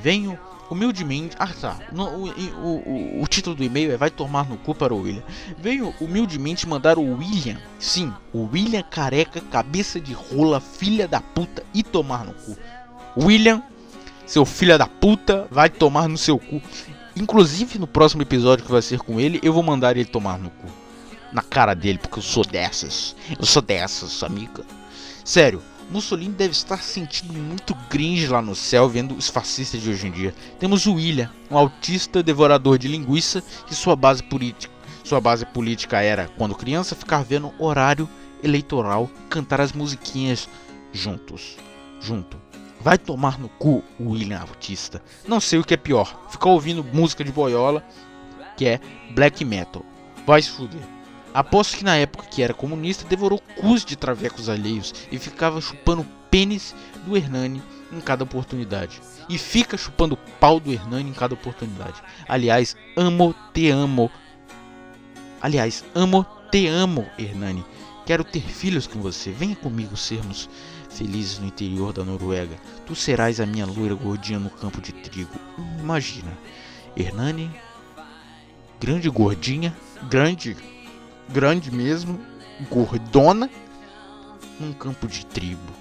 Venho 0.00 0.36
humildemente. 0.68 1.36
Ah, 1.38 1.46
tá. 1.46 1.78
No, 1.92 2.08
o, 2.08 2.28
o, 2.28 3.18
o, 3.20 3.22
o, 3.22 3.26
título 3.28 3.54
do 3.54 3.62
e-mail 3.62 3.92
é 3.92 3.96
Vai 3.96 4.10
tomar 4.10 4.48
no 4.48 4.56
cu 4.56 4.74
para 4.74 4.92
o 4.92 5.02
William. 5.02 5.22
Venho 5.56 5.94
humildemente 6.00 6.68
mandar 6.68 6.98
o 6.98 7.18
William, 7.18 7.56
sim, 7.78 8.12
o 8.32 8.48
William 8.52 8.82
careca, 8.82 9.40
cabeça 9.42 10.00
de 10.00 10.12
rola, 10.12 10.58
filha 10.58 11.06
da 11.06 11.20
puta, 11.20 11.62
e 11.72 11.84
tomar 11.84 12.24
no 12.24 12.34
cu. 12.34 12.58
William, 13.16 13.62
seu 14.26 14.44
filho 14.44 14.76
da 14.76 14.88
puta, 14.88 15.46
vai 15.52 15.70
tomar 15.70 16.08
no 16.08 16.18
seu 16.18 16.36
cu. 16.36 16.60
Inclusive 17.14 17.78
no 17.78 17.86
próximo 17.86 18.22
episódio 18.22 18.64
que 18.64 18.72
vai 18.72 18.82
ser 18.82 18.98
com 18.98 19.20
ele, 19.20 19.38
eu 19.40 19.52
vou 19.52 19.62
mandar 19.62 19.96
ele 19.96 20.04
tomar 20.04 20.36
no 20.36 20.50
cu. 20.50 20.83
Na 21.34 21.42
cara 21.42 21.74
dele, 21.74 21.98
porque 21.98 22.20
eu 22.20 22.22
sou 22.22 22.44
dessas. 22.44 23.16
Eu 23.36 23.44
sou 23.44 23.60
dessas, 23.60 24.22
amiga. 24.22 24.64
Sério, 25.24 25.60
Mussolini 25.90 26.32
deve 26.32 26.52
estar 26.52 26.80
sentindo 26.80 27.34
muito 27.34 27.74
cringe 27.90 28.28
lá 28.28 28.40
no 28.40 28.54
céu 28.54 28.88
vendo 28.88 29.16
os 29.16 29.28
fascistas 29.28 29.82
de 29.82 29.90
hoje 29.90 30.06
em 30.06 30.12
dia. 30.12 30.32
Temos 30.60 30.86
o 30.86 30.94
William, 30.94 31.28
um 31.50 31.58
autista 31.58 32.22
devorador 32.22 32.78
de 32.78 32.86
linguiça, 32.86 33.42
que 33.66 33.74
sua 33.74 33.96
base 33.96 34.22
política, 34.22 34.72
sua 35.02 35.20
base 35.20 35.44
política 35.44 36.00
era, 36.00 36.28
quando 36.38 36.54
criança, 36.54 36.94
ficar 36.94 37.24
vendo 37.24 37.52
horário 37.58 38.08
eleitoral, 38.40 39.10
cantar 39.28 39.60
as 39.60 39.72
musiquinhas 39.72 40.48
juntos. 40.92 41.56
Junto. 42.00 42.36
Vai 42.80 42.96
tomar 42.96 43.40
no 43.40 43.48
cu 43.48 43.82
o 43.98 44.10
William 44.10 44.38
Autista. 44.38 45.02
Não 45.26 45.40
sei 45.40 45.58
o 45.58 45.64
que 45.64 45.74
é 45.74 45.76
pior. 45.76 46.28
Ficar 46.30 46.50
ouvindo 46.50 46.84
música 46.84 47.24
de 47.24 47.32
boiola, 47.32 47.82
que 48.56 48.66
é 48.66 48.80
black 49.14 49.44
metal. 49.44 49.84
Vai 50.26 50.40
se 50.42 50.50
fuder. 50.50 50.93
Aposto 51.34 51.78
que 51.78 51.84
na 51.84 51.96
época 51.96 52.28
que 52.30 52.44
era 52.44 52.54
comunista 52.54 53.04
devorou 53.08 53.42
cus 53.56 53.84
de 53.84 53.96
travecos 53.96 54.48
alheios 54.48 54.94
e 55.10 55.18
ficava 55.18 55.60
chupando 55.60 56.06
pênis 56.30 56.72
do 57.04 57.16
Hernani 57.16 57.60
em 57.92 58.00
cada 58.00 58.22
oportunidade. 58.22 59.02
E 59.28 59.36
fica 59.36 59.76
chupando 59.76 60.16
pau 60.38 60.60
do 60.60 60.72
Hernani 60.72 61.10
em 61.10 61.12
cada 61.12 61.34
oportunidade. 61.34 62.00
Aliás, 62.28 62.76
amo, 62.96 63.34
te 63.52 63.68
amo. 63.68 64.12
Aliás, 65.40 65.84
amo, 65.92 66.24
te 66.52 66.68
amo, 66.68 67.04
Hernani. 67.18 67.64
Quero 68.06 68.22
ter 68.22 68.42
filhos 68.42 68.86
com 68.86 69.00
você. 69.00 69.32
Venha 69.32 69.56
comigo 69.56 69.96
sermos 69.96 70.48
felizes 70.88 71.40
no 71.40 71.46
interior 71.46 71.92
da 71.92 72.04
Noruega. 72.04 72.56
Tu 72.86 72.94
serás 72.94 73.40
a 73.40 73.46
minha 73.46 73.66
loira 73.66 73.94
gordinha 73.94 74.38
no 74.38 74.50
campo 74.50 74.80
de 74.80 74.92
trigo. 74.92 75.34
Imagina. 75.80 76.30
Hernani, 76.96 77.50
grande 78.78 79.10
gordinha, 79.10 79.76
grande 80.08 80.56
grande 81.28 81.70
mesmo, 81.70 82.20
gordona, 82.70 83.50
num 84.58 84.72
campo 84.72 85.06
de 85.06 85.24
trigo. 85.26 85.72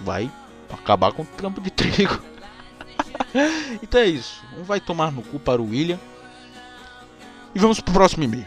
Vai 0.00 0.30
acabar 0.70 1.12
com 1.12 1.22
o 1.22 1.26
campo 1.26 1.60
de 1.60 1.70
trigo. 1.70 2.20
então 3.82 4.00
é 4.00 4.06
isso. 4.06 4.42
Um 4.58 4.62
vai 4.62 4.80
tomar 4.80 5.10
no 5.10 5.22
cu 5.22 5.38
para 5.38 5.62
o 5.62 5.70
William. 5.70 5.98
E 7.54 7.58
vamos 7.58 7.80
pro 7.80 7.94
próximo 7.94 8.24
e-mail. 8.24 8.46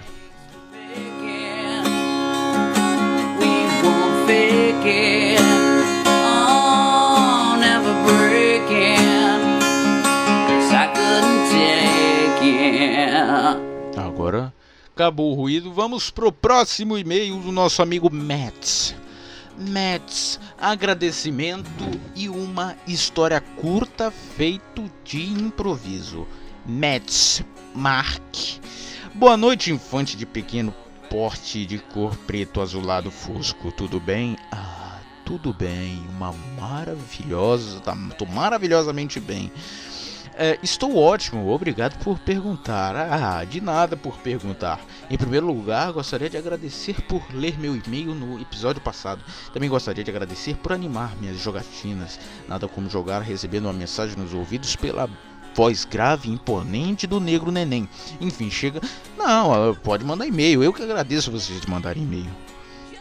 Agora 14.28 14.54
acabou 14.94 15.32
o 15.32 15.36
ruído. 15.36 15.72
Vamos 15.72 16.12
pro 16.12 16.34
próximo 16.34 16.98
e-mail 16.98 17.40
do 17.40 17.50
nosso 17.50 17.82
amigo 17.82 18.14
Mats. 18.14 18.94
Mets, 19.58 20.38
agradecimento 20.58 21.70
e 22.14 22.28
uma 22.28 22.76
história 22.86 23.40
curta 23.40 24.12
feito 24.12 24.92
de 25.06 25.24
improviso. 25.24 26.28
Mets, 26.66 27.42
Mark. 27.74 28.22
Boa 29.16 29.38
noite, 29.38 29.72
infante 29.72 30.18
de 30.18 30.26
pequeno 30.26 30.76
porte 31.10 31.66
de 31.66 31.80
cor 31.80 32.14
preto 32.28 32.60
azulado 32.60 33.10
fosco. 33.10 33.72
Tudo 33.72 33.98
bem? 33.98 34.36
Ah, 34.52 35.00
tudo 35.24 35.54
bem. 35.54 36.06
Uma 36.10 36.34
maravilhosa. 36.60 37.80
Tá, 37.80 37.96
tô 38.18 38.26
maravilhosamente 38.26 39.22
bem. 39.22 39.50
É, 40.40 40.60
estou 40.62 40.96
ótimo, 40.96 41.50
obrigado 41.50 41.98
por 42.04 42.20
perguntar. 42.20 42.96
Ah, 42.96 43.44
de 43.44 43.60
nada 43.60 43.98
por 43.98 44.20
perguntar. 44.20 44.80
Em 45.10 45.18
primeiro 45.18 45.48
lugar, 45.48 45.92
gostaria 45.92 46.30
de 46.30 46.38
agradecer 46.38 47.02
por 47.02 47.24
ler 47.34 47.58
meu 47.58 47.76
e-mail 47.76 48.14
no 48.14 48.40
episódio 48.40 48.80
passado. 48.80 49.20
Também 49.52 49.68
gostaria 49.68 50.04
de 50.04 50.12
agradecer 50.12 50.56
por 50.58 50.74
animar 50.74 51.16
minhas 51.20 51.40
jogatinas. 51.40 52.20
Nada 52.48 52.68
como 52.68 52.88
jogar 52.88 53.22
recebendo 53.22 53.66
uma 53.66 53.74
mensagem 53.74 54.16
nos 54.16 54.32
ouvidos 54.32 54.76
pela 54.76 55.10
voz 55.56 55.86
grave 55.86 56.30
e 56.30 56.34
imponente 56.34 57.08
do 57.08 57.20
negro 57.20 57.52
neném. 57.52 57.90
Enfim, 58.22 58.52
chega. 58.52 58.80
Não, 59.18 59.74
pode 59.74 60.06
mandar 60.06 60.28
e-mail. 60.28 60.64
Eu 60.64 60.72
que 60.72 60.84
agradeço 60.84 61.32
vocês 61.32 61.60
de 61.60 61.68
mandarem 61.68 62.04
e-mail. 62.04 62.30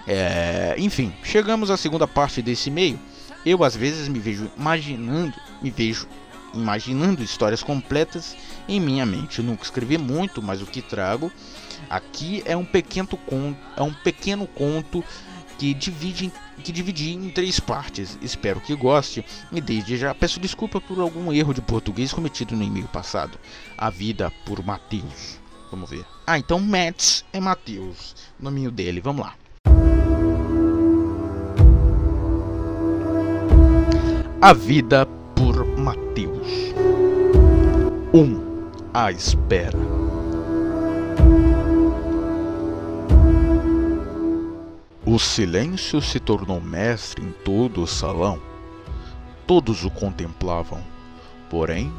É... 0.06 0.74
Enfim, 0.78 1.12
chegamos 1.22 1.70
à 1.70 1.76
segunda 1.76 2.08
parte 2.08 2.40
desse 2.40 2.70
e-mail. 2.70 2.98
Eu 3.44 3.62
às 3.62 3.76
vezes 3.76 4.08
me 4.08 4.18
vejo 4.18 4.50
imaginando, 4.56 5.34
me 5.60 5.70
vejo 5.70 6.08
imaginando 6.56 7.22
histórias 7.22 7.62
completas 7.62 8.36
em 8.68 8.80
minha 8.80 9.06
mente. 9.06 9.38
Eu 9.38 9.44
nunca 9.44 9.64
escrevi 9.64 9.98
muito, 9.98 10.42
mas 10.42 10.60
o 10.60 10.66
que 10.66 10.82
trago 10.82 11.30
aqui 11.88 12.42
é 12.44 12.56
um 12.56 12.64
pequeno 12.64 13.16
conto, 13.16 13.58
é 13.76 13.82
um 13.82 13.92
pequeno 13.92 14.46
conto 14.46 15.04
que 15.58 15.72
divide 15.72 16.32
que 16.62 16.72
dividi 16.72 17.12
em 17.12 17.30
três 17.30 17.60
partes. 17.60 18.18
Espero 18.20 18.60
que 18.60 18.74
goste 18.74 19.24
e 19.52 19.60
desde 19.60 19.96
já 19.96 20.14
peço 20.14 20.40
desculpa 20.40 20.80
por 20.80 20.98
algum 20.98 21.32
erro 21.32 21.54
de 21.54 21.60
português 21.60 22.12
cometido 22.12 22.56
no 22.56 22.62
e-mail 22.62 22.88
passado. 22.88 23.38
A 23.76 23.90
vida 23.90 24.32
por 24.44 24.64
Mateus. 24.64 25.38
Vamos 25.70 25.90
ver. 25.90 26.04
Ah, 26.26 26.38
então 26.38 26.58
Mats 26.60 27.24
é 27.32 27.40
Mateus, 27.40 28.14
o 28.40 28.44
nominho 28.44 28.70
dele. 28.70 29.00
Vamos 29.00 29.26
lá. 29.26 29.34
A 34.40 34.52
vida 34.52 35.06
por 35.34 35.75
Mateus. 36.16 36.72
1. 38.14 38.18
Um, 38.18 38.70
a 38.94 39.12
espera. 39.12 39.76
O 45.04 45.18
silêncio 45.18 46.00
se 46.00 46.18
tornou 46.18 46.58
mestre 46.58 47.22
em 47.22 47.30
todo 47.44 47.82
o 47.82 47.86
salão. 47.86 48.40
Todos 49.46 49.84
o 49.84 49.90
contemplavam. 49.90 50.82
Porém, 51.50 51.92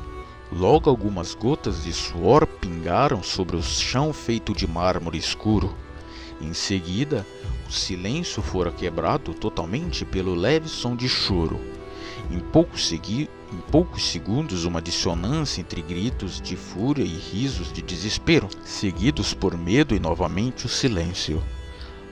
logo 0.51 0.89
algumas 0.89 1.35
gotas 1.35 1.83
de 1.83 1.93
suor 1.93 2.47
pingaram 2.47 3.21
sobre 3.21 3.55
o 3.55 3.61
chão 3.61 4.11
feito 4.11 4.51
de 4.51 4.65
mármore 4.65 5.19
escuro. 5.19 5.75
Em 6.41 6.53
seguida, 6.53 7.23
o 7.69 7.71
silêncio 7.71 8.41
fora 8.41 8.71
quebrado 8.71 9.35
totalmente 9.35 10.03
pelo 10.03 10.33
leve 10.33 10.67
som 10.67 10.95
de 10.95 11.07
choro. 11.07 11.59
Em 12.31 12.39
poucos, 12.39 12.87
segui 12.87 13.29
em 13.51 13.57
poucos 13.71 14.09
segundos, 14.09 14.65
uma 14.65 14.81
dissonância 14.81 15.61
entre 15.61 15.81
gritos 15.81 16.41
de 16.41 16.55
fúria 16.55 17.03
e 17.03 17.07
risos 17.07 17.71
de 17.71 17.81
desespero, 17.81 18.49
seguidos 18.63 19.33
por 19.33 19.57
medo 19.57 19.95
e 19.95 19.99
novamente 19.99 20.65
o 20.65 20.69
silêncio. 20.69 21.41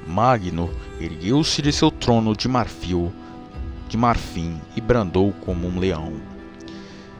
Magno 0.07 0.69
ergueu-se 0.99 1.61
de 1.61 1.73
seu 1.73 1.91
trono 1.91 2.35
de 2.35 2.47
marfil, 2.47 3.11
de 3.89 3.97
marfim 3.97 4.59
e 4.75 4.81
brandou 4.81 5.33
como 5.45 5.67
um 5.67 5.79
leão. 5.79 6.13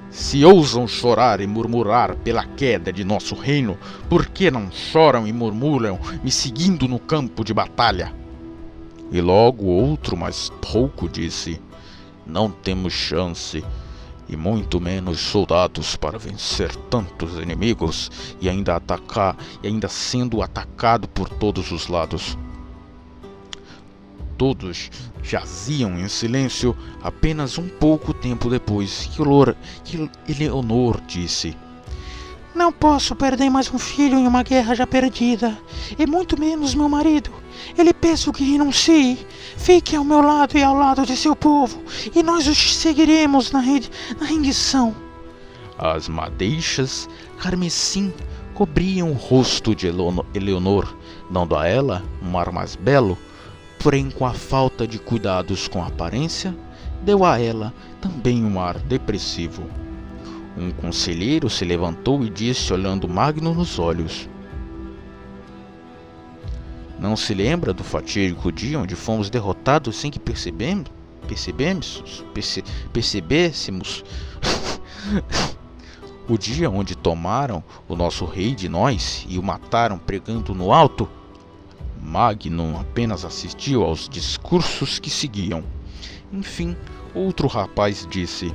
Se 0.10 0.46
ousam 0.46 0.88
chorar 0.88 1.42
e 1.42 1.48
murmurar 1.48 2.16
pela 2.16 2.46
queda 2.46 2.94
de 2.94 3.04
nosso 3.04 3.36
reino, 3.36 3.78
por 4.10 4.28
que 4.28 4.50
não 4.50 4.72
choram 4.72 5.28
e 5.28 5.34
murmuram, 5.34 6.00
me 6.24 6.32
seguindo 6.32 6.88
no 6.88 7.00
campo 7.00 7.44
de 7.44 7.54
batalha? 7.54 8.14
E 9.12 9.20
logo 9.20 9.66
outro, 9.66 10.16
mais 10.16 10.50
pouco, 10.62 11.10
disse: 11.10 11.62
Não 12.26 12.50
temos 12.50 12.94
chance 12.94 13.62
e 14.28 14.36
muito 14.36 14.80
menos 14.80 15.20
soldados 15.20 15.96
para 15.96 16.18
vencer 16.18 16.76
tantos 16.90 17.36
inimigos 17.40 18.10
e 18.42 18.50
ainda 18.50 18.76
atacar 18.76 19.38
e 19.62 19.68
ainda 19.68 19.88
sendo 19.88 20.42
atacado 20.42 21.08
por 21.08 21.30
todos 21.30 21.72
os 21.72 21.88
lados. 21.88 22.38
Todos 24.38 24.92
jaziam 25.24 25.98
em 25.98 26.10
silêncio 26.10 26.76
apenas 27.02 27.58
um 27.58 27.70
pouco 27.70 28.14
tempo 28.14 28.50
depois 28.50 29.10
que, 29.14 29.24
que 29.86 30.10
Eleonor 30.28 31.00
disse: 31.08 31.56
Não 32.56 32.72
posso 32.72 33.14
perder 33.18 33.50
mais 33.50 33.70
um 33.74 33.78
filho 33.78 34.18
em 34.18 34.26
uma 34.26 34.42
guerra 34.42 34.74
já 34.74 34.88
perdida, 34.88 35.58
e 36.00 36.08
muito 36.08 36.40
menos 36.40 36.74
meu 36.74 36.88
marido. 36.88 37.30
Ele 37.78 37.94
peço 37.94 38.32
que 38.32 38.50
renuncie, 38.50 39.28
fique 39.58 39.94
ao 39.94 40.06
meu 40.06 40.22
lado 40.22 40.58
e 40.58 40.64
ao 40.64 40.74
lado 40.74 41.06
de 41.06 41.18
seu 41.18 41.36
povo, 41.36 41.84
e 42.16 42.24
nós 42.24 42.48
os 42.48 42.78
seguiremos 42.78 43.52
na, 43.52 43.62
na 43.62 44.26
rendição. 44.26 44.96
As 45.78 46.08
madeixas 46.08 47.10
carmesim 47.38 48.14
cobriam 48.54 49.12
o 49.12 49.16
rosto 49.16 49.76
de 49.76 49.88
Eleonor, 50.34 50.96
dando 51.30 51.58
a 51.58 51.68
ela 51.68 52.06
um 52.24 52.38
ar 52.38 52.54
mais 52.54 52.78
belo, 52.78 53.18
porém 53.80 54.10
com 54.10 54.26
a 54.26 54.34
falta 54.34 54.88
de 54.88 54.98
cuidados 54.98 55.68
com 55.68 55.84
a 55.84 55.88
aparência, 55.88 56.56
deu 57.04 57.26
a 57.26 57.38
ela 57.38 57.74
também 58.00 58.46
um 58.46 58.62
ar 58.62 58.80
depressivo. 58.80 59.85
Um 60.58 60.72
conselheiro 60.72 61.50
se 61.50 61.66
levantou 61.66 62.24
e 62.24 62.30
disse, 62.30 62.72
olhando 62.72 63.08
Magno 63.08 63.54
nos 63.54 63.78
olhos: 63.78 64.30
não 66.98 67.16
se 67.16 67.34
lembra 67.34 67.74
do 67.74 67.84
fatídico 67.84 68.52
dia 68.52 68.80
onde 68.80 68.96
fomos 68.96 69.30
derrotados 69.30 69.98
sem 69.98 70.10
que 70.10 70.20
percebemos? 70.20 70.90
Percebemos? 71.28 72.24
Perce, 72.34 72.64
percebêssemos? 72.94 74.04
o 76.30 76.38
dia 76.38 76.70
onde 76.70 76.96
tomaram 76.96 77.64
o 77.88 77.96
nosso 77.96 78.26
rei 78.26 78.56
de 78.56 78.70
nós 78.70 79.26
e 79.28 79.38
o 79.38 79.44
mataram 79.44 79.98
pregando 79.98 80.56
no 80.56 80.72
alto? 80.72 81.10
Magnum 82.02 82.80
apenas 82.80 83.26
assistiu 83.26 83.84
aos 83.84 84.08
discursos 84.08 84.98
que 84.98 85.10
seguiam. 85.10 85.64
Enfim, 86.32 86.78
outro 87.14 87.48
rapaz 87.48 88.08
disse: 88.10 88.54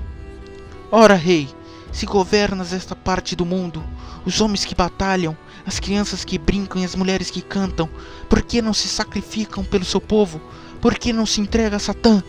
Ora, 0.90 1.14
rei, 1.14 1.48
se 1.92 2.06
governas 2.06 2.72
esta 2.72 2.94
parte 2.94 3.34
do 3.34 3.44
mundo, 3.44 3.82
os 4.24 4.40
homens 4.40 4.64
que 4.64 4.74
batalham, 4.74 5.36
as 5.66 5.80
crianças 5.80 6.24
que 6.24 6.38
brincam 6.38 6.80
e 6.80 6.84
as 6.84 6.94
mulheres 6.94 7.30
que 7.30 7.42
cantam, 7.42 7.88
por 8.28 8.42
que 8.42 8.62
não 8.62 8.72
se 8.72 8.88
sacrificam 8.88 9.64
pelo 9.64 9.84
seu 9.84 10.00
povo? 10.00 10.40
Por 10.80 10.98
que 10.98 11.12
não 11.12 11.26
se 11.26 11.40
entrega 11.40 11.76
a 11.76 11.80
Satã? 11.80 12.22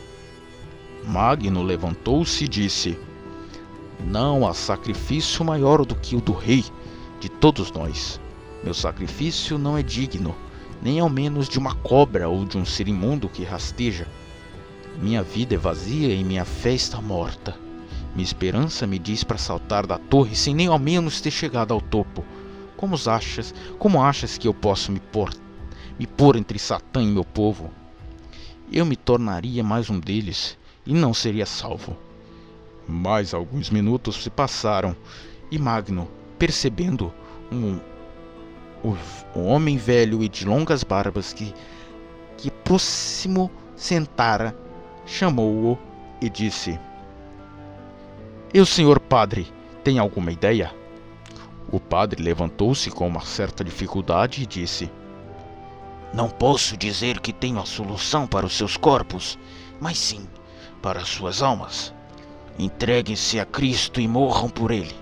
Magno 1.06 1.64
levantou-se 1.64 2.44
e 2.44 2.48
disse: 2.48 2.98
Não 4.06 4.48
há 4.48 4.54
sacrifício 4.54 5.46
maior 5.46 5.86
do 5.86 5.96
que 5.96 6.16
o 6.16 6.22
do 6.22 6.34
rei 6.34 6.66
de 7.20 7.30
todos 7.30 7.72
nós. 7.72 8.20
Meu 8.64 8.74
sacrifício 8.74 9.58
não 9.58 9.78
é 9.78 9.84
digno, 9.84 10.36
nem 10.82 11.00
ao 11.00 11.10
menos 11.10 11.48
de 11.48 11.58
uma 11.58 11.76
cobra 11.76 12.28
ou 12.28 12.46
de 12.46 12.58
um 12.58 12.66
ser 12.66 12.88
imundo 12.88 13.30
que 13.30 13.44
rasteja. 13.44 14.08
Minha 15.02 15.24
vida 15.24 15.56
é 15.56 15.58
vazia 15.58 16.14
e 16.14 16.24
minha 16.24 16.46
fé 16.46 16.74
está 16.74 17.02
morta. 17.02 17.56
Minha 18.14 18.26
esperança 18.26 18.86
me 18.86 19.00
diz 19.00 19.24
para 19.24 19.38
saltar 19.38 19.88
da 19.88 19.98
torre 19.98 20.36
sem 20.36 20.54
nem 20.54 20.68
ao 20.68 20.78
menos 20.78 21.22
ter 21.22 21.32
chegado 21.32 21.74
ao 21.74 21.80
topo. 21.80 22.26
Como 22.76 22.96
achas, 23.08 23.54
como 23.80 24.02
achas 24.04 24.38
que 24.38 24.48
eu 24.48 24.54
posso 24.54 24.92
me 24.92 25.00
pôr, 25.00 25.34
me 25.98 26.06
pôr 26.06 26.36
entre 26.36 26.60
Satã 26.60 27.02
e 27.02 27.08
meu 27.08 27.24
povo? 27.24 27.72
Eu 28.72 28.86
me 28.86 28.96
tornaria 28.96 29.64
mais 29.64 29.90
um 29.90 30.00
deles 30.00 30.58
e 30.86 30.94
não 30.94 31.14
seria 31.14 31.46
salvo. 31.46 31.96
Mais 32.88 33.34
alguns 33.34 33.70
minutos 33.70 34.24
se 34.24 34.30
passaram 34.30 34.96
e 35.50 35.58
Magno, 35.58 36.08
percebendo 36.38 37.14
um, 37.52 37.80
um, 38.84 39.46
homem 39.46 39.78
velho 39.78 40.24
e 40.24 40.28
de 40.28 40.46
longas 40.46 40.84
barbas 40.84 41.32
que, 41.32 41.54
que 42.38 42.50
próximo 42.50 43.52
sentara, 43.76 44.56
chamou-o 45.06 45.78
e 46.20 46.30
disse: 46.30 46.80
e 48.54 48.60
o 48.60 48.66
senhor 48.66 49.00
padre 49.00 49.48
tem 49.84 49.98
alguma 49.98 50.32
ideia? 50.32 50.74
O 51.72 51.80
padre 51.80 52.22
levantou-se 52.22 52.92
com 52.92 53.08
uma 53.08 53.22
certa 53.22 53.64
dificuldade 53.64 54.44
e 54.44 54.46
disse: 54.46 54.92
Não 56.14 56.30
posso 56.30 56.76
dizer 56.76 57.22
que 57.22 57.32
tenho 57.32 57.60
a 57.60 57.66
solução 57.66 58.28
para 58.28 58.46
os 58.46 58.54
seus 58.54 58.76
corpos, 58.76 59.40
mas 59.80 59.98
sim 59.98 60.28
para 60.82 61.00
as 61.00 61.08
suas 61.08 61.42
almas. 61.42 61.94
Entreguem-se 62.60 63.40
a 63.40 63.46
Cristo 63.46 64.02
e 64.02 64.08
morram 64.08 64.50
por 64.50 64.72
ele. 64.72 64.94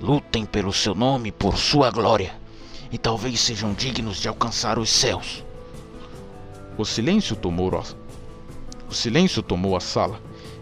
Lutem 0.00 0.44
pelo 0.46 0.72
seu 0.72 0.94
nome 0.94 1.30
e 1.30 1.32
por 1.32 1.56
sua 1.56 1.90
glória, 1.90 2.32
e 2.92 2.98
talvez 2.98 3.40
sejam 3.40 3.72
dignos 3.72 4.20
de 4.20 4.28
alcançar 4.28 4.78
os 4.78 4.90
céus. 4.90 5.44
O 6.76 6.84
silêncio 6.84 7.34
tomou 7.34 7.82
O 8.88 8.94
silêncio 8.94 9.42
tomou 9.42 9.76
a 9.76 9.80
sala. 9.80 10.20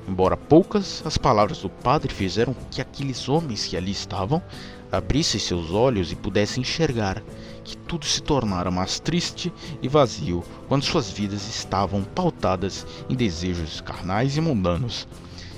Embora 0.09 0.37
poucas, 0.37 1.03
as 1.07 1.17
palavras 1.17 1.59
do 1.59 1.71
padre 1.71 2.13
fizeram 2.13 2.55
que 2.71 2.81
aqueles 2.81 3.29
homens 3.29 3.67
que 3.67 3.77
ali 3.77 3.93
estavam 3.93 4.43
abrissem 4.91 5.41
seus 5.41 5.71
olhos 5.71 6.13
e 6.13 6.17
pudessem 6.17 6.61
enxergar 6.61 7.23
que 7.65 7.77
tudo 7.77 8.05
se 8.05 8.21
tornara 8.21 8.71
mais 8.71 8.99
triste 8.99 9.53
e 9.81 9.89
vazio 9.89 10.45
quando 10.69 10.85
suas 10.85 11.11
vidas 11.11 11.49
estavam 11.49 12.03
pautadas 12.03 12.87
em 13.09 13.15
desejos 13.15 13.81
carnais 13.81 14.37
e 14.37 14.41
mundanos. 14.41 15.07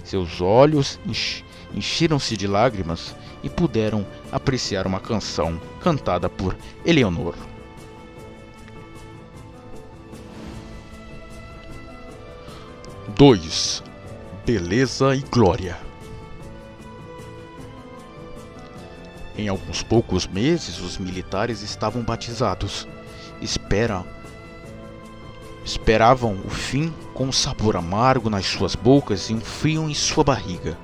Seus 0.05 0.41
olhos 0.41 1.01
encheram-se 1.75 2.37
de 2.37 2.47
lágrimas 2.47 3.17
e 3.43 3.49
puderam 3.49 4.07
apreciar 4.31 4.87
uma 4.87 5.01
canção 5.01 5.61
cantada 5.81 6.29
por 6.29 6.57
Eleonor. 6.85 7.35
Dois, 13.17 13.83
beleza 14.45 15.15
e 15.17 15.21
glória. 15.21 15.77
Em 19.37 19.49
alguns 19.49 19.83
poucos 19.83 20.27
meses, 20.27 20.79
os 20.81 20.99
militares 20.99 21.63
estavam 21.63 22.03
batizados. 22.03 22.87
Espera, 23.41 24.05
esperavam 25.65 26.39
o 26.45 26.51
fim 26.51 26.93
com 27.15 27.25
um 27.25 27.33
sabor 27.33 27.77
amargo 27.77 28.29
nas 28.29 28.47
suas 28.47 28.75
bocas 28.75 29.31
e 29.31 29.35
um 29.35 29.41
frio 29.41 29.89
em 29.89 29.95
sua 29.95 30.23
barriga. 30.23 30.77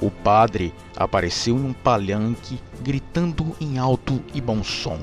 O 0.00 0.10
padre 0.10 0.74
apareceu 0.96 1.56
em 1.56 1.64
um 1.66 1.72
palanque, 1.72 2.58
gritando 2.80 3.54
em 3.60 3.78
alto 3.78 4.20
e 4.34 4.40
bom 4.40 4.64
som. 4.64 4.98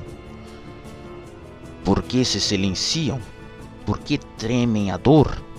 Por 1.84 2.02
que 2.02 2.24
se 2.24 2.40
silenciam? 2.40 3.20
Por 3.86 3.98
que 3.98 4.18
tremem 4.18 4.90
a 4.90 4.98
dor? 4.98 5.49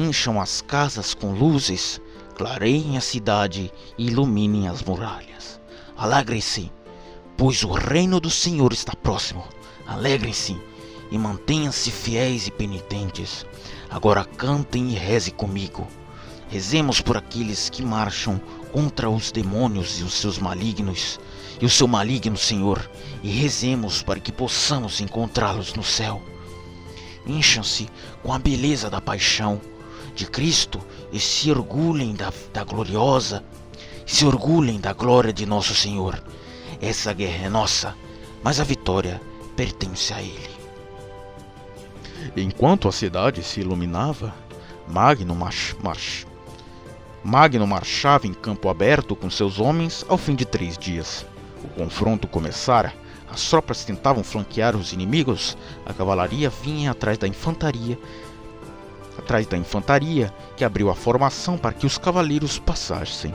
Encham 0.00 0.40
as 0.40 0.60
casas 0.60 1.12
com 1.12 1.32
luzes, 1.32 2.00
clareiem 2.36 2.96
a 2.96 3.00
cidade 3.00 3.72
e 3.98 4.06
iluminem 4.06 4.68
as 4.68 4.80
muralhas. 4.80 5.60
Alegrem-se, 5.96 6.70
pois 7.36 7.64
o 7.64 7.72
reino 7.72 8.20
do 8.20 8.30
Senhor 8.30 8.72
está 8.72 8.94
próximo. 8.94 9.44
Alegrem-se 9.88 10.56
e 11.10 11.18
mantenham-se 11.18 11.90
fiéis 11.90 12.46
e 12.46 12.52
penitentes. 12.52 13.44
Agora 13.90 14.24
cantem 14.24 14.88
e 14.90 14.94
rezem 14.94 15.34
comigo. 15.34 15.84
Rezemos 16.48 17.00
por 17.00 17.16
aqueles 17.16 17.68
que 17.68 17.82
marcham 17.82 18.40
contra 18.70 19.10
os 19.10 19.32
demônios 19.32 19.98
e 19.98 20.04
os 20.04 20.14
seus 20.14 20.38
malignos, 20.38 21.18
e 21.60 21.66
o 21.66 21.70
seu 21.70 21.88
maligno 21.88 22.36
Senhor, 22.36 22.88
e 23.20 23.30
rezemos 23.30 24.00
para 24.00 24.20
que 24.20 24.30
possamos 24.30 25.00
encontrá-los 25.00 25.74
no 25.74 25.82
céu. 25.82 26.22
Encham-se 27.26 27.88
com 28.22 28.32
a 28.32 28.38
beleza 28.38 28.88
da 28.88 29.00
paixão 29.00 29.60
de 30.18 30.26
Cristo 30.26 30.80
e 31.12 31.20
se 31.20 31.48
orgulhem 31.50 32.12
da, 32.12 32.32
da 32.52 32.64
gloriosa 32.64 33.44
se 34.04 34.24
orgulhem 34.24 34.80
da 34.80 34.94
glória 34.94 35.34
de 35.34 35.44
nosso 35.44 35.74
Senhor. 35.74 36.20
Essa 36.80 37.12
guerra 37.12 37.44
é 37.44 37.48
nossa, 37.50 37.94
mas 38.42 38.58
a 38.58 38.64
vitória 38.64 39.20
pertence 39.54 40.14
a 40.14 40.22
Ele. 40.22 40.50
Enquanto 42.34 42.88
a 42.88 42.92
cidade 42.92 43.42
se 43.42 43.60
iluminava, 43.60 44.34
Magno, 44.88 45.34
march, 45.34 46.26
Magno 47.22 47.66
marchava 47.66 48.26
em 48.26 48.32
campo 48.32 48.70
aberto 48.70 49.14
com 49.14 49.28
seus 49.28 49.60
homens 49.60 50.04
ao 50.08 50.16
fim 50.16 50.34
de 50.34 50.46
três 50.46 50.78
dias. 50.78 51.26
O 51.62 51.68
confronto 51.68 52.26
começara, 52.26 52.94
as 53.30 53.42
tropas 53.50 53.84
tentavam 53.84 54.24
flanquear 54.24 54.74
os 54.74 54.94
inimigos, 54.94 55.54
a 55.84 55.92
cavalaria 55.92 56.48
vinha 56.48 56.92
atrás 56.92 57.18
da 57.18 57.28
infantaria, 57.28 57.98
atrás 59.18 59.46
da 59.46 59.56
infantaria, 59.56 60.32
que 60.56 60.64
abriu 60.64 60.88
a 60.90 60.94
formação 60.94 61.58
para 61.58 61.74
que 61.74 61.86
os 61.86 61.98
cavaleiros 61.98 62.58
passassem. 62.58 63.34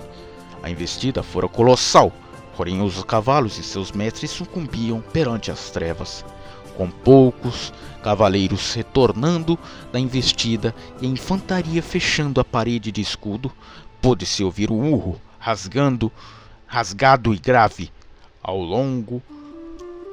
A 0.62 0.70
investida 0.70 1.22
fora 1.22 1.48
colossal, 1.48 2.12
porém 2.56 2.82
os 2.82 3.04
cavalos 3.04 3.58
e 3.58 3.64
seus 3.64 3.92
mestres 3.92 4.32
sucumbiam 4.32 5.02
perante 5.02 5.52
as 5.52 5.70
trevas. 5.70 6.26
Com 6.78 6.90
poucos 6.90 7.72
cavaleiros 8.02 8.74
retornando 8.74 9.60
da 9.92 10.00
investida 10.00 10.74
e 11.02 11.06
a 11.06 11.10
infantaria 11.10 11.84
fechando 11.84 12.42
a 12.42 12.46
parede 12.46 12.92
de 12.92 13.02
escudo, 13.02 13.52
pôde-se 14.02 14.44
ouvir 14.44 14.72
o 14.72 14.76
urro 14.76 15.20
rasgando, 15.38 16.12
rasgado 16.66 17.34
e 17.34 17.38
grave. 17.38 17.92
Ao 18.42 18.58
longo, 18.58 19.22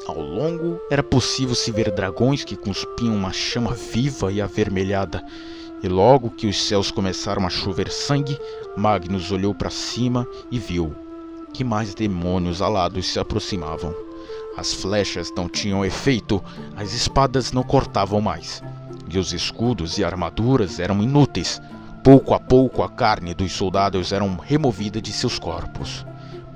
ao 0.06 0.20
longo 0.20 0.80
era 0.90 1.02
possível 1.02 1.54
se 1.54 1.70
ver 1.70 1.92
dragões 1.92 2.42
que 2.42 2.56
cuspiam 2.56 3.14
uma 3.14 3.32
chama 3.32 3.72
viva 3.72 4.32
e 4.32 4.40
avermelhada 4.40 5.24
e 5.82 5.88
logo 5.88 6.30
que 6.30 6.46
os 6.46 6.62
céus 6.62 6.90
começaram 6.90 7.46
a 7.46 7.50
chover 7.50 7.90
sangue, 7.90 8.38
Magnus 8.76 9.30
olhou 9.30 9.54
para 9.54 9.70
cima 9.70 10.26
e 10.50 10.58
viu 10.58 10.94
que 11.52 11.64
mais 11.64 11.94
demônios 11.94 12.62
alados 12.62 13.06
se 13.06 13.18
aproximavam. 13.18 13.94
As 14.56 14.74
flechas 14.74 15.32
não 15.36 15.48
tinham 15.48 15.84
efeito, 15.84 16.42
as 16.76 16.92
espadas 16.92 17.52
não 17.52 17.62
cortavam 17.62 18.20
mais, 18.20 18.62
e 19.08 19.18
os 19.18 19.32
escudos 19.32 19.98
e 19.98 20.04
armaduras 20.04 20.78
eram 20.78 21.02
inúteis. 21.02 21.60
Pouco 22.04 22.34
a 22.34 22.40
pouco 22.40 22.82
a 22.82 22.88
carne 22.88 23.34
dos 23.34 23.52
soldados 23.52 24.12
era 24.12 24.24
removida 24.42 25.00
de 25.00 25.12
seus 25.12 25.38
corpos. 25.38 26.06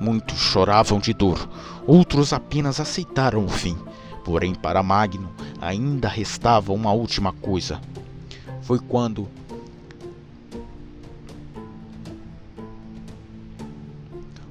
Muitos 0.00 0.38
choravam 0.38 0.98
de 0.98 1.12
dor, 1.12 1.48
outros 1.86 2.32
apenas 2.32 2.80
aceitaram 2.80 3.44
o 3.44 3.48
fim. 3.48 3.76
Porém, 4.24 4.54
para 4.54 4.82
Magno 4.82 5.30
ainda 5.60 6.08
restava 6.08 6.72
uma 6.72 6.92
última 6.92 7.32
coisa: 7.32 7.80
foi 8.64 8.78
quando 8.78 9.28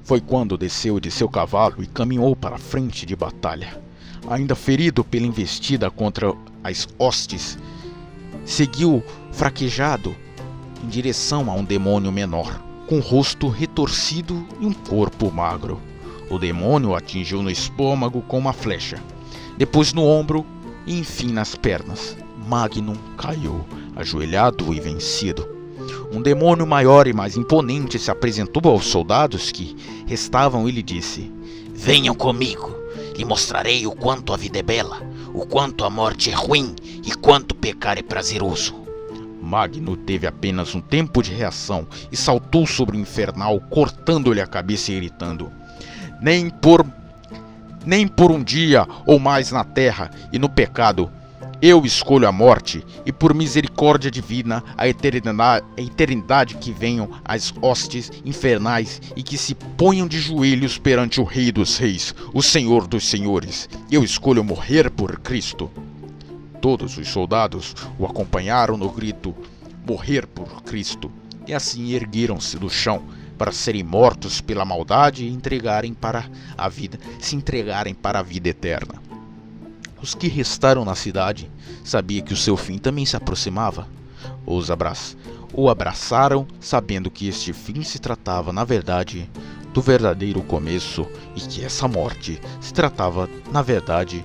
Foi 0.04 0.20
quando 0.20 0.58
desceu 0.58 1.00
de 1.00 1.10
seu 1.10 1.30
cavalo 1.30 1.82
e 1.82 1.86
caminhou 1.86 2.36
para 2.36 2.56
a 2.56 2.58
frente 2.58 3.06
de 3.06 3.16
batalha. 3.16 3.82
Ainda 4.28 4.54
ferido 4.54 5.02
pela 5.02 5.26
investida 5.26 5.90
contra 5.90 6.34
as 6.62 6.86
hostes, 6.98 7.58
seguiu 8.44 9.02
fraquejado 9.32 10.14
em 10.84 10.88
direção 10.88 11.50
a 11.50 11.54
um 11.54 11.64
demônio 11.64 12.12
menor, 12.12 12.62
com 12.86 13.00
rosto 13.00 13.48
retorcido 13.48 14.46
e 14.60 14.66
um 14.66 14.74
corpo 14.74 15.32
magro. 15.32 15.80
O 16.30 16.38
demônio 16.38 16.94
atingiu 16.94 17.42
no 17.42 17.50
estômago 17.50 18.20
com 18.20 18.38
uma 18.38 18.52
flecha, 18.52 19.02
depois 19.56 19.94
no 19.94 20.04
ombro 20.04 20.44
e 20.86 20.98
enfim 20.98 21.32
nas 21.32 21.54
pernas. 21.54 22.14
Magnum 22.46 22.96
caiu, 23.16 23.64
ajoelhado 23.96 24.72
e 24.72 24.80
vencido. 24.80 25.48
Um 26.12 26.22
demônio 26.22 26.66
maior 26.66 27.06
e 27.06 27.12
mais 27.12 27.36
imponente 27.36 27.98
se 27.98 28.10
apresentou 28.10 28.70
aos 28.70 28.86
soldados 28.86 29.50
que 29.50 29.76
restavam 30.06 30.68
e 30.68 30.72
lhe 30.72 30.82
disse: 30.82 31.32
Venham 31.74 32.14
comigo, 32.14 32.74
lhe 33.16 33.24
mostrarei 33.24 33.86
o 33.86 33.92
quanto 33.92 34.32
a 34.32 34.36
vida 34.36 34.58
é 34.58 34.62
bela, 34.62 35.02
o 35.32 35.44
quanto 35.44 35.84
a 35.84 35.90
morte 35.90 36.30
é 36.30 36.34
ruim 36.34 36.74
e 37.04 37.12
quanto 37.14 37.54
pecar 37.54 37.98
é 37.98 38.02
prazeroso. 38.02 38.74
Magno 39.42 39.96
teve 39.96 40.26
apenas 40.26 40.74
um 40.74 40.80
tempo 40.80 41.22
de 41.22 41.32
reação 41.32 41.86
e 42.10 42.16
saltou 42.16 42.66
sobre 42.66 42.96
o 42.96 43.00
infernal, 43.00 43.60
cortando-lhe 43.60 44.40
a 44.40 44.46
cabeça 44.46 44.92
e 44.92 44.96
gritando: 44.96 45.50
Nem 46.20 46.48
por 46.48 46.86
nem 47.84 48.08
por 48.08 48.30
um 48.30 48.42
dia 48.42 48.86
ou 49.04 49.18
mais 49.18 49.50
na 49.50 49.62
terra 49.62 50.10
e 50.32 50.38
no 50.38 50.48
pecado 50.48 51.10
eu 51.66 51.86
escolho 51.86 52.28
a 52.28 52.30
morte, 52.30 52.84
e 53.06 53.10
por 53.10 53.32
misericórdia 53.32 54.10
divina, 54.10 54.62
a 54.76 54.86
eternidade, 54.86 55.64
a 55.78 55.80
eternidade 55.80 56.56
que 56.56 56.70
venham 56.70 57.08
as 57.24 57.54
hostes 57.62 58.12
infernais 58.22 59.00
e 59.16 59.22
que 59.22 59.38
se 59.38 59.54
ponham 59.54 60.06
de 60.06 60.20
joelhos 60.20 60.76
perante 60.76 61.22
o 61.22 61.24
Rei 61.24 61.50
dos 61.50 61.78
Reis, 61.78 62.14
o 62.34 62.42
Senhor 62.42 62.86
dos 62.86 63.08
Senhores. 63.08 63.66
Eu 63.90 64.04
escolho 64.04 64.44
morrer 64.44 64.90
por 64.90 65.18
Cristo. 65.20 65.70
Todos 66.60 66.98
os 66.98 67.08
soldados 67.08 67.74
o 67.98 68.04
acompanharam 68.04 68.76
no 68.76 68.90
grito: 68.90 69.34
Morrer 69.88 70.26
por 70.26 70.62
Cristo. 70.64 71.10
E 71.46 71.54
assim 71.54 71.92
ergueram-se 71.92 72.58
do 72.58 72.68
chão 72.68 73.04
para 73.38 73.52
serem 73.52 73.82
mortos 73.82 74.38
pela 74.38 74.66
maldade 74.66 75.24
e 75.24 75.32
entregarem 75.32 75.94
para 75.94 76.28
a 76.58 76.68
vida, 76.68 76.98
se 77.18 77.34
entregarem 77.34 77.94
para 77.94 78.18
a 78.18 78.22
vida 78.22 78.50
eterna. 78.50 79.03
Os 80.04 80.14
que 80.14 80.28
restaram 80.28 80.84
na 80.84 80.94
cidade 80.94 81.50
sabia 81.82 82.20
que 82.20 82.34
o 82.34 82.36
seu 82.36 82.58
fim 82.58 82.76
também 82.76 83.06
se 83.06 83.16
aproximava. 83.16 83.88
Os 84.44 84.70
abraçaram, 84.70 85.18
o 85.54 85.70
abraçaram, 85.70 86.46
sabendo 86.60 87.10
que 87.10 87.26
este 87.26 87.54
fim 87.54 87.82
se 87.82 87.98
tratava, 87.98 88.52
na 88.52 88.64
verdade, 88.64 89.30
do 89.72 89.80
verdadeiro 89.80 90.42
começo 90.42 91.06
e 91.34 91.40
que 91.40 91.64
essa 91.64 91.88
morte 91.88 92.38
se 92.60 92.74
tratava, 92.74 93.30
na 93.50 93.62
verdade, 93.62 94.22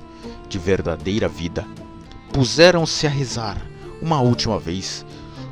de 0.50 0.60
verdadeira 0.60 1.30
vida. 1.30 1.66
Puseram-se 2.34 3.08
a 3.08 3.10
rezar 3.10 3.56
uma 4.02 4.20
última 4.20 4.60
vez, 4.60 5.06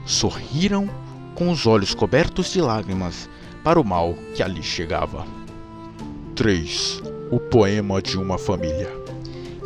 sorriram 0.06 0.90
com 1.36 1.50
os 1.50 1.66
olhos 1.66 1.94
cobertos 1.94 2.52
de 2.52 2.60
lágrimas 2.60 3.30
para 3.64 3.80
o 3.80 3.86
mal 3.86 4.14
que 4.36 4.44
ali 4.44 4.62
chegava. 4.62 5.26
3. 6.36 7.02
O 7.32 7.40
poema 7.40 8.02
de 8.02 8.18
uma 8.18 8.38
família. 8.38 8.97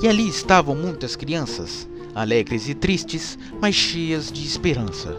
E 0.02 0.08
ali 0.08 0.28
estavam 0.28 0.76
muitas 0.76 1.16
crianças, 1.16 1.88
alegres 2.16 2.68
e 2.68 2.74
tristes, 2.74 3.38
mas 3.62 3.76
cheias 3.76 4.32
de 4.32 4.44
esperança. 4.44 5.16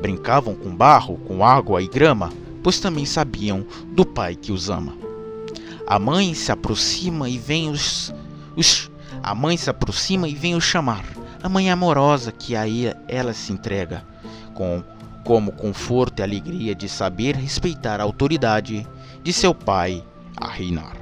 Brincavam 0.00 0.54
com 0.54 0.74
barro, 0.74 1.18
com 1.18 1.44
água 1.44 1.82
e 1.82 1.86
grama, 1.86 2.32
pois 2.62 2.80
também 2.80 3.04
sabiam 3.04 3.66
do 3.88 4.06
pai 4.06 4.34
que 4.34 4.50
os 4.50 4.70
ama. 4.70 4.96
A 5.86 5.98
mãe 5.98 6.32
se 6.32 6.50
aproxima 6.50 7.28
e 7.28 7.36
vem 7.36 7.68
os, 7.68 8.14
os 8.56 8.90
a 9.22 9.34
mãe 9.34 9.56
se 9.56 9.68
aproxima 9.68 10.26
e 10.26 10.34
vem 10.34 10.54
os 10.54 10.64
chamar. 10.64 11.04
A 11.42 11.48
mãe 11.48 11.70
amorosa 11.70 12.32
que 12.32 12.56
a 12.56 12.64
ela 13.08 13.34
se 13.34 13.52
entrega, 13.52 14.02
com 14.54 14.82
como 15.24 15.52
conforto 15.52 16.20
e 16.20 16.22
alegria 16.22 16.74
de 16.74 16.88
saber 16.88 17.36
respeitar 17.36 18.00
a 18.00 18.04
autoridade 18.04 18.86
de 19.22 19.32
seu 19.32 19.54
pai 19.54 20.02
a 20.36 20.48
reinar. 20.48 21.01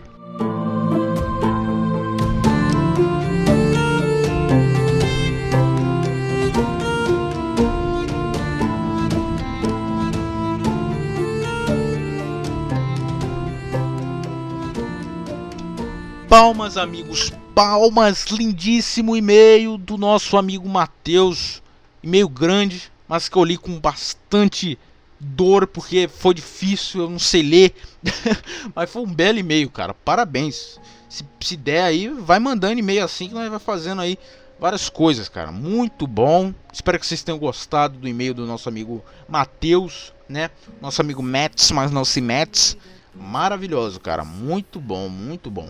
Palmas, 16.31 16.77
amigos, 16.77 17.33
palmas, 17.57 18.27
lindíssimo 18.27 19.17
e-mail 19.17 19.77
do 19.77 19.99
nosso 19.99 20.37
amigo 20.37 20.69
Matheus, 20.69 21.61
e-mail 22.05 22.29
grande, 22.29 22.85
mas 23.09 23.29
que 23.29 23.37
eu 23.37 23.43
li 23.43 23.57
com 23.57 23.81
bastante 23.81 24.79
dor 25.19 25.67
porque 25.67 26.07
foi 26.07 26.33
difícil, 26.33 27.01
eu 27.01 27.11
não 27.11 27.19
sei 27.19 27.43
ler, 27.43 27.75
mas 28.73 28.89
foi 28.89 29.03
um 29.03 29.13
belo 29.13 29.41
e-mail, 29.41 29.69
cara. 29.71 29.93
Parabéns. 29.93 30.79
Se, 31.09 31.25
se 31.41 31.57
der 31.57 31.83
aí, 31.83 32.07
vai 32.07 32.39
mandando 32.39 32.79
e-mail 32.79 33.05
assim 33.05 33.27
que 33.27 33.35
nós 33.35 33.51
vai 33.51 33.59
fazendo 33.59 34.01
aí 34.01 34.17
várias 34.61 34.89
coisas, 34.89 35.29
cara. 35.29 35.51
Muito 35.51 36.07
bom. 36.07 36.55
Espero 36.73 37.01
que 37.01 37.09
vocês 37.09 37.25
tenham 37.25 37.41
gostado 37.41 37.99
do 37.99 38.07
e-mail 38.07 38.35
do 38.35 38.47
nosso 38.47 38.69
amigo 38.69 39.05
Matheus, 39.29 40.15
né? 40.29 40.49
Nosso 40.81 41.01
amigo 41.01 41.25
Mets, 41.25 41.73
mas 41.73 41.91
não 41.91 42.05
se 42.05 42.21
Mets. 42.21 42.77
Maravilhoso, 43.13 43.99
cara. 43.99 44.25
Muito 44.25 44.79
bom, 44.79 45.09
muito 45.09 45.51
bom. 45.51 45.69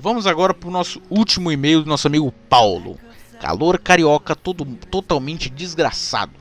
Vamos 0.00 0.26
agora 0.26 0.52
para 0.52 0.68
o 0.68 0.72
nosso 0.72 1.00
último 1.08 1.50
e-mail 1.50 1.82
do 1.82 1.88
nosso 1.88 2.06
amigo 2.06 2.30
Paulo. 2.50 2.98
Calor 3.40 3.78
carioca 3.78 4.36
todo, 4.36 4.64
totalmente 4.90 5.48
desgraçado. 5.48 6.32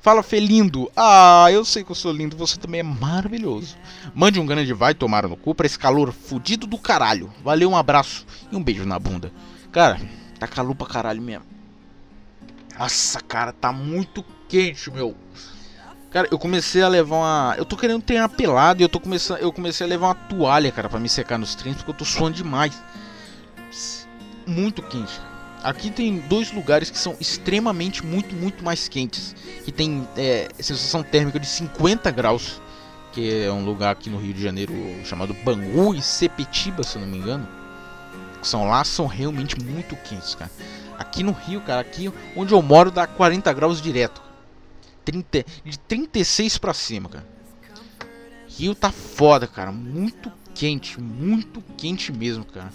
Fala 0.00 0.22
Felindo. 0.22 0.90
Ah, 0.96 1.46
eu 1.50 1.64
sei 1.64 1.84
que 1.84 1.90
eu 1.90 1.94
sou 1.94 2.12
lindo, 2.12 2.36
você 2.36 2.58
também 2.58 2.80
é 2.80 2.82
maravilhoso. 2.82 3.76
Mande 4.14 4.40
um 4.40 4.46
grande 4.46 4.72
vai 4.72 4.94
tomar 4.94 5.28
no 5.28 5.36
cu 5.36 5.54
pra 5.54 5.66
esse 5.66 5.78
calor 5.78 6.12
fudido 6.12 6.66
do 6.66 6.78
caralho. 6.78 7.32
Valeu, 7.42 7.70
um 7.70 7.76
abraço 7.76 8.26
e 8.50 8.56
um 8.56 8.62
beijo 8.62 8.84
na 8.84 8.98
bunda. 8.98 9.32
Cara, 9.70 10.00
tá 10.38 10.48
calor 10.48 10.74
pra 10.74 10.86
caralho 10.86 11.22
mesmo. 11.22 11.46
Nossa, 12.78 13.20
cara, 13.20 13.52
tá 13.52 13.72
muito 13.72 14.24
quente, 14.48 14.90
meu. 14.90 15.16
Cara, 16.10 16.26
eu 16.30 16.38
comecei 16.38 16.82
a 16.82 16.88
levar 16.88 17.16
uma. 17.16 17.54
Eu 17.58 17.66
tô 17.66 17.76
querendo 17.76 18.02
ter 18.02 18.18
uma 18.18 18.28
pelada 18.28 18.80
e 18.80 18.84
eu 18.84 18.88
tô 18.88 18.98
começando. 18.98 19.38
Eu 19.38 19.52
comecei 19.52 19.86
a 19.86 19.88
levar 19.88 20.06
uma 20.08 20.14
toalha, 20.14 20.72
cara, 20.72 20.88
para 20.88 20.98
me 20.98 21.08
secar 21.08 21.36
nos 21.36 21.54
treinos, 21.54 21.82
porque 21.82 21.90
eu 21.90 21.96
tô 21.96 22.04
suando 22.04 22.36
demais. 22.36 22.82
Muito 24.46 24.82
quente. 24.82 25.20
Aqui 25.62 25.90
tem 25.90 26.18
dois 26.20 26.50
lugares 26.50 26.88
que 26.88 26.98
são 26.98 27.14
extremamente 27.20 28.04
muito, 28.06 28.34
muito 28.34 28.64
mais 28.64 28.88
quentes. 28.88 29.36
Que 29.64 29.70
tem 29.70 30.08
é, 30.16 30.48
sensação 30.58 31.02
térmica 31.02 31.38
de 31.38 31.46
50 31.46 32.10
graus. 32.10 32.62
Que 33.12 33.44
é 33.44 33.52
um 33.52 33.64
lugar 33.64 33.92
aqui 33.92 34.08
no 34.08 34.18
Rio 34.18 34.32
de 34.32 34.42
Janeiro 34.42 34.72
chamado 35.04 35.34
Bangu 35.44 35.94
e 35.94 36.00
Sepetiba, 36.00 36.82
se 36.84 36.96
eu 36.96 37.02
não 37.02 37.08
me 37.08 37.18
engano. 37.18 37.46
Que 38.40 38.48
são 38.48 38.66
lá, 38.66 38.82
são 38.82 39.06
realmente 39.06 39.60
muito 39.62 39.94
quentes, 39.96 40.34
cara. 40.34 40.50
Aqui 40.98 41.22
no 41.22 41.32
Rio, 41.32 41.60
cara, 41.60 41.82
aqui 41.82 42.10
onde 42.34 42.54
eu 42.54 42.62
moro 42.62 42.90
dá 42.90 43.06
40 43.06 43.52
graus 43.52 43.82
direto. 43.82 44.27
30, 45.08 45.44
de 45.64 45.78
36 45.78 46.58
para 46.58 46.74
cima, 46.74 47.08
cara. 47.08 47.26
Rio 48.46 48.74
tá 48.74 48.92
foda, 48.92 49.46
cara. 49.46 49.72
Muito 49.72 50.30
quente, 50.54 51.00
muito 51.00 51.64
quente 51.78 52.12
mesmo, 52.12 52.44
cara. 52.44 52.70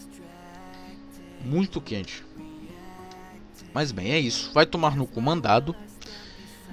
Muito 1.45 1.79
quente. 1.79 2.25
Mas 3.71 3.91
bem, 3.91 4.09
é 4.11 4.19
isso. 4.19 4.49
Vai 4.51 4.65
tomar 4.65 4.95
no 4.95 5.05
comandado. 5.05 5.75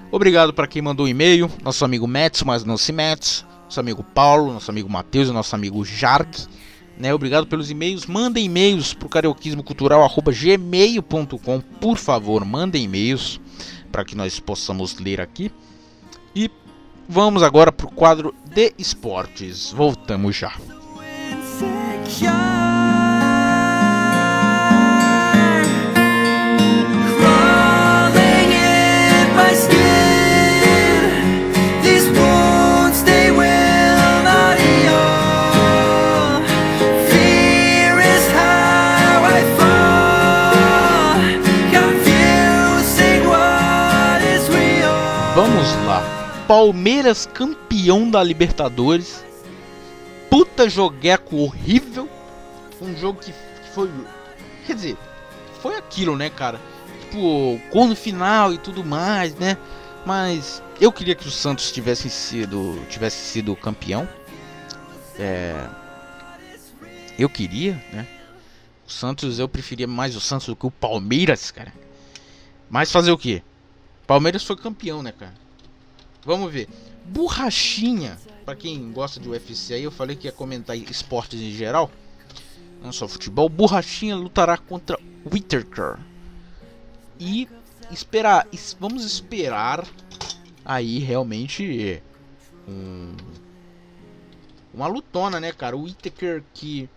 Obrigado 0.09 0.51
para 0.51 0.65
quem 0.65 0.81
mandou 0.81 1.07
e-mail. 1.07 1.47
Nosso 1.61 1.85
amigo 1.85 2.07
Mets, 2.07 2.41
mas 2.41 2.63
não 2.63 2.75
se 2.75 2.91
Mets. 2.91 3.45
Nosso 3.65 3.79
amigo 3.79 4.03
Paulo, 4.03 4.53
nosso 4.53 4.71
amigo 4.71 4.89
Matheus 4.89 5.29
e 5.29 5.31
nosso 5.31 5.53
amigo 5.53 5.85
Jark. 5.85 6.47
Né, 6.97 7.13
obrigado 7.13 7.45
pelos 7.45 7.69
e-mails. 7.69 8.07
Mandem 8.07 8.45
e-mails 8.45 8.95
para 8.95 9.05
o 9.05 9.09
carioquismocultural.gmail.com. 9.09 11.61
Por 11.79 11.97
favor, 11.97 12.43
mandem 12.43 12.85
e-mails 12.85 13.39
para 13.91 14.05
que 14.05 14.15
nós 14.15 14.39
possamos 14.39 14.97
ler 14.97 15.19
aqui. 15.19 15.51
E 16.35 16.49
vamos 17.07 17.43
agora 17.43 17.71
para 17.71 17.87
o 17.87 17.91
quadro 17.91 18.33
de 18.45 18.73
esportes. 18.77 19.71
Voltamos 19.71 20.35
já. 20.35 20.53
Palmeiras 46.51 47.25
campeão 47.25 48.11
da 48.11 48.21
Libertadores. 48.21 49.23
Puta 50.29 50.69
jogueco 50.69 51.37
horrível. 51.37 52.09
Um 52.81 52.93
jogo 52.93 53.21
que, 53.21 53.33
foi. 53.73 53.89
Quer 54.67 54.75
dizer, 54.75 54.97
foi 55.61 55.77
aquilo, 55.77 56.17
né, 56.17 56.29
cara? 56.29 56.59
Tipo, 56.99 57.57
gol 57.71 57.87
no 57.87 57.95
final 57.95 58.51
e 58.51 58.57
tudo 58.57 58.83
mais, 58.83 59.33
né? 59.35 59.57
Mas 60.05 60.61
eu 60.77 60.91
queria 60.91 61.15
que 61.15 61.25
o 61.25 61.31
Santos 61.31 61.71
tivesse 61.71 62.09
sido, 62.09 62.85
tivesse 62.89 63.31
sido 63.31 63.55
campeão. 63.55 64.05
É, 65.17 65.55
eu 67.17 67.29
queria, 67.29 67.81
né? 67.93 68.05
O 68.85 68.91
Santos, 68.91 69.39
eu 69.39 69.47
preferia 69.47 69.87
mais 69.87 70.17
o 70.17 70.19
Santos 70.19 70.47
do 70.47 70.55
que 70.57 70.65
o 70.65 70.71
Palmeiras, 70.71 71.49
cara. 71.49 71.71
Mas 72.69 72.91
fazer 72.91 73.11
o 73.11 73.17
quê? 73.17 73.41
Palmeiras 74.05 74.43
foi 74.43 74.57
campeão, 74.57 75.01
né, 75.01 75.13
cara? 75.13 75.40
Vamos 76.25 76.51
ver. 76.51 76.67
Borrachinha, 77.05 78.17
para 78.45 78.55
quem 78.55 78.91
gosta 78.91 79.19
de 79.19 79.27
UFC 79.27 79.73
aí, 79.73 79.83
eu 79.83 79.91
falei 79.91 80.15
que 80.15 80.27
ia 80.27 80.31
comentar 80.31 80.77
esportes 80.77 81.39
em 81.39 81.51
geral, 81.51 81.91
não 82.81 82.91
só 82.91 83.07
futebol. 83.07 83.49
Borrachinha 83.49 84.15
lutará 84.15 84.57
contra 84.57 84.99
Whittaker. 85.25 85.97
E 87.19 87.47
esperar, 87.91 88.47
vamos 88.79 89.03
esperar 89.03 89.85
aí 90.63 90.99
realmente 90.99 92.01
um, 92.67 93.15
uma 94.73 94.87
lutona, 94.87 95.39
né, 95.39 95.51
cara? 95.51 95.75
O 95.75 95.83
Whittaker 95.83 96.43
que 96.53 96.89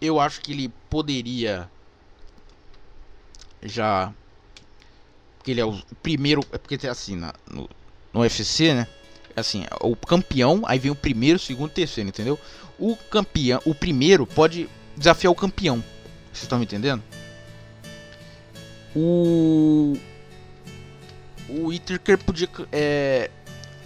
eu 0.00 0.20
acho 0.20 0.40
que 0.40 0.52
ele 0.52 0.68
poderia 0.88 1.68
já 3.62 4.12
porque 5.48 5.52
ele 5.52 5.60
é 5.60 5.64
o 5.64 5.80
primeiro, 6.02 6.42
é 6.52 6.58
porque 6.58 6.86
assim, 6.86 7.16
na, 7.16 7.32
no, 7.50 7.68
no 8.18 8.22
UFC, 8.22 8.74
né? 8.74 8.86
Assim, 9.36 9.64
o 9.80 9.94
campeão, 9.94 10.62
aí 10.66 10.78
vem 10.78 10.90
o 10.90 10.96
primeiro, 10.96 11.38
segundo, 11.38 11.70
terceiro, 11.70 12.08
entendeu? 12.08 12.38
O 12.78 12.96
campeão, 12.96 13.60
o 13.64 13.74
primeiro 13.74 14.26
pode 14.26 14.68
desafiar 14.96 15.32
o 15.32 15.36
campeão. 15.36 15.82
Vocês 16.32 16.42
estão 16.42 16.58
me 16.58 16.64
entendendo? 16.64 17.02
O 18.94 19.96
o 21.48 21.68
Whittaker 21.68 22.18
podia 22.18 22.48
é, 22.70 23.30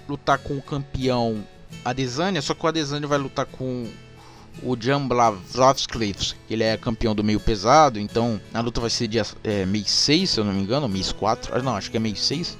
lutar 0.09 0.39
com 0.39 0.57
o 0.57 0.63
campeão 0.63 1.47
Adesanya, 1.85 2.43
só 2.43 2.55
que 2.55 2.65
o 2.65 2.69
Adesanya 2.69 3.07
vai 3.07 3.19
lutar 3.19 3.47
com 3.47 3.87
o 4.63 4.77
Jan 4.79 5.07
que 6.47 6.55
ele 6.55 6.65
é 6.65 6.77
campeão 6.77 7.15
do 7.15 7.23
meio 7.23 7.39
pesado, 7.39 8.01
então 8.01 8.41
a 8.53 8.61
luta 8.61 8.81
vai 8.81 8.91
ser 8.91 9.07
dia 9.07 9.25
é, 9.45 9.65
mês 9.65 9.91
6, 9.91 10.31
se 10.31 10.41
eu 10.41 10.45
não 10.45 10.53
me 10.53 10.61
engano, 10.61 10.89
mês 10.89 11.13
4, 11.13 11.55
ah, 11.55 11.63
não, 11.63 11.77
acho 11.77 11.91
que 11.91 11.97
é 11.97 12.01
mês 12.01 12.21
6 12.21 12.59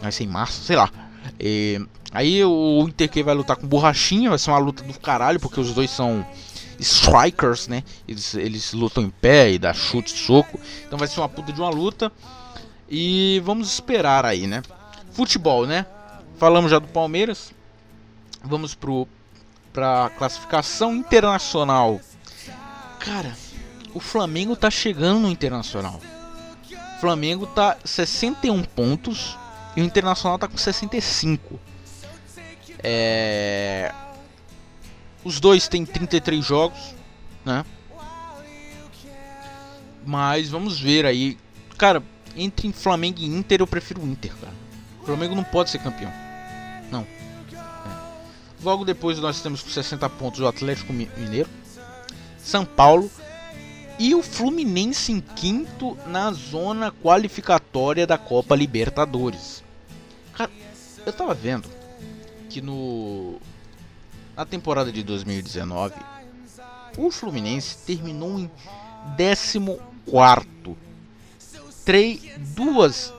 vai 0.00 0.12
ser 0.12 0.24
em 0.24 0.28
março, 0.28 0.62
sei 0.62 0.76
lá. 0.76 0.90
E, 1.38 1.80
aí 2.12 2.44
o 2.44 2.84
Inter 2.88 3.24
vai 3.24 3.34
lutar 3.34 3.56
com 3.56 3.66
Borrachinha, 3.66 4.30
vai 4.30 4.38
ser 4.38 4.50
uma 4.50 4.58
luta 4.58 4.82
do 4.82 4.98
caralho, 4.98 5.40
porque 5.40 5.60
os 5.60 5.72
dois 5.72 5.90
são 5.90 6.26
strikers, 6.78 7.68
né? 7.68 7.82
Eles, 8.06 8.34
eles 8.34 8.72
lutam 8.72 9.02
em 9.02 9.10
pé 9.10 9.52
e 9.52 9.58
dá 9.58 9.72
chute, 9.72 10.10
soco. 10.10 10.60
Então 10.86 10.98
vai 10.98 11.08
ser 11.08 11.20
uma 11.20 11.28
puta 11.28 11.52
de 11.52 11.60
uma 11.60 11.70
luta. 11.70 12.12
E 12.88 13.42
vamos 13.44 13.72
esperar 13.72 14.24
aí, 14.24 14.46
né? 14.46 14.62
Futebol, 15.12 15.66
né? 15.66 15.86
Falamos 16.38 16.70
já 16.70 16.78
do 16.78 16.88
Palmeiras. 16.88 17.52
Vamos 18.42 18.74
pro 18.74 19.06
pra 19.72 20.10
classificação 20.16 20.94
internacional. 20.94 22.00
Cara, 22.98 23.36
o 23.94 24.00
Flamengo 24.00 24.56
tá 24.56 24.70
chegando 24.70 25.20
no 25.20 25.30
Internacional. 25.30 26.00
Flamengo 27.00 27.46
tá 27.46 27.76
61 27.84 28.64
pontos 28.64 29.36
e 29.78 29.80
o 29.80 29.84
Internacional 29.84 30.36
tá 30.40 30.48
com 30.48 30.58
65. 30.58 31.56
É... 32.82 33.94
Os 35.22 35.38
dois 35.38 35.68
têm 35.68 35.86
33 35.86 36.44
jogos, 36.44 36.96
né? 37.44 37.64
Mas 40.04 40.48
vamos 40.48 40.80
ver 40.80 41.06
aí. 41.06 41.38
Cara, 41.76 42.02
entre 42.36 42.72
Flamengo 42.72 43.20
e 43.20 43.26
Inter 43.26 43.60
eu 43.60 43.68
prefiro 43.68 44.02
o 44.02 44.04
Inter, 44.04 44.34
cara. 44.34 44.52
O 45.00 45.06
Flamengo 45.06 45.36
não 45.36 45.44
pode 45.44 45.70
ser 45.70 45.78
campeão. 45.78 46.12
Não. 46.90 47.06
É. 47.52 47.56
Logo 48.60 48.84
depois 48.84 49.20
nós 49.20 49.40
temos 49.40 49.62
com 49.62 49.70
60 49.70 50.10
pontos 50.10 50.40
o 50.40 50.48
Atlético 50.48 50.92
Mineiro, 50.92 51.48
São 52.36 52.64
Paulo 52.64 53.08
e 53.96 54.12
o 54.12 54.24
Fluminense 54.24 55.12
em 55.12 55.20
quinto 55.20 55.96
na 56.04 56.32
zona 56.32 56.90
qualificatória 56.90 58.08
da 58.08 58.18
Copa 58.18 58.56
Libertadores. 58.56 59.67
Cara, 60.38 60.50
eu 61.04 61.12
tava 61.12 61.34
vendo 61.34 61.68
que 62.48 62.62
no 62.62 63.40
na 64.36 64.46
temporada 64.46 64.92
de 64.92 65.02
2019 65.02 65.94
o 66.96 67.10
Fluminense 67.10 67.78
terminou 67.84 68.38
em 68.38 68.48
14 69.16 69.68
três 71.84 72.20
duas 72.54 73.12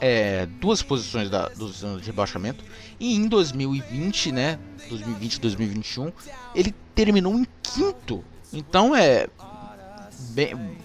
é, 0.00 0.46
duas 0.60 0.82
posições 0.82 1.28
da, 1.28 1.48
do 1.48 1.66
zona 1.66 2.00
de 2.00 2.06
rebaixamento 2.06 2.64
e 3.00 3.16
em 3.16 3.26
2020, 3.26 4.30
né, 4.30 4.58
2020 4.88 5.40
2021, 5.40 6.12
ele 6.54 6.72
terminou 6.94 7.34
em 7.34 7.46
quinto. 7.60 8.22
Então 8.52 8.94
é 8.94 9.26
bem, 10.30 10.78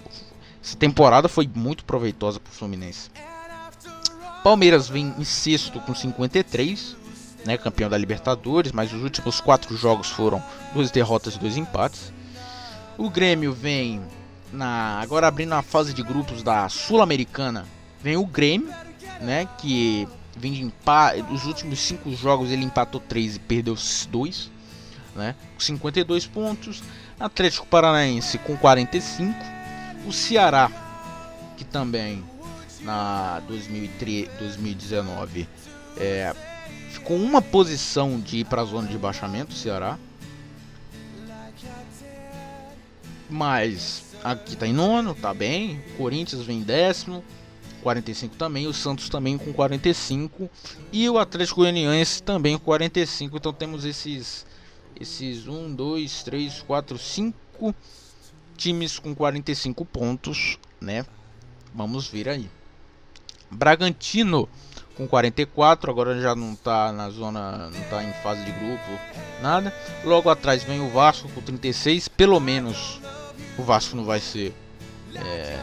essa 0.64 0.76
temporada 0.76 1.28
foi 1.30 1.48
muito 1.54 1.86
proveitosa 1.86 2.40
para 2.40 2.50
o 2.50 2.54
Fluminense. 2.54 3.12
Palmeiras 4.48 4.88
vem 4.88 5.14
em 5.20 5.26
sexto 5.26 5.78
com 5.82 5.94
53, 5.94 6.96
né, 7.46 7.58
campeão 7.58 7.90
da 7.90 7.98
Libertadores, 7.98 8.72
mas 8.72 8.94
os 8.94 9.04
últimos 9.04 9.42
quatro 9.42 9.76
jogos 9.76 10.10
foram 10.10 10.42
duas 10.74 10.90
derrotas 10.90 11.36
e 11.36 11.40
dois 11.40 11.58
empates. 11.58 12.14
O 12.98 13.10
Grêmio 13.10 13.52
vem 13.52 14.02
na 14.50 15.02
agora 15.02 15.28
abrindo 15.28 15.52
a 15.52 15.62
fase 15.62 15.94
de 15.94 16.02
grupos 16.02 16.44
da 16.44 16.70
Sul-Americana, 16.70 17.66
vem 18.02 18.16
o 18.16 18.26
Grêmio, 18.26 18.74
né, 19.20 19.50
que 19.58 20.08
vem 20.38 20.54
de 20.54 20.64
empate, 20.64 21.26
os 21.30 21.44
últimos 21.46 21.80
cinco 21.80 22.10
jogos 22.16 22.50
ele 22.50 22.64
empatou 22.64 23.02
3 23.02 23.36
e 23.36 23.40
perdeu 23.40 23.76
2, 24.10 24.50
né, 25.14 25.36
com 25.56 25.60
52 25.60 26.26
pontos. 26.26 26.82
Atlético 27.20 27.68
Paranaense 27.68 28.38
com 28.38 28.56
45. 28.56 29.38
O 30.06 30.14
Ceará, 30.14 30.72
que 31.58 31.66
também 31.66 32.24
na 32.88 33.42
2003, 33.42 34.30
2019 34.40 35.46
é, 35.98 36.34
ficou 36.90 37.18
uma 37.18 37.42
posição 37.42 38.18
de 38.18 38.38
ir 38.38 38.46
para 38.46 38.62
a 38.62 38.66
zona 38.66 38.88
de 38.88 38.98
baixamento, 38.98 39.54
Ceará. 39.54 40.00
Mas 43.30 44.16
aqui 44.24 44.56
tá 44.56 44.66
em 44.66 44.72
nono, 44.72 45.14
tá 45.14 45.34
bem. 45.34 45.84
Corinthians 45.98 46.44
vem 46.44 46.60
em 46.60 46.64
décimo, 46.64 47.22
45 47.84 48.38
também. 48.38 48.68
O 48.68 48.74
Santos 48.74 49.10
também 49.10 49.38
com 49.38 49.52
45. 49.52 50.50
E 50.94 51.10
o 51.10 51.18
Atlético 51.18 51.60
Goianiense 51.60 52.24
também 52.24 52.58
com 52.58 52.64
45. 52.64 53.36
Então 53.36 53.52
temos 53.52 53.84
esses 53.84 54.46
esses 55.00 55.46
1, 55.46 55.76
2, 55.76 56.24
3, 56.24 56.62
4, 56.62 56.98
5 56.98 57.76
times 58.56 58.98
com 58.98 59.14
45 59.14 59.86
pontos, 59.86 60.58
né? 60.82 61.06
Vamos 61.76 62.08
ver 62.08 62.30
aí. 62.30 62.50
Bragantino 63.50 64.48
com 64.96 65.08
44, 65.08 65.92
agora 65.92 66.20
já 66.20 66.36
não 66.36 66.54
está 66.54 66.92
na 66.92 67.10
zona, 67.10 67.70
não 67.70 67.80
está 67.80 68.04
em 68.04 68.12
fase 68.24 68.44
de 68.44 68.52
grupo, 68.52 69.00
nada. 69.42 69.74
Logo 70.04 70.30
atrás 70.30 70.64
vem 70.64 70.82
o 70.82 70.90
Vasco 70.90 71.30
com 71.30 71.42
36, 71.42 72.08
pelo 72.08 72.40
menos 72.40 73.00
o 73.58 73.64
Vasco 73.64 73.96
não 73.96 74.06
vai 74.06 74.20
ser 74.20 74.54
é, 75.16 75.60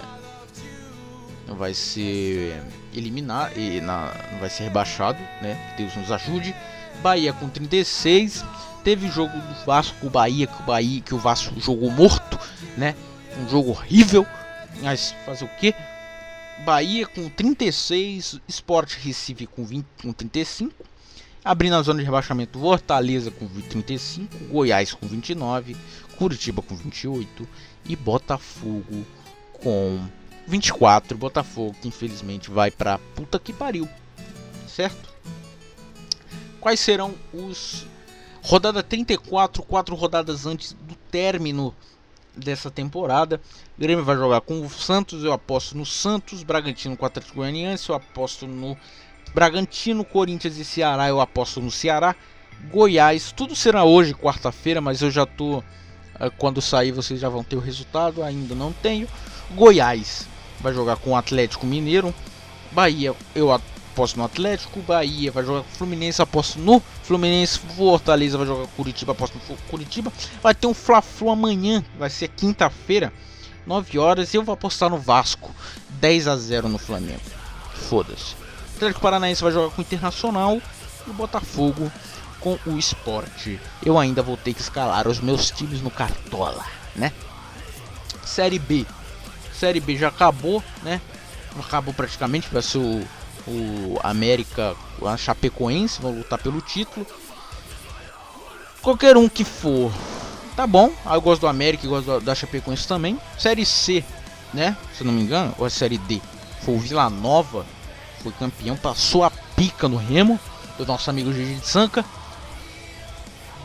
não 1.47 1.57
vai 1.57 1.74
ser 1.74 2.62
eliminado 2.93 3.59
e 3.59 3.80
não 3.80 4.39
vai 4.39 4.49
ser 4.49 4.64
rebaixado, 4.64 5.18
né? 5.43 5.74
Deus 5.76 5.95
nos 5.97 6.11
ajude. 6.12 6.55
Bahia 7.03 7.32
com 7.32 7.49
36, 7.49 8.45
Teve 8.85 9.09
jogo 9.09 9.32
do 9.32 9.64
Vasco 9.64 9.97
com 9.99 10.09
o 10.09 10.11
Bahia, 10.11 10.47
que 10.47 10.62
o 10.62 10.66
Bahia, 10.66 11.01
que 11.01 11.14
o 11.14 11.18
Vasco 11.18 11.59
jogou 11.59 11.91
morto, 11.91 12.39
né? 12.76 12.95
Um 13.39 13.49
jogo 13.49 13.70
horrível. 13.70 14.26
Mas 14.82 15.14
fazer 15.24 15.47
o 15.47 15.49
que? 15.57 15.74
Bahia 16.65 17.07
com 17.07 17.29
36, 17.29 18.41
Sport 18.49 18.95
Recife 18.95 19.47
com, 19.47 19.65
20, 19.67 19.87
com 20.01 20.12
35, 20.15 20.75
abrindo 21.45 21.77
a 21.77 21.83
zona 21.83 21.99
de 21.99 22.07
rebaixamento 22.07 22.59
Fortaleza 22.59 23.31
com 23.31 23.47
35, 23.47 24.35
Goiás 24.47 24.95
com 24.95 25.07
29, 25.07 25.77
Curitiba 26.17 26.62
com 26.62 26.75
28 26.75 27.47
e 27.85 27.95
Botafogo 27.95 29.05
com 29.53 30.09
24. 30.47 31.19
Botafogo 31.19 31.77
que 31.83 31.89
infelizmente 31.89 32.51
vai 32.51 32.71
pra 32.71 32.99
puta 33.15 33.39
que 33.39 33.53
pariu, 33.53 33.87
certo? 34.67 35.12
Quais 36.61 36.81
serão 36.81 37.15
os 37.31 37.87
Rodada 38.43 38.83
34, 38.83 39.62
quatro 39.62 39.95
rodadas 39.95 40.45
antes 40.45 40.73
do 40.73 40.95
término 41.11 41.75
dessa 42.37 42.70
temporada. 42.70 43.41
O 43.76 43.80
Grêmio 43.80 44.05
vai 44.05 44.16
jogar 44.16 44.41
com 44.41 44.61
o 44.61 44.70
Santos, 44.70 45.24
eu 45.24 45.32
aposto 45.32 45.76
no 45.76 45.87
Santos, 45.87 46.43
Bragantino 46.43 46.97
com 46.97 47.05
o 47.05 47.07
Atlético 47.07 47.37
Goianiense, 47.37 47.91
eu 47.91 47.95
aposto 47.95 48.47
no 48.47 48.76
Bragantino, 49.35 50.05
Corinthians 50.05 50.57
e 50.57 50.64
Ceará, 50.64 51.09
eu 51.09 51.20
aposto 51.20 51.61
no 51.61 51.70
Ceará. 51.70 52.14
Goiás, 52.70 53.32
tudo 53.32 53.55
será 53.55 53.85
hoje, 53.85 54.14
quarta-feira, 54.14 54.80
mas 54.80 55.03
eu 55.03 55.11
já 55.11 55.26
tô 55.26 55.62
eh, 56.18 56.30
quando 56.39 56.62
sair 56.62 56.93
vocês 56.93 57.20
já 57.20 57.28
vão 57.28 57.43
ter 57.43 57.57
o 57.57 57.61
resultado, 57.61 58.22
ainda 58.22 58.55
não 58.55 58.72
tenho. 58.72 59.09
Goiás 59.51 60.26
vai 60.61 60.72
jogar 60.72 60.97
com 60.97 61.11
o 61.11 61.16
Atlético 61.16 61.66
Mineiro. 61.66 62.14
Bahia, 62.72 63.14
eu 63.35 63.53
aposto 63.95 64.16
no 64.16 64.24
Atlético, 64.24 64.80
Bahia 64.80 65.30
vai 65.30 65.45
jogar 65.45 65.62
com 65.62 65.70
o 65.70 65.76
Fluminense, 65.76 66.20
aposto 66.20 66.59
no 66.59 66.82
Fluminense, 67.05 67.61
Fortaleza 67.61 68.36
vai 68.36 68.47
jogar 68.47 68.66
com 68.66 68.72
Curitiba, 68.72 69.12
aposto 69.12 69.38
no 69.49 69.57
Curitiba. 69.68 70.12
Vai 70.42 70.53
ter 70.53 70.66
um 70.66 70.74
Fla-Flu 70.74 71.30
amanhã, 71.30 71.82
vai 71.97 72.11
ser 72.11 72.28
quinta-feira, 72.28 73.12
9 73.64 73.99
horas, 73.99 74.34
eu 74.34 74.42
vou 74.42 74.53
apostar 74.53 74.90
no 74.90 74.99
Vasco, 74.99 75.55
10 76.01 76.26
a 76.26 76.36
0 76.36 76.68
no 76.68 76.76
Flamengo. 76.76 77.20
Foda-se. 77.88 78.34
Atlético 78.74 79.01
Paranaense 79.01 79.42
vai 79.42 79.53
jogar 79.53 79.72
com 79.72 79.80
o 79.80 79.84
Internacional 79.84 80.61
e 81.07 81.11
o 81.11 81.14
Botafogo 81.14 81.90
com 82.40 82.59
o 82.66 82.76
Esporte. 82.76 83.61
Eu 83.86 83.97
ainda 83.97 84.22
vou 84.22 84.36
ter 84.36 84.53
que 84.53 84.61
escalar 84.61 85.07
os 85.07 85.20
meus 85.20 85.51
times 85.53 85.80
no 85.80 85.90
Cartola, 85.90 86.64
né? 86.97 87.12
Série 88.24 88.59
B. 88.59 88.84
Série 89.53 89.78
B 89.78 89.97
já 89.97 90.09
acabou, 90.09 90.62
né? 90.82 91.01
Acabou 91.61 91.95
praticamente, 91.95 92.49
vai 92.51 92.61
ser 92.61 92.78
o 92.78 93.07
o 93.47 93.99
América, 94.03 94.74
a 95.05 95.16
Chapecoense 95.16 96.01
vão 96.01 96.12
lutar 96.12 96.38
pelo 96.38 96.61
título. 96.61 97.07
Qualquer 98.80 99.16
um 99.16 99.28
que 99.28 99.45
for, 99.45 99.92
tá 100.57 100.66
bom. 100.66 100.92
Eu 101.07 101.20
gosto 101.20 101.42
do 101.42 101.49
América 101.49 101.86
e 101.86 101.88
gosto 101.88 102.20
da 102.20 102.34
Chapecoense 102.34 102.86
também. 102.86 103.18
Série 103.38 103.64
C, 103.64 104.05
né? 104.53 104.76
Se 104.97 105.05
não 105.05 105.12
me 105.12 105.22
engano, 105.22 105.55
ou 105.59 105.66
a 105.66 105.70
Série 105.70 105.99
D. 105.99 106.20
Foi 106.62 106.74
o 106.74 106.78
Vila 106.78 107.11
Nova, 107.11 107.66
foi 108.22 108.32
campeão, 108.32 108.76
passou 108.76 109.24
a 109.24 109.30
pica 109.30 109.88
no 109.88 109.97
Remo, 109.97 110.38
do 110.78 110.86
nosso 110.86 111.11
amigo 111.11 111.32
Gigi 111.32 111.55
de 111.55 111.66
Sanca. 111.66 112.05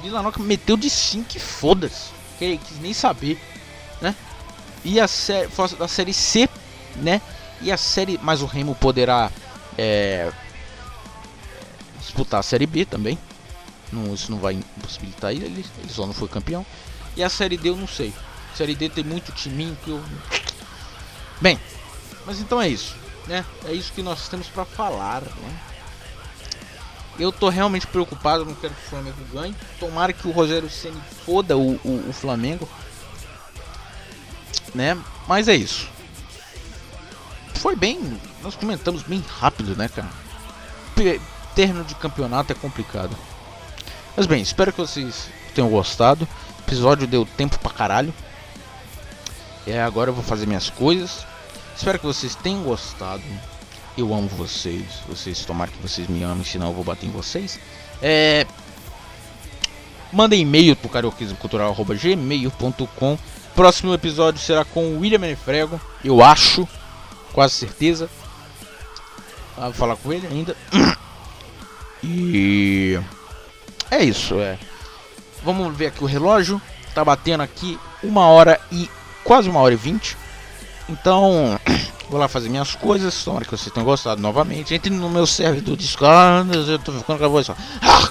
Vila 0.02 0.22
Nova 0.22 0.40
meteu 0.42 0.78
de 0.78 0.90
5 0.90 1.36
e 1.36 1.40
foda-se. 1.40 2.12
Quis 2.38 2.80
nem 2.82 2.94
saber, 2.94 3.42
né? 4.02 4.16
E 4.84 5.00
a 5.00 5.08
série, 5.08 5.50
a 5.80 5.88
série 5.88 6.14
C, 6.14 6.48
né? 6.96 7.22
E 7.62 7.70
a 7.72 7.78
série, 7.78 8.18
mas 8.24 8.42
o 8.42 8.46
Remo 8.46 8.74
poderá 8.76 9.30
é, 9.80 10.30
disputar 12.02 12.42
a 12.42 12.44
Série 12.44 12.68
B 12.68 12.84
também. 12.84 13.18
Não, 13.92 14.14
isso 14.14 14.30
não 14.30 14.38
vai 14.38 14.54
impossibilitar 14.54 15.32
ele, 15.32 15.66
ele 15.78 15.90
só 15.90 16.06
não 16.06 16.14
foi 16.14 16.28
campeão. 16.28 16.66
E 17.16 17.24
a 17.24 17.30
Série 17.30 17.58
D 17.58 17.70
eu 17.70 17.78
não 17.78 17.88
sei. 17.88 18.14
A 18.54 18.58
série 18.58 18.76
D 18.76 18.90
tem 18.90 19.04
muito 19.04 19.32
timinho 19.32 19.78
que 19.84 19.90
eu. 19.90 20.04
Bem, 21.40 21.58
mas 22.26 22.40
então 22.42 22.62
é 22.62 22.68
isso, 22.68 22.96
né? 23.26 23.46
É 23.66 23.72
isso 23.72 23.94
que 23.94 24.04
nós 24.04 24.28
temos 24.28 24.48
para 24.48 24.66
falar, 24.66 25.22
né? 25.22 25.60
Eu 27.18 27.32
tô 27.32 27.50
realmente 27.50 27.88
preocupado, 27.88 28.46
não 28.46 28.56
quero 28.56 28.74
que 28.74 28.86
o 28.86 28.90
Flamengo 28.90 29.18
ganhe. 29.32 29.56
Tomara 29.80 30.14
que 30.14 30.28
o 30.28 30.32
Rogério 30.32 30.70
Ceni 30.70 31.00
foda 31.26 31.58
o, 31.58 31.76
o, 31.84 32.10
o 32.10 32.14
Flamengo, 32.14 32.68
né? 34.74 34.98
Mas 35.28 35.48
é 35.48 35.56
isso 35.56 35.99
foi 37.56 37.76
bem. 37.76 38.20
Nós 38.42 38.56
comentamos 38.56 39.04
bem 39.04 39.24
rápido, 39.40 39.76
né, 39.76 39.88
cara? 39.88 40.10
Término 41.56 41.84
de 41.84 41.96
campeonato 41.96 42.52
é 42.52 42.56
complicado. 42.56 43.16
Mas 44.16 44.26
bem, 44.26 44.42
espero 44.42 44.72
que 44.72 44.80
vocês 44.80 45.30
tenham 45.54 45.70
gostado. 45.70 46.28
O 46.58 46.62
episódio 46.62 47.08
deu 47.08 47.26
tempo 47.26 47.60
pra 47.60 47.72
caralho. 47.72 48.14
É, 49.66 49.82
agora 49.82 50.10
eu 50.10 50.14
vou 50.14 50.24
fazer 50.24 50.46
minhas 50.46 50.70
coisas. 50.70 51.26
Espero 51.76 52.00
que 52.00 52.06
vocês 52.06 52.36
tenham 52.36 52.64
gostado. 52.64 53.24
Eu 53.98 54.14
amo 54.14 54.28
vocês. 54.28 54.86
Vocês 55.08 55.46
tomara 55.46 55.72
que 55.72 55.82
vocês 55.82 56.08
me 56.08 56.24
amem, 56.24 56.44
senão 56.44 56.68
eu 56.68 56.74
vou 56.74 56.84
bater 56.84 57.08
em 57.08 57.12
vocês. 57.12 57.60
É. 58.02 58.46
Manda 60.12 60.36
e-mail 60.36 60.76
pro 60.76 60.90
carioquismocultural.gmail.com 60.90 63.18
Próximo 63.60 63.94
episódio 63.94 64.40
será 64.40 64.64
com 64.64 64.86
o 64.86 65.00
William 65.00 65.20
Menefrego, 65.20 65.82
eu 66.02 66.24
acho, 66.24 66.66
quase 67.40 67.54
certeza. 67.54 68.10
Ah, 69.56 69.68
vou 69.68 69.74
falar 69.74 69.96
com 69.96 70.12
ele 70.12 70.28
ainda. 70.28 70.56
E 72.02 72.98
é 73.92 74.02
isso, 74.02 74.36
é. 74.40 74.58
Vamos 75.44 75.76
ver 75.76 75.88
aqui 75.88 76.02
o 76.02 76.08
relógio. 76.08 76.62
Tá 76.96 77.04
batendo 77.04 77.44
aqui 77.44 77.78
uma 78.02 78.26
hora 78.28 78.58
e 78.72 78.90
quase 79.22 79.50
uma 79.50 79.60
hora 79.60 79.74
e 79.74 79.78
vinte. 79.78 80.16
Então, 80.88 81.60
vou 82.10 82.18
lá 82.18 82.30
fazer 82.30 82.48
minhas 82.48 82.74
coisas. 82.74 83.22
Tomara 83.22 83.44
que 83.44 83.52
vocês 83.52 83.74
tenham 83.74 83.86
gostado 83.86 84.22
novamente. 84.22 84.74
Entre 84.74 84.90
no 84.90 85.10
meu 85.10 85.28
server 85.28 85.62
do 85.62 85.76
Discord. 85.76 86.50
Eu 86.56 86.80
tô 86.80 86.94
ficando 86.94 87.20
com 87.20 87.26
a 87.26 87.28
voz 87.28 87.46
só. 87.46 87.56
Ah! 87.82 88.10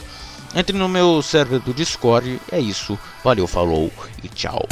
Entre 0.54 0.76
no 0.76 0.86
meu 0.86 1.22
server 1.22 1.60
do 1.60 1.72
Discord. 1.72 2.38
É 2.52 2.60
isso. 2.60 2.98
Valeu, 3.24 3.46
falou 3.46 3.90
e 4.22 4.28
tchau. 4.28 4.66